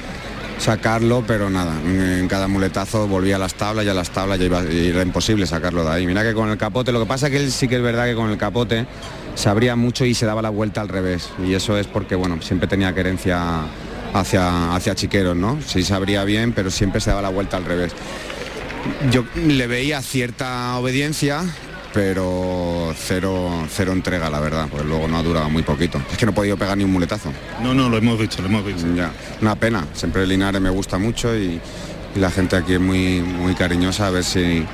sacarlo, 0.57 1.23
pero 1.27 1.49
nada, 1.49 1.73
en 1.85 2.27
cada 2.27 2.47
muletazo 2.47 3.07
volvía 3.07 3.35
a 3.35 3.39
las 3.39 3.55
tablas 3.55 3.85
y 3.85 3.89
a 3.89 3.93
las 3.93 4.09
tablas 4.09 4.39
ya 4.39 4.45
iba, 4.45 4.61
era 4.61 5.01
imposible 5.01 5.45
sacarlo 5.45 5.83
de 5.83 5.91
ahí. 5.91 6.07
Mira 6.07 6.23
que 6.23 6.33
con 6.33 6.49
el 6.49 6.57
capote, 6.57 6.91
lo 6.91 6.99
que 7.01 7.05
pasa 7.05 7.27
es 7.27 7.33
que 7.33 7.37
él 7.39 7.51
sí 7.51 7.67
que 7.67 7.75
es 7.75 7.81
verdad 7.81 8.05
que 8.05 8.15
con 8.15 8.29
el 8.29 8.37
capote 8.37 8.85
se 9.35 9.49
abría 9.49 9.75
mucho 9.75 10.05
y 10.05 10.13
se 10.13 10.25
daba 10.25 10.41
la 10.41 10.49
vuelta 10.49 10.81
al 10.81 10.87
revés. 10.87 11.29
Y 11.45 11.53
eso 11.53 11.77
es 11.77 11.87
porque, 11.87 12.15
bueno, 12.15 12.41
siempre 12.41 12.67
tenía 12.67 12.93
querencia 12.93 13.63
hacia, 14.20 14.74
hacia 14.74 14.95
Chiqueros, 14.95 15.36
¿no? 15.36 15.59
Sí 15.66 15.84
sabría 15.84 16.24
bien, 16.24 16.53
pero 16.53 16.72
siempre 16.72 17.01
se 17.01 17.09
daba 17.09 17.22
la 17.22 17.30
vuelta 17.30 17.57
al 17.57 17.66
revés. 17.66 17.91
Yo 19.11 19.26
le 19.36 19.68
veía 19.68 20.01
cierta 20.01 20.78
obediencia, 20.78 21.43
pero 21.93 22.93
cero, 22.97 23.66
cero 23.70 23.93
entrega, 23.93 24.30
la 24.30 24.39
verdad, 24.39 24.68
pues 24.70 24.86
luego 24.86 25.07
no 25.07 25.18
ha 25.18 25.24
durado 25.24 25.49
muy 25.49 25.63
poquito. 25.63 26.01
Es 26.11 26.18
que 26.18 26.26
no 26.26 26.32
he 26.32 26.36
podido 26.36 26.55
pegar 26.57 26.78
ni 26.78 26.84
un 26.84 26.91
muletazo. 26.91 27.32
No, 27.61 27.74
no, 27.74 27.89
lo 27.89 27.97
hemos 27.97 28.18
visto, 28.20 28.41
lo 28.41 28.47
hemos 28.47 28.66
visto. 28.66 28.86
Ya, 28.95 29.11
una 29.41 29.55
pena. 29.55 29.86
Siempre 29.93 30.26
Linares 30.26 30.61
me 30.61 30.70
gusta 30.70 30.97
mucho 30.97 31.36
y, 31.36 31.59
y 32.16 32.20
la 32.20 32.32
gente 32.32 32.55
aquí 32.55 32.74
es 32.76 32.80
muy, 32.80 33.22
muy 33.22 33.53
cariñosa, 33.55 34.07
a 34.07 34.11
ver 34.11 34.24
si 34.24 34.66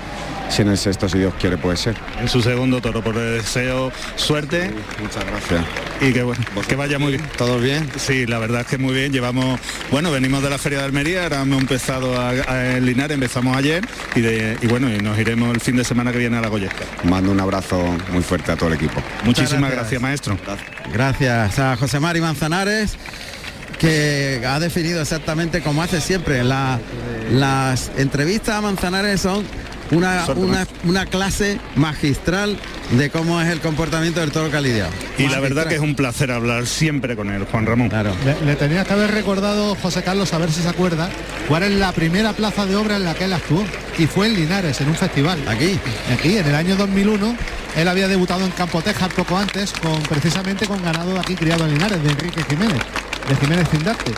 si 0.51 0.61
en 0.61 0.67
el 0.67 0.77
sexto, 0.77 1.07
si 1.07 1.17
Dios 1.17 1.33
quiere, 1.39 1.57
puede 1.57 1.77
ser. 1.77 1.95
En 2.19 2.27
su 2.27 2.41
segundo 2.41 2.81
toro, 2.81 3.01
por 3.01 3.15
el 3.17 3.37
deseo 3.37 3.91
suerte. 4.15 4.71
Muchas 5.01 5.25
gracias. 5.25 5.65
Y 6.01 6.13
que, 6.13 6.23
bueno, 6.23 6.43
que 6.67 6.75
vaya 6.75 6.99
muy 6.99 7.13
bien. 7.13 7.23
¿Todo 7.37 7.57
bien? 7.59 7.89
Sí, 7.97 8.25
la 8.25 8.37
verdad 8.37 8.61
es 8.61 8.67
que 8.67 8.77
muy 8.77 8.93
bien. 8.93 9.13
Llevamos, 9.13 9.59
bueno, 9.91 10.11
venimos 10.11 10.43
de 10.43 10.49
la 10.49 10.57
Feria 10.57 10.79
de 10.79 10.85
Almería, 10.85 11.23
ahora 11.23 11.41
hemos 11.41 11.61
empezado 11.61 12.19
a, 12.19 12.29
a 12.29 12.79
Linares, 12.79 13.15
empezamos 13.15 13.55
ayer 13.55 13.83
y, 14.15 14.67
bueno, 14.67 14.93
y 14.93 14.99
nos 14.99 15.17
iremos 15.17 15.53
el 15.53 15.61
fin 15.61 15.75
de 15.75 15.83
semana 15.83 16.11
que 16.11 16.17
viene 16.17 16.37
a 16.37 16.41
la 16.41 16.49
Goyesca. 16.49 16.85
Mando 17.03 17.31
un 17.31 17.39
abrazo 17.39 17.81
muy 18.11 18.23
fuerte 18.23 18.51
a 18.51 18.55
todo 18.57 18.69
el 18.69 18.75
equipo. 18.75 19.01
Muchísimas 19.23 19.71
gracias, 19.71 20.01
maestro. 20.01 20.37
Gracias. 20.91 21.59
a 21.59 21.77
José 21.77 21.99
Mari 21.99 22.21
Manzanares 22.21 22.97
que 23.79 24.43
ha 24.45 24.59
definido 24.59 25.01
exactamente 25.01 25.61
como 25.61 25.81
hace 25.81 26.01
siempre. 26.01 26.43
las 26.43 27.91
entrevistas 27.97 28.55
a 28.55 28.61
Manzanares 28.61 29.21
son 29.21 29.43
una, 29.91 30.25
una, 30.83 31.05
clase 31.05 31.59
magistral 31.75 32.57
de 32.91 33.09
cómo 33.09 33.41
es 33.41 33.49
el 33.49 33.59
comportamiento 33.59 34.19
del 34.19 34.31
toro 34.31 34.49
calidiado. 34.49 34.91
Y 35.17 35.27
la 35.27 35.39
verdad 35.39 35.67
que 35.67 35.75
es 35.75 35.81
un 35.81 35.95
placer 35.95 36.31
hablar 36.31 36.65
siempre 36.65 37.15
con 37.15 37.29
él, 37.29 37.45
Juan 37.45 37.65
Ramón. 37.65 37.89
Claro. 37.89 38.13
Le, 38.45 38.55
tenía 38.55 38.83
que 38.85 38.93
haber 38.93 39.11
recordado, 39.11 39.75
José 39.75 40.03
Carlos, 40.03 40.33
a 40.33 40.37
ver 40.37 40.51
si 40.51 40.61
se 40.61 40.69
acuerda, 40.69 41.09
cuál 41.47 41.63
es 41.63 41.71
la 41.71 41.91
primera 41.91 42.33
plaza 42.33 42.65
de 42.65 42.75
obra 42.75 42.97
en 42.97 43.03
la 43.03 43.13
que 43.13 43.25
él 43.25 43.33
actuó. 43.33 43.63
Y 43.97 44.07
fue 44.07 44.27
en 44.27 44.35
Linares, 44.35 44.79
en 44.81 44.87
un 44.87 44.95
festival. 44.95 45.39
Aquí. 45.47 45.77
Aquí, 46.13 46.37
en 46.37 46.47
el 46.47 46.55
año 46.55 46.75
2001. 46.75 47.35
Él 47.75 47.87
había 47.87 48.07
debutado 48.07 48.43
en 48.43 48.51
Campo 48.51 48.81
Tejas 48.81 49.13
poco 49.13 49.37
antes, 49.37 49.71
con 49.71 50.01
precisamente 50.03 50.67
con 50.67 50.83
ganado 50.83 51.17
aquí 51.19 51.35
criado 51.35 51.65
en 51.65 51.73
Linares, 51.73 52.03
de 52.03 52.09
Enrique 52.09 52.43
Jiménez, 52.49 52.81
de 53.27 53.35
Jiménez 53.35 53.69
Cindarte 53.69 54.13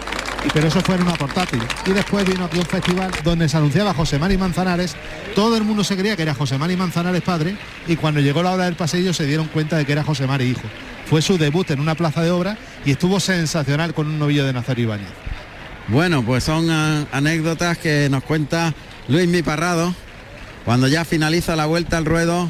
pero 0.52 0.68
eso 0.68 0.82
fue 0.82 0.96
en 0.96 1.04
una 1.04 1.14
portátil. 1.14 1.62
Y 1.86 1.92
después 1.92 2.26
vino 2.26 2.46
aquí 2.46 2.58
un 2.58 2.66
festival 2.66 3.12
donde 3.24 3.48
se 3.48 3.58
anunciaba 3.58 3.94
José 3.94 4.20
Mari 4.20 4.38
Manzanares, 4.38 4.96
todo 5.36 5.56
el 5.56 5.64
mundo 5.64 5.84
se 5.84 5.96
creía 5.96 6.16
que 6.16 6.24
era 6.24 6.34
José 6.34 6.58
Mari 6.58 6.76
Manzanares 6.76 7.22
padre, 7.22 7.56
y 7.88 7.96
cuando 7.96 8.20
llegó 8.20 8.44
la 8.44 8.52
hora 8.52 8.66
del 8.66 8.76
pasillo 8.76 9.14
se 9.14 9.26
dieron 9.26 9.48
cuenta 9.48 9.78
de 9.78 9.86
que 9.86 9.92
era 9.94 10.04
José 10.04 10.28
Mari 10.28 10.46
hijo. 10.46 10.62
Fue 11.06 11.22
su 11.22 11.38
debut 11.38 11.70
en 11.72 11.80
una 11.80 11.96
plaza 11.96 12.24
de 12.24 12.32
obra 12.32 12.58
y 12.86 12.92
estuvo 12.92 13.20
sensacional 13.20 13.94
con 13.94 14.08
un 14.08 14.20
novillo 14.20 14.46
de 14.46 14.54
Nazario 14.54 14.86
Ibáñez. 14.86 15.10
Bueno, 15.88 16.24
pues 16.24 16.44
son 16.44 16.70
ah, 16.70 17.06
anécdotas 17.12 17.78
que 17.78 18.08
nos 18.10 18.24
cuenta 18.24 18.74
Luis 19.08 19.28
Miparrado 19.28 19.94
cuando 20.66 20.88
ya 20.88 21.04
finaliza 21.04 21.56
la 21.56 21.66
vuelta 21.66 21.98
al 21.98 22.06
ruedo 22.06 22.50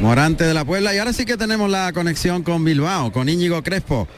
Morante 0.00 0.44
de 0.44 0.54
la 0.54 0.64
Puebla 0.64 0.94
y 0.94 0.98
ahora 0.98 1.12
sí 1.12 1.26
que 1.26 1.36
tenemos 1.36 1.68
la 1.68 1.92
conexión 1.92 2.44
con 2.44 2.64
Bilbao, 2.64 3.10
con 3.10 3.28
Íñigo 3.28 3.62
Crespo. 3.62 4.08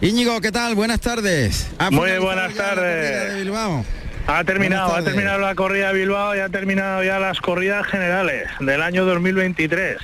Íñigo, 0.00 0.40
¿qué 0.40 0.50
tal? 0.50 0.74
Buenas 0.74 1.00
tardes. 1.00 1.68
Muy 1.90 2.18
buenas 2.18 2.54
tardes. 2.54 3.34
de 3.34 3.40
Bilbao. 3.40 3.84
Ha 4.26 4.44
terminado, 4.44 4.94
ha 4.94 5.02
terminado 5.02 5.38
la 5.38 5.54
corrida 5.54 5.92
de 5.92 5.98
Bilbao 6.00 6.34
y 6.34 6.38
ha 6.38 6.48
terminado 6.48 7.04
ya 7.04 7.18
las 7.18 7.40
corridas 7.40 7.86
generales 7.86 8.48
del 8.60 8.80
año 8.82 9.04
2023. 9.04 9.98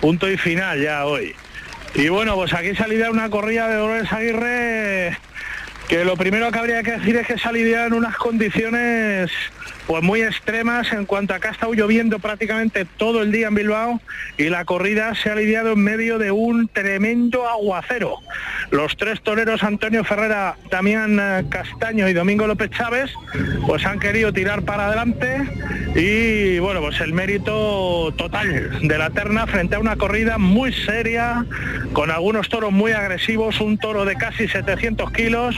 Punto 0.00 0.30
y 0.30 0.36
final 0.36 0.80
ya 0.82 1.06
hoy. 1.06 1.34
Y 1.94 2.10
bueno, 2.10 2.34
pues 2.34 2.52
aquí 2.52 2.74
salida 2.76 3.10
una 3.10 3.30
corrida 3.30 3.68
de 3.68 3.76
Dolores 3.76 4.12
Aguirre 4.12 5.16
que 5.88 6.04
lo 6.04 6.16
primero 6.16 6.50
que 6.50 6.58
habría 6.58 6.82
que 6.82 6.92
decir 6.92 7.16
es 7.16 7.26
que 7.26 7.38
salía 7.38 7.86
en 7.86 7.94
unas 7.94 8.16
condiciones 8.16 9.30
pues 9.86 10.02
muy 10.02 10.22
extremas 10.22 10.92
en 10.92 11.06
cuanto 11.06 11.34
a 11.34 11.38
que 11.38 11.48
ha 11.48 11.52
estado 11.52 11.72
lloviendo 11.72 12.18
prácticamente 12.18 12.84
todo 12.96 13.22
el 13.22 13.30
día 13.30 13.48
en 13.48 13.54
Bilbao 13.54 14.00
y 14.36 14.48
la 14.48 14.64
corrida 14.64 15.14
se 15.14 15.30
ha 15.30 15.36
lidiado 15.36 15.72
en 15.72 15.80
medio 15.80 16.18
de 16.18 16.30
un 16.30 16.68
tremendo 16.68 17.48
aguacero. 17.48 18.18
Los 18.70 18.96
tres 18.96 19.20
toreros 19.22 19.62
Antonio 19.62 20.02
Ferrera, 20.04 20.56
Damián 20.70 21.18
eh, 21.20 21.44
Castaño 21.48 22.08
y 22.08 22.12
Domingo 22.12 22.46
López 22.46 22.70
Chávez 22.70 23.12
pues 23.66 23.86
han 23.86 24.00
querido 24.00 24.32
tirar 24.32 24.62
para 24.62 24.86
adelante 24.86 25.42
y 25.94 26.58
bueno 26.58 26.80
pues 26.80 27.00
el 27.00 27.12
mérito 27.12 28.12
total 28.16 28.86
de 28.86 28.98
la 28.98 29.10
terna 29.10 29.46
frente 29.46 29.76
a 29.76 29.78
una 29.78 29.96
corrida 29.96 30.38
muy 30.38 30.72
seria 30.72 31.46
con 31.92 32.10
algunos 32.10 32.48
toros 32.48 32.72
muy 32.72 32.92
agresivos, 32.92 33.60
un 33.60 33.78
toro 33.78 34.04
de 34.04 34.16
casi 34.16 34.48
700 34.48 35.12
kilos 35.12 35.56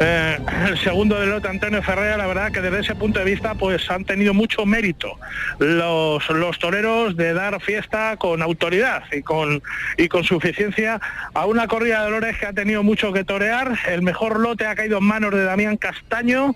eh, 0.00 0.38
el 0.66 0.78
segundo 0.78 1.20
del 1.20 1.30
lote 1.30 1.48
Antonio 1.48 1.82
Ferreira, 1.82 2.16
la 2.16 2.26
verdad 2.26 2.50
que 2.50 2.60
desde 2.60 2.80
ese 2.80 2.94
punto 2.94 3.18
de 3.18 3.24
vista 3.24 3.54
pues 3.54 3.90
han 3.90 4.04
tenido 4.04 4.34
mucho 4.34 4.64
mérito 4.64 5.18
los, 5.58 6.28
los 6.30 6.58
toreros 6.58 7.16
de 7.16 7.34
dar 7.34 7.60
fiesta 7.60 8.16
con 8.16 8.42
autoridad 8.42 9.02
y 9.12 9.22
con, 9.22 9.62
y 9.96 10.08
con 10.08 10.24
suficiencia 10.24 11.00
a 11.34 11.46
una 11.46 11.66
corrida 11.68 11.98
de 11.98 12.04
Dolores 12.04 12.38
que 12.38 12.46
ha 12.46 12.52
tenido 12.52 12.82
mucho 12.82 13.12
que 13.12 13.24
torear. 13.24 13.78
El 13.88 14.02
mejor 14.02 14.40
lote 14.40 14.66
ha 14.66 14.74
caído 14.74 14.98
en 14.98 15.04
manos 15.04 15.32
de 15.32 15.44
Damián 15.44 15.76
Castaño, 15.76 16.54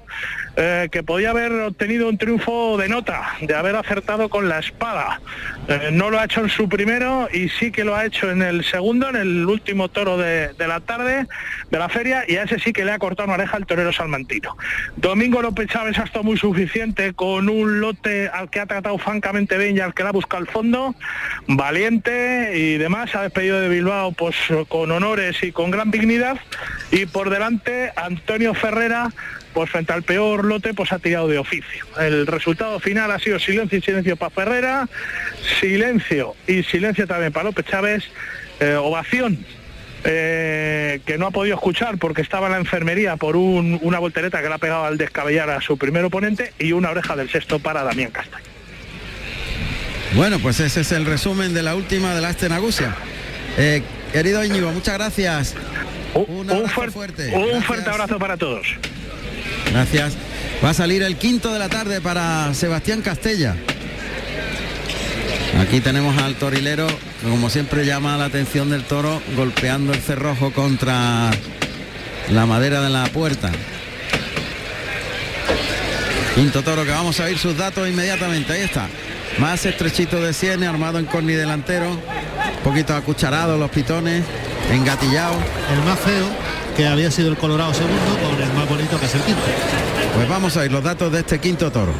eh, 0.57 0.89
que 0.91 1.03
podía 1.03 1.31
haber 1.31 1.53
obtenido 1.53 2.09
un 2.09 2.17
triunfo 2.17 2.79
de 2.79 2.89
nota, 2.89 3.33
de 3.41 3.55
haber 3.55 3.77
acertado 3.77 4.29
con 4.29 4.49
la 4.49 4.61
espada. 4.61 5.21
Eh, 5.69 5.91
no 5.93 6.11
lo 6.11 6.19
ha 6.19 6.25
hecho 6.25 6.41
en 6.41 6.49
su 6.49 6.69
primero 6.69 7.29
y 7.33 7.49
sí 7.49 7.71
que 7.71 7.85
lo 7.85 7.95
ha 7.95 8.07
hecho 8.07 8.31
en 8.31 8.43
el 8.43 8.65
segundo, 8.65 9.09
en 9.09 9.17
el 9.17 9.47
último 9.47 9.89
toro 9.89 10.17
de, 10.17 10.53
de 10.55 10.69
la 10.69 10.81
tarde 10.81 11.27
de 11.71 11.79
la 11.79 11.89
feria 11.89 12.25
y 12.27 12.37
a 12.37 12.45
ese 12.45 12.59
sí 12.59 12.73
que 12.73 12.85
le 12.85 12.93
ha 12.93 12.99
cortado 12.99 13.29
una 13.29 13.34
oreja 13.35 13.57
el 13.57 13.67
torero 13.67 13.93
salmantino. 13.93 14.57
Domingo 14.97 15.43
López 15.43 15.69
Chávez 15.69 15.99
ha 15.99 16.05
estado 16.05 16.25
muy 16.25 16.37
suficiente 16.37 17.15
con 17.15 17.49
un 17.49 17.81
lote 17.81 18.29
al 18.29 18.51
que 18.51 18.61
ha 18.61 18.67
tratado 18.67 18.99
francamente 18.99 19.59
bien 19.59 19.77
y 19.77 19.81
al 19.81 19.95
que 19.95 20.03
le 20.03 20.09
ha 20.11 20.13
buscado 20.13 20.43
al 20.43 20.49
fondo, 20.49 20.95
valiente 21.47 22.53
y 22.57 22.79
demás, 22.79 23.15
ha 23.15 23.23
despedido 23.23 23.61
de 23.61 23.69
Bilbao 23.69 24.13
pues 24.13 24.37
con 24.69 24.91
honores 24.91 25.43
y 25.43 25.53
con 25.53 25.71
gran 25.71 25.91
dignidad 25.91 26.39
y 26.91 27.07
por 27.07 27.31
delante 27.31 27.93
Antonio 27.97 28.55
Ferrera 28.55 29.11
pues 29.53 29.71
frente 29.71 29.93
al 29.93 30.03
peor 30.03 30.45
lote 30.45 30.75
pues 30.75 30.93
ha 30.93 30.99
tirado 30.99 31.29
de 31.29 31.39
oficio. 31.39 31.87
El 31.99 32.27
resultado 32.27 32.81
final 32.81 33.11
ha 33.11 33.19
sido 33.19 33.39
silencio 33.39 33.79
y 33.79 33.83
silencio 33.83 34.17
para 34.17 34.31
Ferrera, 34.31 34.89
silencio 35.61 36.35
y 36.47 36.63
silencio 36.65 37.07
también 37.07 37.33
para 37.33 37.45
López 37.45 37.65
Chávez, 37.67 38.05
eh, 38.61 38.75
ovación 38.75 39.39
eh, 40.05 41.01
que 41.07 41.17
no 41.19 41.27
ha 41.27 41.31
podido 41.31 41.55
escuchar 41.57 41.99
porque 41.99 42.23
estaba 42.23 42.47
en 42.47 42.53
la 42.53 42.59
enfermería 42.59 43.17
por 43.17 43.37
un- 43.37 43.79
una 43.83 43.99
voltereta 43.99 44.43
que 44.43 44.49
le 44.49 44.55
ha 44.55 44.59
pegado 44.59 44.85
al 44.85 44.99
descabellar 44.99 45.51
a 45.51 45.61
su 45.61 45.77
primer 45.79 46.05
oponente 46.05 46.53
y 46.59 46.73
una 46.73 46.91
oreja 46.91 47.17
del 47.17 47.31
sexto 47.31 47.59
para 47.59 47.83
Damián 47.83 48.11
Castaño. 48.11 48.45
Bueno, 50.15 50.39
pues 50.39 50.61
ese 50.61 50.83
es 50.83 50.93
el 50.93 51.07
resumen 51.07 51.55
de 51.55 51.63
la 51.63 51.75
última 51.75 52.15
de 52.15 52.21
la 52.21 52.29
Astenagusia. 52.29 52.95
Eh, 53.59 53.83
querido 54.13 54.45
Íñigo, 54.45 54.71
muchas 54.73 54.95
gracias. 54.95 55.55
Un, 56.15 56.49
abrazo 56.49 56.91
fuerte. 56.93 57.35
Un 57.35 57.43
Gracias. 57.43 57.65
fuerte 57.65 57.91
abrazo 57.91 58.19
para 58.21 58.37
todos. 58.37 58.67
Gracias. 59.73 60.17
Va 60.65 60.71
a 60.71 60.75
salir 60.75 61.03
el 61.03 61.17
quinto 61.17 61.53
de 61.53 61.59
la 61.59 61.69
tarde 61.69 62.01
para 62.01 62.55
Sebastián 62.55 63.03
Castella. 63.03 63.57
Aquí 65.61 65.81
tenemos 65.81 66.17
al 66.19 66.35
torilero, 66.35 66.87
que 66.87 67.29
como 67.29 67.49
siempre 67.49 67.87
llama 67.87 68.17
la 68.17 68.27
atención 68.27 68.71
del 68.71 68.85
toro, 68.85 69.21
golpeando 69.37 69.93
el 69.93 70.01
cerrojo 70.01 70.53
contra 70.53 71.31
la 72.31 72.47
madera 72.47 72.81
de 72.81 72.91
la 72.91 73.05
puerta. 73.07 73.51
Quinto 76.35 76.63
toro 76.63 76.85
que 76.85 76.91
vamos 76.91 77.21
a 77.21 77.25
oír 77.25 77.39
sus 77.39 77.57
datos 77.57 77.89
inmediatamente. 77.89 78.53
Ahí 78.53 78.63
está. 78.63 78.89
Más 79.39 79.65
estrechito 79.65 80.21
de 80.21 80.33
sienes, 80.33 80.69
armado 80.69 80.99
en 80.99 81.07
corni 81.07 81.35
delantero. 81.35 81.91
Un 81.91 82.63
poquito 82.65 82.95
acucharado 82.95 83.57
los 83.57 83.71
pitones, 83.71 84.25
engatillado. 84.73 85.35
El 85.73 85.83
más 85.85 85.99
feo, 86.01 86.27
que 86.77 86.87
había 86.87 87.11
sido 87.11 87.31
el 87.31 87.37
Colorado 87.37 87.73
segundo, 87.73 88.19
con 88.21 88.43
el 88.43 88.53
más 88.53 88.69
bonito 88.69 88.99
que 88.99 89.07
es 89.07 89.15
el 89.15 89.23
quinto. 89.23 89.43
Pues 90.15 90.29
vamos 90.29 90.57
a 90.57 90.61
oír 90.61 90.73
los 90.73 90.83
datos 90.83 91.13
de 91.13 91.21
este 91.21 91.39
quinto 91.39 91.71
toro. 91.71 91.93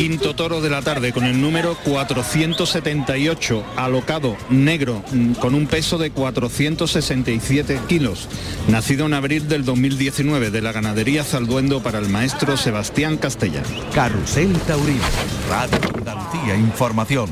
Quinto 0.00 0.34
toro 0.34 0.62
de 0.62 0.70
la 0.70 0.80
tarde 0.80 1.12
con 1.12 1.24
el 1.24 1.42
número 1.42 1.76
478, 1.84 3.62
alocado 3.76 4.34
negro, 4.48 5.04
mm, 5.12 5.32
con 5.32 5.54
un 5.54 5.66
peso 5.66 5.98
de 5.98 6.10
467 6.10 7.78
kilos. 7.86 8.26
Nacido 8.68 9.04
en 9.04 9.12
abril 9.12 9.46
del 9.46 9.66
2019 9.66 10.50
de 10.50 10.62
la 10.62 10.72
ganadería 10.72 11.22
Zalduendo 11.22 11.82
para 11.82 11.98
el 11.98 12.08
maestro 12.08 12.56
Sebastián 12.56 13.18
Castella. 13.18 13.62
Carrusel 13.94 14.54
Taurino. 14.60 15.04
Radio 15.50 15.78
Andalucía 15.94 16.56
Información. 16.56 17.28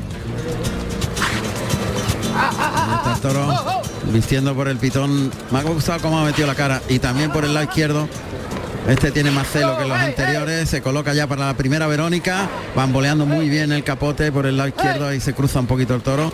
Toro 3.23 3.81
vistiendo 4.11 4.53
por 4.53 4.67
el 4.67 4.77
pitón. 4.77 5.31
Me 5.51 5.59
ha 5.59 5.63
gustado 5.63 6.01
cómo 6.01 6.19
ha 6.19 6.25
metido 6.25 6.47
la 6.47 6.55
cara 6.55 6.81
y 6.87 6.99
también 6.99 7.31
por 7.31 7.45
el 7.45 7.53
lado 7.53 7.65
izquierdo. 7.65 8.07
Este 8.89 9.11
tiene 9.11 9.29
más 9.31 9.47
celo 9.47 9.77
que 9.77 9.85
los 9.85 9.97
anteriores, 9.97 10.67
se 10.67 10.81
coloca 10.81 11.13
ya 11.13 11.27
para 11.27 11.45
la 11.47 11.53
primera 11.53 11.85
Verónica, 11.87 12.49
bamboleando 12.75 13.25
muy 13.25 13.47
bien 13.47 13.71
el 13.71 13.83
capote 13.83 14.31
por 14.31 14.45
el 14.47 14.57
lado 14.57 14.69
izquierdo, 14.69 15.07
ahí 15.07 15.19
se 15.19 15.33
cruza 15.33 15.59
un 15.59 15.67
poquito 15.67 15.93
el 15.93 16.01
toro, 16.01 16.31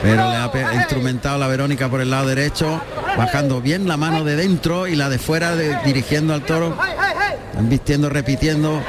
pero 0.00 0.30
le 0.30 0.36
ha 0.36 0.74
instrumentado 0.74 1.38
la 1.38 1.48
Verónica 1.48 1.88
por 1.88 2.00
el 2.00 2.10
lado 2.10 2.28
derecho, 2.28 2.80
bajando 3.18 3.60
bien 3.60 3.88
la 3.88 3.96
mano 3.96 4.22
de 4.22 4.36
dentro 4.36 4.86
y 4.86 4.94
la 4.94 5.08
de 5.08 5.18
fuera 5.18 5.56
de- 5.56 5.76
dirigiendo 5.84 6.34
al 6.34 6.42
toro, 6.42 6.76
vistiendo, 7.62 8.08
repitiendo 8.08 8.80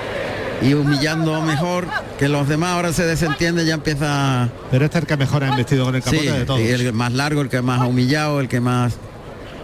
y 0.62 0.76
humillando 0.76 1.41
mejor 1.41 1.88
que 2.20 2.30
los 2.30 2.47
demás, 2.47 2.74
ahora 2.76 2.93
se 2.93 3.05
desentiende, 3.07 3.66
ya 3.66 3.74
empieza 3.74 4.49
Pero 4.70 4.86
este 4.86 4.99
es 4.99 5.01
el 5.03 5.07
que 5.07 5.18
mejor 5.18 5.43
ha 5.43 5.47
investido 5.47 5.86
con 5.86 5.95
el 5.95 6.03
capote 6.03 6.22
Sí, 6.22 6.28
de 6.28 6.45
todos. 6.45 6.59
y 6.62 6.68
el 6.70 6.93
más 6.93 7.12
largo, 7.14 7.41
el 7.41 7.49
que 7.49 7.64
más 7.64 7.82
ha 7.82 7.88
humillado, 7.88 8.39
el 8.39 8.47
que 8.47 8.59
más 8.62 8.93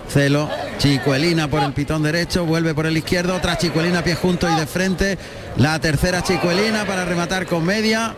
celo. 0.10 0.50
Chicuelina 0.78 1.48
por 1.48 1.64
el 1.64 1.74
pitón 1.74 2.04
derecho, 2.04 2.46
vuelve 2.46 2.74
por 2.74 2.86
el 2.86 2.98
izquierdo, 2.98 3.36
otra 3.36 3.58
chicuelina 3.58 4.04
pie 4.04 4.16
junto 4.16 4.50
y 4.50 4.56
de 4.56 4.68
frente. 4.68 5.18
La 5.58 5.80
tercera 5.80 6.22
chicuelina 6.24 6.86
para 6.86 7.06
rematar 7.06 7.46
con 7.46 7.66
media. 7.66 8.16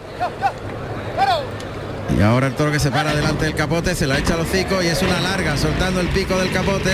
Y 2.18 2.22
ahora 2.22 2.48
el 2.48 2.56
toro 2.56 2.72
que 2.72 2.80
se 2.80 2.92
para 2.92 3.16
delante 3.16 3.46
del 3.46 3.56
capote, 3.56 3.96
se 3.96 4.08
la 4.08 4.18
echa 4.18 4.34
al 4.34 4.42
hocico 4.42 4.82
y 4.82 4.88
es 4.88 5.02
una 5.02 5.22
larga, 5.22 5.56
soltando 5.58 6.00
el 6.02 6.08
pico 6.08 6.38
del 6.38 6.52
capote 6.52 6.92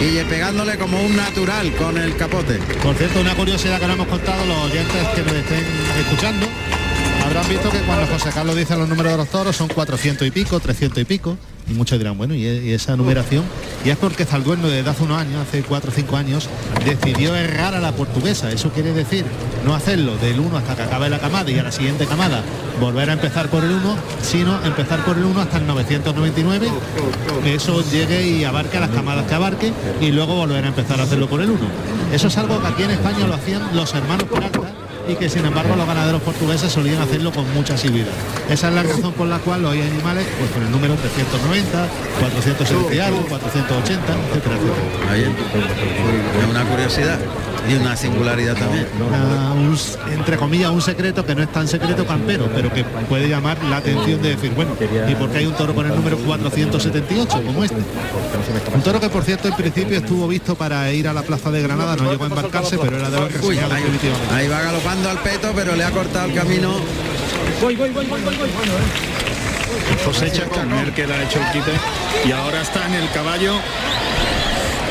y 0.00 0.22
pegándole 0.24 0.76
como 0.76 1.00
un 1.00 1.16
natural 1.16 1.72
con 1.76 1.96
el 1.96 2.16
capote. 2.16 2.58
Por 2.82 2.94
cierto, 2.96 3.20
una 3.20 3.34
curiosidad 3.34 3.78
que 3.78 3.86
no 3.86 3.94
hemos 3.94 4.08
contado, 4.08 4.44
los 4.44 4.58
oyentes 4.64 5.08
que 5.14 5.22
nos 5.22 5.32
estén 5.32 5.64
escuchando, 5.98 6.46
habrán 7.24 7.48
visto 7.48 7.70
que 7.70 7.78
cuando 7.80 8.06
José 8.06 8.30
Carlos 8.34 8.56
dice 8.56 8.76
los 8.76 8.88
números 8.88 9.12
de 9.12 9.18
los 9.18 9.28
toros 9.28 9.56
son 9.56 9.68
400 9.68 10.26
y 10.26 10.30
pico, 10.30 10.58
300 10.58 10.98
y 10.98 11.04
pico, 11.04 11.38
y 11.68 11.72
muchos 11.72 11.98
dirán, 11.98 12.16
bueno, 12.16 12.34
y, 12.34 12.46
y 12.46 12.72
esa 12.72 12.96
numeración, 12.96 13.44
y 13.84 13.90
es 13.90 13.96
porque 13.96 14.24
Zalduendo 14.24 14.68
desde 14.68 14.88
hace 14.88 15.04
unos 15.04 15.18
años, 15.18 15.46
hace 15.46 15.62
4 15.62 15.90
o 15.90 15.94
5 15.94 16.16
años, 16.16 16.48
decidió 16.84 17.34
errar 17.34 17.74
a 17.74 17.80
la 17.80 17.92
portuguesa. 17.92 18.50
Eso 18.50 18.70
quiere 18.70 18.92
decir 18.92 19.24
no 19.64 19.74
hacerlo 19.74 20.16
del 20.18 20.40
1 20.40 20.56
hasta 20.56 20.76
que 20.76 20.82
acabe 20.82 21.08
la 21.08 21.18
camada 21.18 21.50
y 21.50 21.58
a 21.58 21.62
la 21.62 21.72
siguiente 21.72 22.06
camada 22.06 22.42
volver 22.80 23.10
a 23.10 23.14
empezar 23.14 23.48
por 23.48 23.64
el 23.64 23.70
1, 23.70 23.96
sino 24.22 24.64
empezar 24.64 25.04
por 25.04 25.16
el 25.16 25.24
1 25.24 25.40
hasta 25.40 25.58
el 25.58 25.66
999, 25.66 26.68
que 27.42 27.54
eso 27.54 27.82
llegue 27.90 28.26
y 28.26 28.44
abarque 28.44 28.78
las 28.78 28.90
camadas 28.90 29.26
que 29.26 29.34
abarque 29.34 29.72
y 30.00 30.12
luego 30.12 30.34
volver 30.34 30.64
a 30.64 30.68
empezar 30.68 31.00
a 31.00 31.04
hacerlo 31.04 31.28
por 31.28 31.40
el 31.40 31.50
1. 31.50 31.60
Eso 32.12 32.28
es 32.28 32.38
algo 32.38 32.60
que 32.60 32.66
aquí 32.66 32.82
en 32.84 32.92
España 32.92 33.26
lo 33.26 33.34
hacían 33.34 33.62
los 33.74 33.94
hermanos 33.94 34.26
y 35.08 35.14
que 35.14 35.28
sin 35.28 35.44
embargo 35.44 35.76
los 35.76 35.86
ganaderos 35.86 36.22
portugueses 36.22 36.72
solían 36.72 37.00
hacerlo 37.00 37.32
con 37.32 37.52
mucha 37.54 37.74
asiduidad. 37.74 38.12
Esa 38.50 38.68
es 38.68 38.74
la 38.74 38.82
razón 38.82 39.12
por 39.12 39.26
la 39.26 39.38
cual 39.38 39.64
hoy 39.64 39.80
hay 39.80 39.88
animales 39.88 40.26
pues 40.38 40.50
con 40.50 40.62
el 40.62 40.70
número 40.70 40.94
390, 40.94 41.88
470 42.20 42.94
y 42.94 42.98
algo, 42.98 43.20
480, 43.26 44.12
etcétera, 44.28 44.56
etcétera. 44.56 44.56
Es 46.40 46.50
una 46.50 46.64
curiosidad 46.64 47.18
y 47.68 47.74
una 47.74 47.96
singularidad 47.96 48.54
también. 48.56 48.86
Un- 49.56 49.76
entre 50.12 50.36
comillas 50.36 50.70
un 50.70 50.80
secreto 50.80 51.24
que 51.26 51.34
no 51.34 51.42
es 51.42 51.52
tan 51.52 51.66
secreto 51.68 52.06
campero, 52.06 52.48
pero 52.54 52.72
que 52.72 52.84
puede 52.84 53.28
llamar 53.28 53.62
la 53.64 53.78
atención 53.78 54.22
de 54.22 54.30
decir, 54.30 54.52
bueno, 54.52 54.72
¿y 55.08 55.14
por 55.14 55.30
qué 55.30 55.38
hay 55.38 55.46
un 55.46 55.54
toro 55.54 55.74
con 55.74 55.86
el 55.86 55.94
número 55.94 56.16
478 56.18 57.42
como 57.44 57.64
este? 57.64 57.76
Un 58.74 58.82
toro 58.82 59.00
que 59.00 59.08
por 59.08 59.24
cierto 59.24 59.48
en 59.48 59.54
principio 59.54 59.98
estuvo 59.98 60.26
visto 60.28 60.54
para 60.54 60.90
ir 60.92 61.08
a 61.08 61.12
la 61.12 61.22
plaza 61.22 61.50
de 61.50 61.62
Granada, 61.62 61.96
no 61.96 62.10
llegó 62.10 62.24
a 62.24 62.28
embarcarse, 62.28 62.78
pero 62.78 62.96
era 62.98 63.10
de 63.10 63.20
los 63.20 63.28
Uy, 63.30 63.32
reseñados 63.56 63.72
ahí, 63.72 63.82
definitivamente. 63.82 64.34
ahí 64.34 64.48
va 64.48 64.60
galopando 64.62 65.10
al 65.10 65.18
peto, 65.18 65.52
pero 65.54 65.76
le 65.76 65.84
ha 65.84 65.90
cortado 65.90 66.26
el 66.26 66.34
camino. 66.34 66.74
José 70.04 70.30
Chacón, 70.32 70.72
el 70.72 70.92
que 70.92 71.06
le 71.06 71.14
ha 71.14 71.22
hecho 71.22 71.38
el 71.40 71.52
quite. 71.52 71.72
Y 72.28 72.32
ahora 72.32 72.60
está 72.62 72.86
en 72.86 72.94
el 72.94 73.10
caballo 73.10 73.54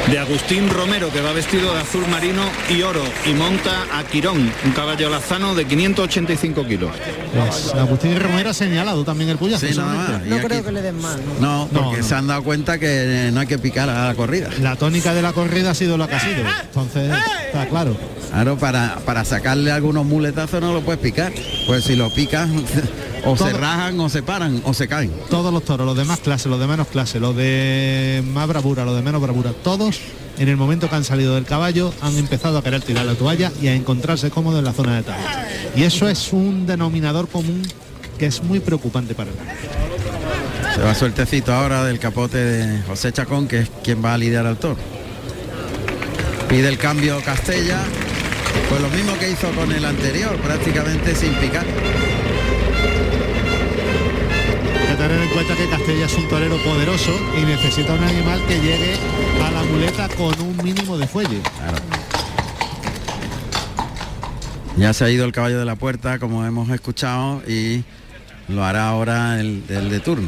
de 0.09 0.19
Agustín 0.19 0.69
Romero, 0.69 1.09
que 1.11 1.19
va 1.21 1.31
vestido 1.33 1.73
de 1.73 1.81
azul 1.81 2.05
marino 2.07 2.43
y 2.69 2.81
oro 2.83 3.01
y 3.25 3.33
monta 3.33 3.71
a 3.91 4.03
Quirón, 4.03 4.51
un 4.63 4.71
caballo 4.71 5.09
lazano 5.09 5.55
de 5.55 5.65
585 5.65 6.65
kilos. 6.67 6.91
Pues 7.33 7.73
Agustín 7.73 8.19
Romero 8.19 8.51
ha 8.51 8.53
señalado 8.53 9.03
también 9.03 9.31
el 9.31 9.37
puyazo. 9.37 9.65
Sí, 9.67 9.73
No 9.75 10.35
aquí- 10.35 10.45
creo 10.45 10.63
que 10.63 10.71
le 10.71 10.81
den 10.83 11.01
más. 11.01 11.17
¿no? 11.39 11.67
No, 11.71 11.81
porque 11.83 12.01
no. 12.01 12.03
se 12.07 12.15
han 12.15 12.27
dado 12.27 12.43
cuenta 12.43 12.77
que 12.77 13.29
no 13.33 13.39
hay 13.39 13.47
que 13.47 13.57
picar 13.57 13.89
a 13.89 14.07
la 14.07 14.15
corrida. 14.15 14.49
La 14.61 14.75
tónica 14.75 15.13
de 15.13 15.21
la 15.23 15.33
corrida 15.33 15.71
ha 15.71 15.75
sido 15.75 15.97
la 15.97 16.07
que 16.07 16.15
ha 16.15 16.19
sido. 16.19 16.43
Entonces, 16.63 17.11
está 17.47 17.65
claro. 17.67 17.97
Claro, 18.29 18.57
para, 18.57 18.97
para 19.05 19.23
sacarle 19.25 19.71
algunos 19.71 20.05
muletazos 20.05 20.61
no 20.61 20.73
lo 20.73 20.81
puedes 20.81 21.01
picar. 21.01 21.31
Pues 21.65 21.83
si 21.85 21.95
lo 21.95 22.13
picas, 22.13 22.47
o 23.25 23.35
se 23.35 23.51
rajan, 23.53 23.99
o 23.99 24.09
se 24.09 24.23
paran, 24.23 24.61
o 24.63 24.73
se 24.73 24.87
caen. 24.87 25.11
Todos 25.29 25.53
los 25.53 25.63
toros, 25.63 25.85
los 25.85 25.97
de 25.97 26.05
más 26.05 26.19
clase, 26.19 26.47
los 26.47 26.59
de 26.59 26.67
menos 26.67 26.87
clase, 26.87 27.19
los 27.19 27.35
de 27.35 28.23
más 28.33 28.47
bravura, 28.47 28.85
los 28.85 28.95
de 28.95 29.01
menos 29.01 29.21
bravura, 29.21 29.51
todos 29.63 29.99
en 30.37 30.49
el 30.49 30.57
momento 30.57 30.89
que 30.89 30.95
han 30.95 31.03
salido 31.03 31.35
del 31.35 31.45
caballo 31.45 31.93
han 32.01 32.17
empezado 32.17 32.57
a 32.57 32.63
querer 32.63 32.81
tirar 32.81 33.05
la 33.05 33.15
toalla 33.15 33.51
y 33.61 33.67
a 33.67 33.73
encontrarse 33.73 34.29
cómodos 34.29 34.59
en 34.59 34.65
la 34.65 34.73
zona 34.73 34.97
de 34.97 35.03
tal. 35.03 35.17
Y 35.75 35.83
eso 35.83 36.07
es 36.07 36.33
un 36.33 36.65
denominador 36.65 37.27
común 37.27 37.63
que 38.17 38.25
es 38.27 38.43
muy 38.43 38.59
preocupante 38.59 39.15
para 39.15 39.31
él. 39.31 39.37
Se 40.75 40.81
va 40.81 40.93
sueltecito 40.93 41.53
ahora 41.53 41.85
del 41.85 41.99
capote 41.99 42.37
de 42.37 42.81
José 42.83 43.13
Chacón, 43.13 43.47
que 43.47 43.59
es 43.59 43.71
quien 43.83 44.03
va 44.03 44.13
a 44.13 44.17
lidiar 44.17 44.45
al 44.45 44.57
toro. 44.57 44.77
Pide 46.49 46.67
el 46.67 46.77
cambio 46.77 47.21
Castella, 47.23 47.79
pues 48.69 48.81
lo 48.81 48.89
mismo 48.89 49.17
que 49.17 49.31
hizo 49.31 49.49
con 49.51 49.71
el 49.71 49.85
anterior, 49.85 50.35
prácticamente 50.37 51.15
sin 51.15 51.33
picar. 51.35 51.65
Tener 55.15 55.27
en 55.27 55.33
cuenta 55.33 55.55
que 55.55 55.69
Castella 55.69 56.05
es 56.05 56.13
un 56.15 56.27
torero 56.27 56.57
poderoso 56.57 57.17
y 57.37 57.45
necesita 57.45 57.93
un 57.93 58.03
animal 58.03 58.41
que 58.47 58.55
llegue 58.55 58.95
a 59.43 59.51
la 59.51 59.63
muleta 59.63 60.09
con 60.09 60.33
un 60.41 60.57
mínimo 60.57 60.97
de 60.97 61.07
fuelle. 61.07 61.39
Ya 64.77 64.93
se 64.93 65.05
ha 65.05 65.09
ido 65.09 65.23
el 65.25 65.31
caballo 65.31 65.57
de 65.57 65.63
la 65.63 65.75
puerta, 65.75 66.19
como 66.19 66.45
hemos 66.45 66.69
escuchado, 66.69 67.41
y 67.47 67.83
lo 68.49 68.65
hará 68.65 68.89
ahora 68.89 69.39
el, 69.39 69.63
el 69.69 69.89
de 69.89 69.99
turno. 70.01 70.27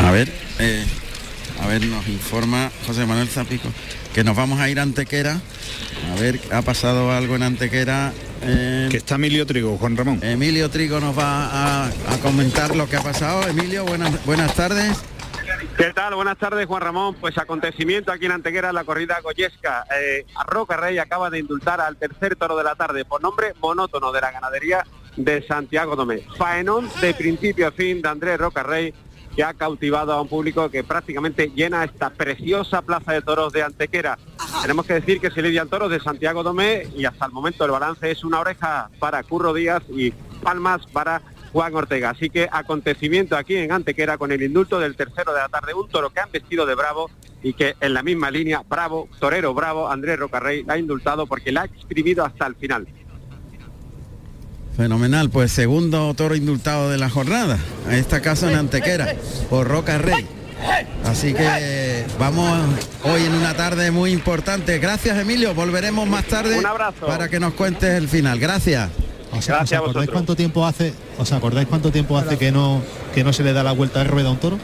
A 0.00 0.10
ver, 0.10 0.30
eh, 0.58 0.84
a 1.62 1.66
ver, 1.66 1.86
nos 1.86 2.06
informa 2.08 2.70
José 2.86 3.06
Manuel 3.06 3.28
Zapico 3.28 3.68
que 4.18 4.24
nos 4.24 4.34
vamos 4.34 4.58
a 4.58 4.68
ir 4.68 4.80
a 4.80 4.82
Antequera. 4.82 5.40
A 6.12 6.20
ver, 6.20 6.40
ha 6.50 6.60
pasado 6.62 7.12
algo 7.12 7.36
en 7.36 7.44
Antequera. 7.44 8.12
eh, 8.42 8.88
Que 8.90 8.96
está 8.96 9.14
Emilio 9.14 9.46
Trigo, 9.46 9.78
Juan 9.78 9.96
Ramón. 9.96 10.18
Emilio 10.24 10.68
Trigo 10.68 10.98
nos 10.98 11.16
va 11.16 11.46
a, 11.46 11.86
a 11.86 12.18
comentar 12.20 12.74
lo 12.74 12.88
que 12.88 12.96
ha 12.96 13.00
pasado. 13.00 13.46
Emilio, 13.46 13.84
buenas, 13.84 14.26
buenas 14.26 14.52
tardes. 14.54 14.98
¿Qué 15.76 15.92
tal? 15.94 16.16
Buenas 16.16 16.36
tardes, 16.36 16.66
Juan 16.66 16.82
Ramón. 16.82 17.14
Pues 17.20 17.38
acontecimiento 17.38 18.10
aquí 18.10 18.26
en 18.26 18.32
Antequera, 18.32 18.72
la 18.72 18.82
corrida 18.82 19.20
goyesca. 19.22 19.84
Eh, 19.96 20.26
Roca 20.48 20.76
Rey 20.76 20.98
acaba 20.98 21.30
de 21.30 21.38
indultar 21.38 21.80
al 21.80 21.96
tercer 21.96 22.34
toro 22.34 22.56
de 22.56 22.64
la 22.64 22.74
tarde 22.74 23.04
por 23.04 23.22
nombre 23.22 23.54
monótono 23.62 24.10
de 24.10 24.20
la 24.20 24.32
ganadería 24.32 24.84
de 25.16 25.46
Santiago 25.46 25.94
Domé. 25.94 26.22
Faenón 26.36 26.90
de 27.00 27.14
principio 27.14 27.68
a 27.68 27.70
fin 27.70 28.02
de 28.02 28.08
Andrés 28.08 28.36
Roca 28.38 28.64
Rey, 28.64 28.92
que 29.38 29.44
ha 29.44 29.54
cautivado 29.54 30.12
a 30.12 30.20
un 30.20 30.26
público 30.26 30.68
que 30.68 30.82
prácticamente 30.82 31.52
llena 31.54 31.84
esta 31.84 32.10
preciosa 32.10 32.82
plaza 32.82 33.12
de 33.12 33.22
toros 33.22 33.52
de 33.52 33.62
Antequera. 33.62 34.18
Tenemos 34.62 34.84
que 34.84 34.94
decir 34.94 35.20
que 35.20 35.30
se 35.30 35.40
lidian 35.42 35.68
toros 35.68 35.92
de 35.92 36.00
Santiago 36.00 36.42
Domé 36.42 36.88
y 36.96 37.04
hasta 37.04 37.26
el 37.26 37.30
momento 37.30 37.64
el 37.64 37.70
balance 37.70 38.10
es 38.10 38.24
una 38.24 38.40
oreja 38.40 38.90
para 38.98 39.22
Curro 39.22 39.54
Díaz 39.54 39.84
y 39.90 40.10
palmas 40.42 40.84
para 40.88 41.22
Juan 41.52 41.72
Ortega. 41.72 42.10
Así 42.10 42.30
que 42.30 42.48
acontecimiento 42.50 43.36
aquí 43.36 43.54
en 43.54 43.70
Antequera 43.70 44.18
con 44.18 44.32
el 44.32 44.42
indulto 44.42 44.80
del 44.80 44.96
tercero 44.96 45.32
de 45.32 45.38
la 45.38 45.48
tarde, 45.48 45.72
un 45.72 45.88
toro 45.88 46.10
que 46.10 46.18
han 46.18 46.32
vestido 46.32 46.66
de 46.66 46.74
bravo 46.74 47.08
y 47.40 47.52
que 47.52 47.76
en 47.80 47.94
la 47.94 48.02
misma 48.02 48.32
línea, 48.32 48.64
bravo, 48.68 49.08
torero 49.20 49.54
bravo, 49.54 49.88
Andrés 49.88 50.18
Rocarrey 50.18 50.64
la 50.64 50.74
ha 50.74 50.78
indultado 50.78 51.28
porque 51.28 51.52
la 51.52 51.62
ha 51.62 51.66
exprimido 51.66 52.24
hasta 52.24 52.44
el 52.44 52.56
final. 52.56 52.88
Fenomenal, 54.78 55.28
pues 55.28 55.50
segundo 55.50 56.14
toro 56.14 56.36
indultado 56.36 56.88
de 56.88 56.98
la 56.98 57.10
jornada, 57.10 57.58
en 57.88 57.94
esta 57.94 58.20
casa 58.22 58.48
en 58.48 58.56
Antequera, 58.56 59.12
por 59.50 59.66
Roca 59.66 59.98
Rey. 59.98 60.24
Así 61.04 61.34
que 61.34 62.06
vamos 62.16 62.56
hoy 63.02 63.24
en 63.24 63.34
una 63.34 63.54
tarde 63.54 63.90
muy 63.90 64.12
importante. 64.12 64.78
Gracias 64.78 65.18
Emilio, 65.18 65.52
volveremos 65.52 66.06
más 66.08 66.26
tarde 66.26 66.56
Un 66.56 66.64
abrazo. 66.64 67.06
para 67.08 67.28
que 67.28 67.40
nos 67.40 67.54
cuentes 67.54 67.92
el 67.94 68.06
final. 68.08 68.38
Gracias. 68.38 68.88
O 69.32 69.42
sea, 69.42 69.56
Gracias 69.56 69.80
¿os 69.80 69.86
a 69.88 69.90
acordáis 69.90 70.10
cuánto 70.12 70.36
tiempo 70.36 70.64
hace, 70.64 70.94
os 71.18 71.32
acordáis 71.32 71.66
cuánto 71.66 71.90
tiempo 71.90 72.16
hace 72.16 72.38
que 72.38 72.52
no 72.52 72.80
que 73.16 73.24
no 73.24 73.32
se 73.32 73.42
le 73.42 73.52
da 73.52 73.64
la 73.64 73.72
vuelta 73.72 73.98
de 73.98 74.04
rueda 74.04 74.28
a 74.28 74.30
un 74.32 74.38
toro? 74.38 74.58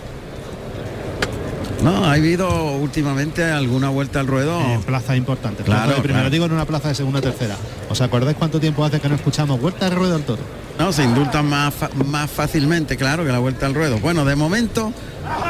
No, 1.83 2.05
ha 2.07 2.13
habido 2.15 2.73
últimamente 2.77 3.45
alguna 3.45 3.89
vuelta 3.91 4.21
al 4.21 4.27
ruedo. 4.27 4.59
En 4.61 4.83
plaza 4.83 5.17
importante. 5.17 5.63
Claro, 5.63 5.83
Plaza 5.83 5.97
de 5.97 6.03
primera, 6.03 6.21
claro. 6.23 6.31
digo 6.33 6.47
en 6.47 6.53
una 6.53 6.65
plaza 6.65 6.89
de 6.89 6.95
segunda 6.95 7.21
tercera. 7.21 7.57
¿Os 7.91 8.01
acordáis 8.01 8.37
cuánto 8.39 8.59
tiempo 8.61 8.85
hace 8.85 9.01
que 9.01 9.09
no 9.09 9.17
escuchamos 9.17 9.61
vuelta 9.61 9.91
de 9.91 9.95
rueda 9.97 10.15
al 10.15 10.23
toro? 10.23 10.43
No, 10.79 10.93
se 10.93 11.05
indultan 11.05 11.49
más, 11.49 11.73
más 12.07 12.31
fácilmente, 12.31 12.97
claro, 12.97 13.25
que 13.25 13.31
la 13.31 13.39
vuelta 13.39 13.67
al 13.67 13.75
ruedo. 13.75 13.99
Bueno, 13.99 14.25
de 14.25 14.35
momento 14.35 14.93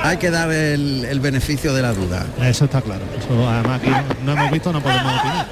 hay 0.02 0.16
que 0.18 0.30
dar 0.30 0.50
el, 0.50 1.04
el 1.04 1.20
beneficio 1.20 1.72
de 1.72 1.82
la 1.82 1.92
duda. 1.94 2.26
Eso 2.42 2.64
está 2.66 2.82
claro. 2.82 3.02
Eso 3.18 3.48
además 3.48 3.80
aquí 3.80 3.90
no, 3.90 4.02
no 4.24 4.32
hemos 4.40 4.50
visto, 4.50 4.72
no 4.72 4.80
podemos 4.82 5.12
opinar. 5.18 5.46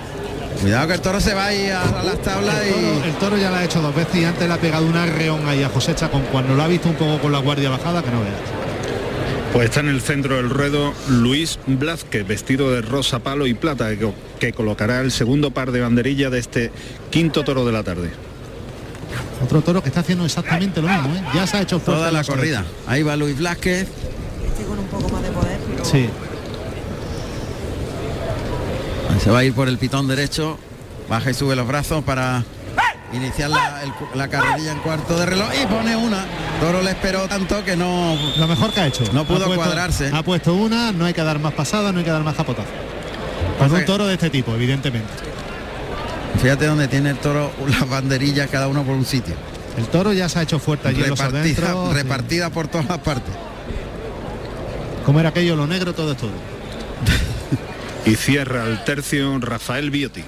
Cuidado 0.61 0.87
que 0.89 0.95
el 0.95 1.01
toro 1.01 1.21
se 1.21 1.33
va 1.35 1.47
ahí 1.47 1.69
a, 1.71 1.83
a 1.83 2.03
las 2.03 2.21
tablas 2.23 2.55
El 2.65 2.73
toro, 2.75 2.83
y... 3.05 3.09
el 3.09 3.15
toro 3.15 3.37
ya 3.39 3.51
la 3.51 3.59
ha 3.59 3.65
hecho 3.65 3.81
dos 3.81 3.95
veces 3.95 4.15
y 4.17 4.25
antes 4.25 4.47
le 4.47 4.53
ha 4.55 4.59
pegado 4.59 4.87
una 4.87 5.07
reón 5.07 5.47
ahí 5.49 5.63
a 5.63 5.69
José 5.69 5.95
Chacón 5.95 6.23
cuando 6.31 6.55
lo 6.55 6.63
ha 6.63 6.69
visto 6.69 6.89
un 6.89 6.95
poco 6.97 7.19
con 7.21 7.33
la 7.33 7.39
guardia 7.39 7.71
bajada 7.71 8.03
que 8.03 8.11
no 8.11 8.21
veas. 8.21 8.62
Pues 9.53 9.67
está 9.67 9.81
en 9.81 9.89
el 9.89 10.01
centro 10.01 10.37
del 10.37 10.49
ruedo 10.49 10.95
Luis 11.09 11.59
Blázquez, 11.67 12.27
vestido 12.27 12.71
de 12.71 12.81
rosa, 12.81 13.19
palo 13.19 13.47
y 13.47 13.53
plata, 13.53 13.91
que, 14.41 14.53
colocará 14.55 15.01
el 15.03 15.13
segundo 15.13 15.51
par 15.51 15.73
de 15.73 15.81
banderilla 15.83 16.31
de 16.31 16.39
este 16.39 16.71
quinto 17.11 17.45
toro 17.45 17.65
de 17.67 17.73
la 17.73 17.83
tarde. 17.83 18.11
Otro 19.45 19.61
toro 19.61 19.83
que 19.83 19.91
está 19.91 20.01
haciendo 20.01 20.25
exactamente 20.25 20.81
lo 20.81 20.89
mismo, 20.89 21.15
¿eh? 21.15 21.23
Ya 21.35 21.47
se 21.47 21.59
ha 21.59 21.63
hecho 21.63 21.79
fuerte 21.81 22.01
Toda 22.01 22.13
la 22.13 22.25
corrida. 22.25 22.65
Ahí 22.87 23.03
va 23.03 23.15
Luis 23.17 23.37
Blasquez. 23.37 23.89
Este 24.47 24.65
con 24.65 24.79
un 24.79 24.87
poco 24.87 25.09
más 25.11 25.23
de 25.23 25.31
poder. 25.31 25.59
pero- 25.71 25.85
Sí. 25.85 26.09
Ahí 29.11 29.21
Se 29.21 29.31
va 29.31 29.41
a 29.41 29.45
ir 29.45 29.53
por 29.53 29.69
el 29.69 29.77
pitón 29.77 30.09
derecho. 30.09 30.59
Baja 31.11 31.31
y 31.31 31.35
sube 31.35 31.55
los 31.57 31.67
brazos 31.69 32.03
para 32.05 32.45
iniciar 33.13 33.51
la, 33.51 33.83
el- 33.83 33.93
la 34.15 34.29
carrerilla 34.29 34.73
en 34.73 34.79
cuarto 34.79 35.19
de 35.19 35.27
reloj 35.27 35.49
y 35.63 35.67
pone 35.67 35.97
una. 35.97 36.25
Toro 36.61 36.83
le 36.83 36.91
esperó 36.91 37.29
tanto 37.29 37.65
que 37.65 37.77
no... 37.77 38.17
Lo 38.37 38.47
mejor 38.49 38.73
que 38.73 38.81
ha 38.81 38.87
hecho. 38.87 39.05
No 39.13 39.25
pudo 39.25 39.45
Ha 39.45 39.47
puesto- 39.47 39.57
cuadrarse. 39.65 40.11
Ha 40.13 40.23
puesto 40.23 40.55
una, 40.55 40.93
no 40.93 41.05
hay 41.05 41.15
que 41.15 41.23
dar 41.23 41.39
más 41.39 41.53
pasada, 41.55 41.93
no 41.93 41.99
hay 41.99 42.05
que 42.05 42.11
dar 42.11 42.23
más 42.23 42.35
capotazo. 42.37 42.69
Con 43.59 43.69
Pasa 43.69 43.81
un 43.81 43.85
toro 43.87 44.07
de 44.07 44.15
este 44.15 44.31
tipo, 44.31 44.55
evidentemente. 44.55 45.09
Fíjate 46.41 46.67
donde 46.67 46.89
tiene 46.89 47.11
el 47.11 47.19
toro 47.19 47.53
las 47.69 47.89
banderillas 47.89 48.49
cada 48.51 48.69
uno 48.69 48.83
por 48.83 48.95
un 48.95 49.05
sitio. 49.05 49.35
El 49.77 49.87
toro 49.87 50.13
ya 50.13 50.29
se 50.29 50.39
ha 50.39 50.43
hecho 50.43 50.59
fuerte 50.59 50.89
allí 50.89 51.03
en 51.03 51.11
los 51.11 51.19
Repartida, 51.19 51.41
adentros. 51.71 51.89
sí. 51.89 51.95
repartida 51.95 52.51
por 52.51 52.69
todas 52.69 52.87
las 52.89 52.99
partes. 52.99 53.33
¿Cómo 55.07 55.19
era 55.21 55.31
aquello? 55.31 55.57
Lo 55.57 55.67
negro, 55.67 55.93
todo 55.95 56.13
es 56.13 56.19
toro. 56.19 56.33
Y 58.05 58.15
cierra 58.17 58.65
el 58.67 58.83
tercio 58.85 59.39
Rafael 59.41 59.91
Biotti. 59.91 60.25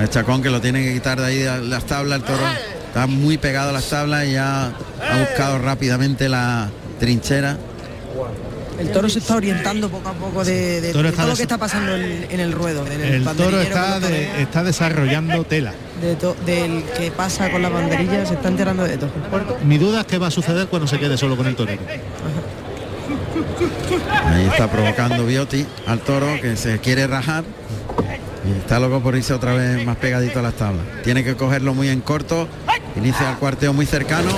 El 0.00 0.08
Chacón 0.10 0.42
que 0.42 0.50
lo 0.50 0.60
tiene 0.60 0.82
que 0.84 0.94
quitar 0.94 1.20
de 1.20 1.26
ahí 1.26 1.38
de 1.38 1.60
las 1.62 1.84
tablas, 1.84 2.18
el 2.20 2.24
toro 2.24 2.42
está 2.88 3.06
muy 3.06 3.38
pegado 3.38 3.70
a 3.70 3.72
las 3.72 3.84
tablas 3.88 4.24
y 4.26 4.32
ya 4.32 4.66
ha 4.66 5.18
buscado 5.20 5.58
rápidamente 5.58 6.28
la 6.28 6.70
trinchera. 6.98 7.56
El 8.78 8.90
toro 8.90 9.08
se 9.08 9.18
está 9.20 9.36
orientando 9.36 9.88
poco 9.90 10.08
a 10.08 10.12
poco 10.14 10.44
de, 10.44 10.80
de- 10.80 10.92
Toro 10.92 11.04
de 11.04 11.08
está 11.10 11.22
todo 11.22 11.30
lo 11.32 11.36
que 11.36 11.42
está 11.42 11.58
pasando 11.58 11.94
en, 11.94 12.26
en 12.30 12.40
el 12.40 12.52
ruedo. 12.52 12.84
del 12.84 13.00
El 13.02 13.22
toro 13.24 13.34
banderillero 13.36 13.58
que 13.60 13.68
está, 13.68 14.00
de- 14.00 14.42
está 14.42 14.64
desarrollando 14.64 15.44
tela. 15.44 15.72
de 16.00 16.16
to- 16.16 16.36
del 16.46 16.82
que 16.96 17.10
pasa 17.10 17.50
con 17.50 17.62
la 17.62 17.68
banderilla, 17.68 18.24
se 18.26 18.34
está 18.34 18.48
enterando 18.48 18.84
de 18.84 18.96
todo. 18.96 19.10
Mi 19.64 19.78
duda 19.78 20.00
es 20.00 20.06
qué 20.06 20.18
va 20.18 20.28
a 20.28 20.30
suceder 20.30 20.66
cuando 20.68 20.88
se 20.88 20.98
quede 20.98 21.16
solo 21.18 21.36
con 21.36 21.46
el 21.46 21.54
torero. 21.54 21.82
Ahí 24.26 24.46
está 24.46 24.70
provocando 24.70 25.26
Biotti 25.26 25.66
al 25.86 26.00
toro 26.00 26.26
que 26.40 26.56
se 26.56 26.78
quiere 26.78 27.06
rajar. 27.06 27.44
Y 28.44 28.58
está 28.58 28.80
loco 28.80 29.00
por 29.00 29.14
irse 29.14 29.32
otra 29.32 29.54
vez 29.54 29.84
más 29.86 29.96
pegadito 29.96 30.40
a 30.40 30.42
las 30.42 30.54
tablas. 30.54 30.84
Tiene 31.04 31.22
que 31.22 31.36
cogerlo 31.36 31.74
muy 31.74 31.88
en 31.88 32.00
corto. 32.00 32.48
Inicia 32.96 33.30
el 33.30 33.36
cuarteo 33.36 33.72
muy 33.72 33.86
cercano. 33.86 34.30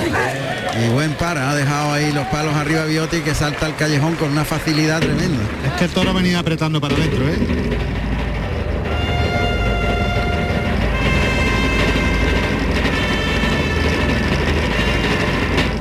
Y 0.83 0.89
buen 0.89 1.13
para. 1.13 1.49
Ha 1.49 1.55
dejado 1.55 1.93
ahí 1.93 2.11
los 2.11 2.27
palos 2.27 2.53
arriba 2.55 2.85
Biotti 2.85 3.21
que 3.21 3.33
salta 3.33 3.65
al 3.65 3.75
callejón 3.75 4.15
con 4.15 4.31
una 4.31 4.45
facilidad 4.45 4.99
tremenda. 4.99 5.43
Es 5.65 5.73
que 5.73 5.85
el 5.85 5.91
toro 5.91 6.13
venía 6.13 6.39
apretando 6.39 6.79
para 6.79 6.95
adentro, 6.95 7.27
¿eh? 7.27 7.37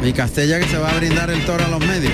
Y 0.02 0.12
Castella 0.12 0.60
que 0.60 0.66
se 0.66 0.76
va 0.76 0.90
a 0.90 0.96
brindar 0.96 1.30
el 1.30 1.44
toro 1.46 1.64
a 1.64 1.68
los 1.68 1.80
medios. 1.80 2.12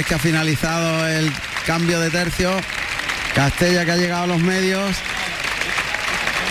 Vez 0.00 0.06
que 0.06 0.14
ha 0.14 0.18
finalizado 0.18 1.06
el 1.06 1.30
cambio 1.66 2.00
de 2.00 2.08
tercio, 2.08 2.50
Castella 3.34 3.84
que 3.84 3.92
ha 3.92 3.96
llegado 3.96 4.24
a 4.24 4.26
los 4.28 4.40
medios 4.40 4.96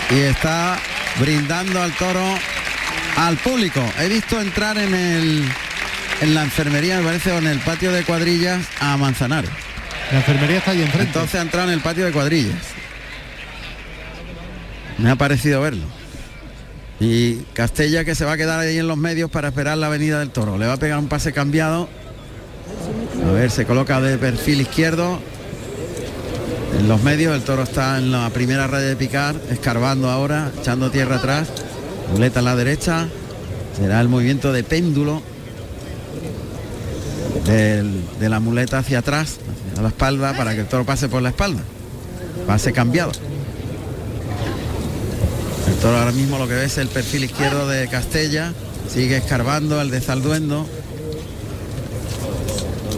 y 0.08 0.20
está 0.20 0.78
brindando 1.18 1.82
al 1.82 1.92
toro 1.96 2.24
al 3.16 3.36
público. 3.38 3.84
He 3.98 4.08
visto 4.08 4.40
entrar 4.40 4.78
en 4.78 4.94
el 4.94 5.44
en 6.20 6.34
la 6.34 6.44
enfermería, 6.44 6.98
me 6.98 7.04
parece, 7.04 7.32
o 7.32 7.38
en 7.38 7.48
el 7.48 7.58
patio 7.58 7.90
de 7.90 8.04
cuadrillas 8.04 8.64
a 8.78 8.96
Manzanares. 8.96 9.50
La 10.12 10.18
enfermería 10.18 10.58
está 10.58 10.70
allí 10.70 10.82
enfrente. 10.82 11.08
Entonces 11.08 11.34
ha 11.34 11.42
entrado 11.42 11.68
en 11.68 11.74
el 11.74 11.80
patio 11.80 12.04
de 12.04 12.12
cuadrillas. 12.12 12.58
Me 14.98 15.10
ha 15.10 15.16
parecido 15.16 15.60
verlo. 15.60 15.86
Y 17.00 17.36
Castella 17.54 18.04
que 18.04 18.14
se 18.14 18.24
va 18.24 18.32
a 18.32 18.36
quedar 18.36 18.60
ahí 18.60 18.78
en 18.78 18.86
los 18.86 18.98
medios 18.98 19.28
para 19.28 19.48
esperar 19.48 19.76
la 19.78 19.88
venida 19.88 20.20
del 20.20 20.30
toro. 20.30 20.56
Le 20.56 20.66
va 20.66 20.74
a 20.74 20.76
pegar 20.76 20.98
un 20.98 21.08
pase 21.08 21.32
cambiado. 21.32 21.88
A 23.26 23.32
ver, 23.32 23.50
se 23.50 23.64
coloca 23.66 24.00
de 24.00 24.18
perfil 24.18 24.60
izquierdo. 24.60 25.18
En 26.78 26.88
los 26.88 27.02
medios 27.02 27.34
el 27.34 27.42
toro 27.42 27.62
está 27.62 27.98
en 27.98 28.10
la 28.12 28.30
primera 28.30 28.66
raya 28.66 28.86
de 28.86 28.96
picar, 28.96 29.36
escarbando 29.50 30.10
ahora, 30.10 30.50
echando 30.60 30.90
tierra 30.90 31.16
atrás. 31.16 31.48
Muleta 32.12 32.40
a 32.40 32.42
la 32.42 32.56
derecha. 32.56 33.08
Será 33.76 34.00
el 34.00 34.08
movimiento 34.08 34.52
de 34.52 34.64
péndulo 34.64 35.22
de 37.44 38.28
la 38.28 38.38
muleta 38.38 38.78
hacia 38.78 39.00
atrás, 39.00 39.38
a 39.76 39.82
la 39.82 39.88
espalda, 39.88 40.36
para 40.36 40.54
que 40.54 40.60
el 40.60 40.66
toro 40.66 40.84
pase 40.84 41.08
por 41.08 41.22
la 41.22 41.30
espalda. 41.30 41.62
Pase 42.46 42.72
cambiado. 42.72 43.12
El 45.66 45.74
toro 45.76 45.96
ahora 45.96 46.12
mismo 46.12 46.38
lo 46.38 46.46
que 46.46 46.54
ve 46.54 46.64
es 46.64 46.78
el 46.78 46.88
perfil 46.88 47.24
izquierdo 47.24 47.68
de 47.68 47.88
Castella. 47.88 48.52
Sigue 48.88 49.16
escarbando 49.16 49.80
el 49.80 49.90
de 49.90 50.00
Zalduendo. 50.00 50.66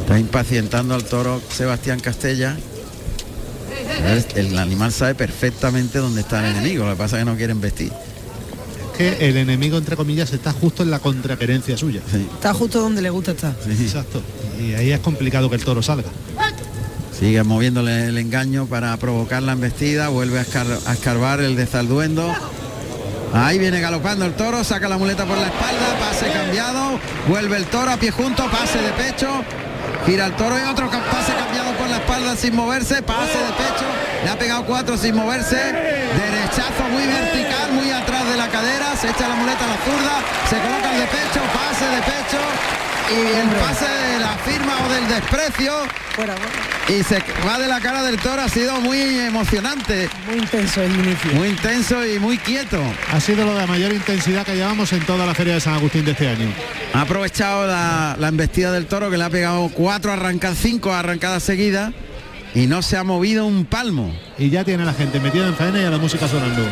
Está 0.02 0.18
impacientando 0.18 0.94
al 0.94 1.04
toro 1.04 1.40
Sebastián 1.50 2.00
Castella. 2.00 2.56
El, 4.34 4.58
animal 4.58 4.92
sabe 4.92 5.14
perfectamente 5.14 5.98
dónde 5.98 6.22
está 6.22 6.40
el 6.40 6.56
enemigo, 6.56 6.84
lo 6.84 6.90
que 6.90 6.96
pasa 6.96 7.16
es 7.18 7.24
que 7.24 7.30
no 7.30 7.36
quieren 7.36 7.60
vestir. 7.60 7.92
Que 8.96 9.28
el 9.28 9.36
enemigo, 9.36 9.78
entre 9.78 9.96
comillas, 9.96 10.32
está 10.32 10.52
justo 10.52 10.82
en 10.82 10.90
la 10.90 10.98
contraquerencia 10.98 11.76
suya. 11.76 12.00
Está 12.34 12.52
justo 12.52 12.80
donde 12.80 13.00
le 13.00 13.10
gusta 13.10 13.30
estar. 13.32 13.54
Exacto. 13.68 14.20
Y 14.60 14.74
ahí 14.74 14.90
es 14.90 15.00
complicado 15.00 15.48
que 15.48 15.56
el 15.56 15.64
toro 15.64 15.82
salga. 15.82 16.08
Sigue 17.18 17.42
moviéndole 17.44 18.06
el 18.08 18.18
engaño 18.18 18.66
para 18.66 18.96
provocar 18.96 19.42
la 19.42 19.52
embestida, 19.52 20.08
vuelve 20.08 20.40
a, 20.40 20.42
escar- 20.42 20.78
a 20.86 20.92
escarbar 20.92 21.40
el 21.40 21.54
de 21.54 21.66
Zalduendo. 21.66 22.34
Ahí 23.32 23.58
viene 23.58 23.80
galopando 23.80 24.26
el 24.26 24.34
toro, 24.34 24.62
saca 24.64 24.88
la 24.88 24.98
muleta 24.98 25.24
por 25.24 25.38
la 25.38 25.46
espalda, 25.46 25.98
pase 26.00 26.30
cambiado, 26.32 26.98
vuelve 27.28 27.56
el 27.56 27.64
toro 27.66 27.92
a 27.92 27.96
pie 27.96 28.10
junto, 28.10 28.44
pase 28.50 28.78
de 28.82 28.90
pecho, 28.92 29.42
gira 30.06 30.26
el 30.26 30.32
toro 30.36 30.58
y 30.58 30.62
otro 30.62 30.90
pase 30.90 31.32
cambiado 31.34 31.72
por 31.76 31.88
la 31.88 31.96
espalda 31.96 32.36
sin 32.36 32.56
moverse, 32.56 33.02
pase 33.02 33.38
de 33.38 33.52
pecho, 33.52 33.86
le 34.24 34.30
ha 34.30 34.38
pegado 34.38 34.64
cuatro 34.64 34.96
sin 34.96 35.14
moverse, 35.14 35.56
derechazo 35.56 36.84
muy 36.90 37.06
vertical, 37.06 37.72
muy 37.72 37.90
atrás 37.90 38.26
de 38.28 38.36
la 38.36 38.48
cadera, 38.48 38.96
se 38.96 39.08
echa 39.08 39.28
la 39.28 39.36
muleta 39.36 39.64
a 39.64 39.68
la 39.68 39.76
zurda, 39.84 40.16
se 40.50 40.56
coloca 40.58 40.92
el 40.92 41.00
de 41.00 41.06
pecho, 41.06 41.40
pase 41.54 41.86
de 41.86 42.02
pecho 42.02 42.91
el 43.12 43.48
pase 43.60 43.88
de 43.88 44.18
la 44.20 44.36
firma 44.38 44.72
o 44.84 44.92
del 44.92 45.08
desprecio. 45.08 45.72
Y 46.88 47.02
se 47.02 47.22
va 47.46 47.58
de 47.58 47.68
la 47.68 47.80
cara 47.80 48.02
del 48.02 48.18
toro 48.18 48.42
ha 48.42 48.48
sido 48.48 48.80
muy 48.80 48.98
emocionante. 49.20 50.08
Muy 50.26 50.38
intenso 50.38 50.82
el 50.82 50.92
inicio. 50.94 51.32
Muy 51.32 51.48
intenso 51.48 52.06
y 52.06 52.18
muy 52.18 52.38
quieto. 52.38 52.82
Ha 53.12 53.20
sido 53.20 53.44
lo 53.46 53.54
de 53.54 53.66
mayor 53.66 53.92
intensidad 53.92 54.44
que 54.44 54.54
llevamos 54.54 54.92
en 54.92 55.00
toda 55.04 55.26
la 55.26 55.34
feria 55.34 55.54
de 55.54 55.60
San 55.60 55.74
Agustín 55.74 56.04
de 56.04 56.12
este 56.12 56.28
año. 56.28 56.48
ha 56.92 57.02
aprovechado 57.02 57.66
la, 57.66 58.16
la 58.18 58.28
embestida 58.28 58.72
del 58.72 58.86
toro 58.86 59.10
que 59.10 59.16
le 59.16 59.24
ha 59.24 59.30
pegado 59.30 59.70
cuatro 59.72 60.12
arrancadas 60.12 60.58
cinco 60.60 60.92
arrancadas 60.92 61.42
seguidas 61.42 61.92
y 62.54 62.66
no 62.66 62.82
se 62.82 62.96
ha 62.96 63.04
movido 63.04 63.46
un 63.46 63.64
palmo. 63.64 64.14
Y 64.38 64.50
ya 64.50 64.64
tiene 64.64 64.84
la 64.84 64.92
gente 64.92 65.20
metida 65.20 65.46
en 65.46 65.54
faena 65.54 65.80
y 65.80 65.84
a 65.84 65.90
la 65.90 65.98
música 65.98 66.28
sonando. 66.28 66.62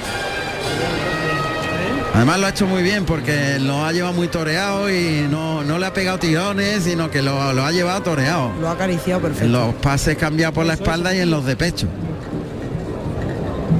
Además 2.15 2.41
lo 2.41 2.47
ha 2.47 2.51
hecho 2.51 2.67
muy 2.67 2.83
bien 2.83 3.05
porque 3.05 3.59
lo 3.59 3.85
ha 3.85 3.93
llevado 3.93 4.15
muy 4.15 4.29
toreado 4.29 4.91
y 4.91 5.27
no, 5.31 5.63
no 5.65 5.79
le 5.79 5.87
ha 5.87 5.93
pegado 5.93 6.19
tirones 6.19 6.85
sino 6.85 7.11
que 7.11 7.23
lo, 7.23 7.53
lo 7.53 7.65
ha 7.65 7.73
llevado 7.73 8.03
toreado 8.03 8.53
lo 8.61 8.69
ha 8.69 8.73
acariciado 8.73 9.21
perfecto 9.21 9.47
en 9.47 9.53
los 9.53 9.75
pases 9.77 10.17
cambiados 10.17 10.55
por 10.55 10.67
la 10.67 10.75
espalda 10.75 11.15
y 11.15 11.21
en 11.21 11.31
los 11.31 11.45
de 11.45 11.57
pecho 11.57 11.87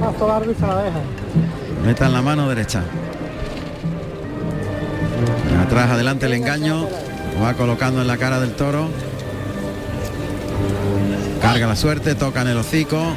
Paso 0.01 0.27
largo 0.27 0.51
y 0.51 0.55
se 0.55 0.61
la 0.65 0.83
deja. 0.83 0.99
Meta 1.85 2.07
en 2.07 2.13
la 2.13 2.23
mano 2.23 2.49
derecha. 2.49 2.81
Atrás, 5.63 5.91
adelante 5.91 6.25
el 6.25 6.33
engaño. 6.33 6.87
Lo 7.35 7.41
va 7.43 7.53
colocando 7.53 8.01
en 8.01 8.07
la 8.07 8.17
cara 8.17 8.39
del 8.39 8.53
toro. 8.53 8.89
Carga 11.39 11.67
la 11.67 11.75
suerte, 11.75 12.15
toca 12.15 12.41
en 12.41 12.47
el 12.47 12.57
hocico. 12.57 13.13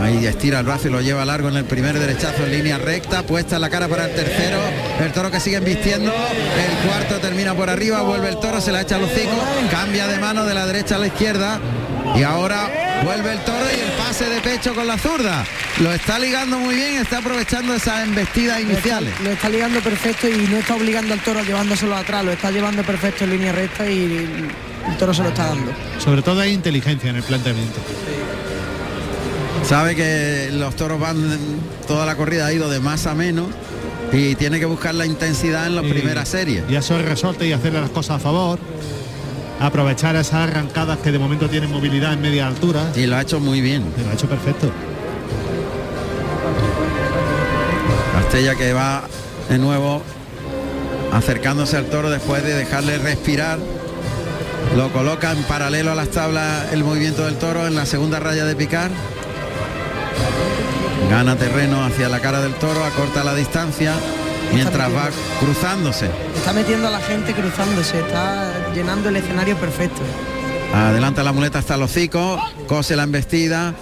Ahí 0.00 0.26
estira 0.26 0.60
el 0.60 0.64
brazo 0.64 0.88
y 0.88 0.90
lo 0.90 1.00
lleva 1.00 1.24
largo 1.24 1.48
en 1.48 1.56
el 1.56 1.64
primer 1.64 1.98
derechazo 1.98 2.44
en 2.44 2.52
línea 2.52 2.78
recta, 2.78 3.22
puesta 3.22 3.56
en 3.56 3.60
la 3.60 3.70
cara 3.70 3.88
para 3.88 4.06
el 4.06 4.14
tercero, 4.14 4.58
el 5.00 5.12
toro 5.12 5.30
que 5.30 5.40
sigue 5.40 5.60
vistiendo, 5.60 6.10
el 6.12 6.88
cuarto 6.88 7.18
termina 7.18 7.54
por 7.54 7.70
arriba, 7.70 8.02
vuelve 8.02 8.28
el 8.28 8.40
toro, 8.40 8.60
se 8.60 8.72
la 8.72 8.80
echa 8.82 8.96
al 8.96 9.04
hocico, 9.04 9.36
cambia 9.70 10.08
de 10.08 10.18
mano 10.18 10.44
de 10.44 10.54
la 10.54 10.66
derecha 10.66 10.96
a 10.96 10.98
la 10.98 11.06
izquierda 11.06 11.60
y 12.16 12.22
ahora 12.22 12.68
vuelve 13.04 13.32
el 13.32 13.38
toro 13.40 13.64
y 13.76 13.80
el 13.80 13.92
pase 13.92 14.28
de 14.28 14.40
pecho 14.40 14.74
con 14.74 14.86
la 14.86 14.98
zurda. 14.98 15.44
Lo 15.80 15.92
está 15.92 16.18
ligando 16.18 16.58
muy 16.58 16.74
bien, 16.74 16.96
está 16.96 17.18
aprovechando 17.18 17.74
esas 17.74 18.04
embestidas 18.04 18.60
iniciales. 18.60 19.12
Lo 19.20 19.30
está 19.30 19.48
ligando 19.48 19.80
perfecto 19.80 20.28
y 20.28 20.48
no 20.48 20.58
está 20.58 20.74
obligando 20.74 21.14
al 21.14 21.20
toro 21.20 21.40
a 21.40 21.42
llevándoselo 21.42 21.96
atrás, 21.96 22.24
lo 22.24 22.32
está 22.32 22.50
llevando 22.50 22.82
perfecto 22.82 23.24
en 23.24 23.30
línea 23.30 23.52
recta 23.52 23.88
y 23.88 24.50
el 24.88 24.96
toro 24.98 25.14
se 25.14 25.22
lo 25.22 25.28
está 25.28 25.46
dando. 25.46 25.72
Sobre 25.98 26.22
todo 26.22 26.40
hay 26.40 26.52
inteligencia 26.52 27.10
en 27.10 27.16
el 27.16 27.22
planteamiento. 27.22 27.80
Sabe 29.64 29.94
que 29.96 30.50
los 30.52 30.74
toros 30.76 31.00
van, 31.00 31.16
toda 31.86 32.04
la 32.04 32.16
corrida 32.16 32.46
ha 32.46 32.52
ido 32.52 32.68
de 32.68 32.80
más 32.80 33.06
a 33.06 33.14
menos 33.14 33.46
y 34.12 34.34
tiene 34.34 34.58
que 34.58 34.66
buscar 34.66 34.94
la 34.94 35.06
intensidad 35.06 35.66
en 35.66 35.76
las 35.76 35.84
Y- 35.84 35.90
primeras 35.92 36.28
series. 36.28 36.64
Y 36.68 36.74
eso 36.76 36.98
es 36.98 37.04
resorte 37.04 37.46
y 37.46 37.52
hacerle 37.52 37.80
las 37.80 37.90
cosas 37.90 38.16
a 38.16 38.18
favor. 38.18 38.58
Aprovechar 39.60 40.16
esas 40.16 40.34
arrancadas 40.48 40.98
que 40.98 41.12
de 41.12 41.18
momento 41.18 41.48
tienen 41.48 41.70
movilidad 41.70 42.12
en 42.12 42.20
media 42.20 42.48
altura. 42.48 42.80
Y 42.96 43.06
lo 43.06 43.16
ha 43.16 43.22
hecho 43.22 43.38
muy 43.40 43.60
bien. 43.60 43.84
Lo 44.04 44.10
ha 44.10 44.14
hecho 44.14 44.28
perfecto. 44.28 44.70
Castella 48.12 48.54
que 48.56 48.72
va 48.72 49.04
de 49.48 49.58
nuevo 49.58 50.02
acercándose 51.12 51.76
al 51.76 51.86
toro 51.86 52.10
después 52.10 52.42
de 52.42 52.54
dejarle 52.54 52.98
respirar. 52.98 53.58
Lo 54.76 54.92
coloca 54.92 55.32
en 55.32 55.42
paralelo 55.44 55.92
a 55.92 55.94
las 55.94 56.08
tablas 56.08 56.72
el 56.72 56.82
movimiento 56.82 57.24
del 57.24 57.36
toro 57.36 57.66
en 57.66 57.74
la 57.76 57.86
segunda 57.86 58.18
raya 58.20 58.44
de 58.44 58.56
picar. 58.56 58.90
Gana 61.10 61.36
terreno 61.36 61.84
hacia 61.84 62.08
la 62.08 62.20
cara 62.20 62.40
del 62.40 62.54
toro, 62.54 62.84
acorta 62.84 63.22
la 63.24 63.34
distancia 63.34 63.94
mientras 64.52 64.90
va 64.94 65.08
cruzándose. 65.40 66.10
Está 66.36 66.52
metiendo 66.52 66.88
a 66.88 66.90
la 66.90 67.00
gente 67.00 67.32
cruzándose, 67.34 67.98
está 68.00 68.52
llenando 68.74 69.08
el 69.08 69.16
escenario 69.16 69.56
perfecto. 69.56 70.00
Adelanta 70.74 71.22
la 71.22 71.32
muleta 71.32 71.58
hasta 71.58 71.74
el 71.74 71.82
hocico, 71.82 72.40
cose 72.66 72.96
la 72.96 73.02
embestida, 73.02 73.74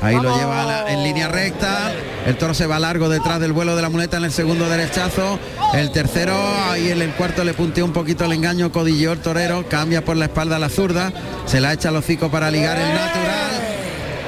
ahí 0.00 0.14
lo 0.14 0.36
lleva 0.36 0.64
la- 0.64 0.92
en 0.92 1.02
línea 1.02 1.26
recta, 1.28 1.92
el 2.24 2.36
toro 2.36 2.54
se 2.54 2.66
va 2.66 2.78
largo 2.78 3.08
detrás 3.08 3.40
del 3.40 3.52
vuelo 3.52 3.74
de 3.74 3.82
la 3.82 3.88
muleta 3.88 4.16
en 4.18 4.24
el 4.24 4.32
segundo 4.32 4.68
derechazo, 4.68 5.40
el 5.74 5.90
tercero, 5.90 6.36
ahí 6.70 6.90
en 6.90 7.02
el 7.02 7.10
cuarto 7.12 7.42
le 7.42 7.52
punteó 7.52 7.84
un 7.84 7.92
poquito 7.92 8.24
el 8.24 8.32
engaño, 8.32 8.70
codilló 8.70 9.12
el 9.12 9.18
torero, 9.18 9.64
cambia 9.68 10.04
por 10.04 10.16
la 10.16 10.26
espalda 10.26 10.56
a 10.56 10.58
la 10.60 10.68
zurda, 10.68 11.12
se 11.46 11.60
la 11.60 11.72
echa 11.72 11.88
al 11.88 11.96
hocico 11.96 12.30
para 12.30 12.48
ligar 12.50 12.78
el 12.78 12.94
natural, 12.94 13.45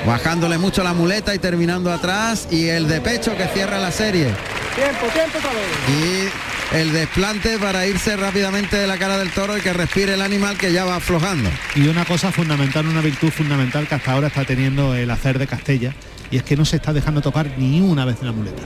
bajándole 0.09 0.57
mucho 0.57 0.83
la 0.83 0.95
muleta 0.95 1.35
y 1.35 1.39
terminando 1.39 1.93
atrás, 1.93 2.49
y 2.51 2.69
el 2.69 2.89
de 2.89 3.03
pecho 3.03 3.37
que 3.37 3.47
cierra 3.49 3.79
la 3.79 3.93
serie. 3.93 4.29
Tiempo, 4.75 5.07
tiempo. 5.13 5.39
Y 5.87 6.75
el 6.77 6.93
desplante 6.95 7.59
para 7.59 7.87
irse 7.87 8.17
rápidamente 8.17 8.79
de 8.79 8.87
la 8.87 8.97
cara 8.97 9.19
del 9.19 9.31
toro 9.31 9.59
y 9.59 9.61
que 9.61 9.75
respire 9.75 10.15
el 10.15 10.23
animal 10.23 10.57
que 10.57 10.73
ya 10.73 10.87
va 10.87 10.97
aflojando. 10.97 11.51
Y 11.75 11.89
una 11.89 12.07
cosa 12.07 12.33
fundamental, 12.33 12.87
una 12.87 13.03
virtud 13.03 13.29
fundamental 13.29 13.87
que 13.87 13.97
hasta 13.97 14.13
ahora 14.13 14.29
está 14.29 14.47
teniendo 14.47 14.95
el 14.95 15.11
hacer 15.11 15.39
de 15.39 15.47
Castella, 15.47 15.93
y 16.31 16.39
es 16.39 16.43
que 16.43 16.57
no 16.57 16.65
se 16.65 16.77
está 16.77 16.95
dejando 16.95 17.21
tocar 17.21 17.47
ni 17.59 17.83
una 17.83 18.07
vez 18.07 18.23
la 18.23 18.33
muleta. 18.33 18.63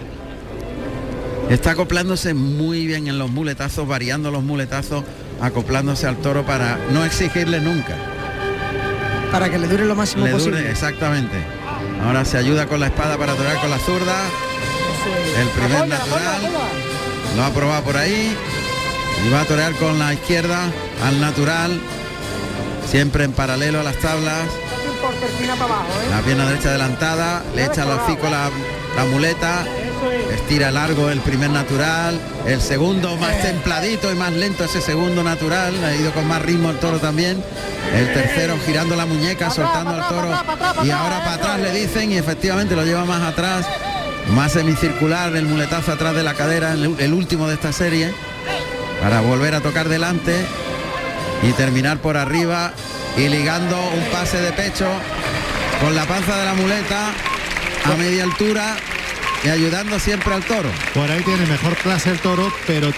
Está 1.51 1.73
acoplándose 1.73 2.35
muy 2.35 2.87
bien 2.87 3.09
en 3.09 3.19
los 3.19 3.31
muletazos, 3.33 3.89
variando 3.89 4.31
los 4.31 4.45
muletazos, 4.45 5.03
acoplándose 5.41 6.07
al 6.07 6.19
toro 6.19 6.47
para 6.47 6.79
no 6.93 7.05
exigirle 7.05 7.61
nunca. 7.61 7.97
Para 9.33 9.49
que 9.51 9.59
le 9.59 9.67
dure 9.67 9.87
lo 9.87 9.97
máximo 9.97 10.27
Le 10.27 10.33
dure, 10.33 10.71
exactamente. 10.71 11.37
Ahora 12.05 12.25
se 12.25 12.37
ayuda 12.37 12.67
con 12.67 12.81
la 12.81 12.87
espada 12.87 13.17
para 13.17 13.35
torear 13.35 13.59
con 13.61 13.71
la 13.71 13.79
zurda. 13.79 14.15
El 15.41 15.49
primer 15.49 15.89
natural. 15.89 16.43
Lo 17.37 17.45
ha 17.45 17.51
probado 17.51 17.83
por 17.83 17.97
ahí. 17.97 18.37
Y 19.27 19.31
va 19.33 19.41
a 19.41 19.45
torear 19.45 19.73
con 19.77 19.99
la 19.99 20.13
izquierda 20.13 20.65
al 21.05 21.21
natural. 21.21 21.81
Siempre 22.91 23.25
en 23.25 23.33
paralelo 23.33 23.81
a 23.81 23.83
las 23.83 23.97
tablas. 23.97 24.45
¿eh? 24.45 26.11
La 26.11 26.21
pierna 26.21 26.47
derecha 26.47 26.69
adelantada. 26.69 27.43
Le 27.55 27.65
echa 27.65 27.85
al 27.85 27.91
hocico 27.93 28.29
la, 28.29 28.51
la 28.97 29.05
muleta. 29.07 29.65
Estira 30.33 30.71
largo 30.71 31.11
el 31.11 31.21
primer 31.21 31.51
natural, 31.51 32.19
el 32.47 32.61
segundo 32.61 33.17
más 33.17 33.41
templadito 33.43 34.13
y 34.13 34.15
más 34.15 34.33
lento 34.33 34.65
ese 34.65 34.81
segundo 34.81 35.23
natural, 35.23 35.73
ha 35.85 35.95
ido 35.95 36.13
con 36.13 36.27
más 36.27 36.43
ritmo 36.43 36.71
el 36.71 36.79
toro 36.79 36.99
también, 36.99 37.43
el 37.95 38.13
tercero 38.13 38.57
girando 38.65 38.97
la 38.97 39.07
muñeca, 39.07 39.51
soltando 39.51 39.91
al 39.91 40.09
toro 40.09 40.31
y 40.85 40.91
ahora 40.91 41.21
para 41.21 41.35
atrás 41.35 41.61
le 41.61 41.73
dicen 41.73 42.13
y 42.13 42.19
efectivamente 42.19 42.75
lo 42.75 42.85
lleva 42.85 43.05
más 43.05 43.23
atrás, 43.23 43.67
más 44.35 44.53
semicircular 44.53 45.35
el 45.37 45.47
muletazo 45.47 45.93
atrás 45.93 46.15
de 46.15 46.23
la 46.23 46.35
cadera, 46.35 46.73
el, 46.73 46.97
el 46.99 47.13
último 47.13 47.49
de 47.49 47.55
esta 47.55 47.73
serie, 47.73 48.13
para 49.01 49.21
volver 49.21 49.55
a 49.55 49.61
tocar 49.61 49.89
delante 49.89 50.45
y 51.43 51.53
terminar 51.53 51.99
por 51.99 52.17
arriba 52.17 52.73
y 53.17 53.29
ligando 53.29 53.77
un 53.77 54.05
pase 54.13 54.41
de 54.41 54.53
pecho 54.53 54.87
con 55.81 55.95
la 55.95 56.05
panza 56.05 56.37
de 56.37 56.45
la 56.45 56.55
muleta 56.55 57.11
a 57.85 57.97
media 57.97 58.23
altura 58.23 58.77
y 59.45 59.49
ayudando 59.49 59.99
siempre 59.99 60.35
al 60.35 60.45
toro. 60.45 60.71
Por 60.95 61.11
ahí 61.11 61.23
tiene 61.23 61.47
mejor 61.47 61.77
clase 61.77 62.11
el 62.11 62.19
toro, 62.21 62.53
pero 62.67 62.91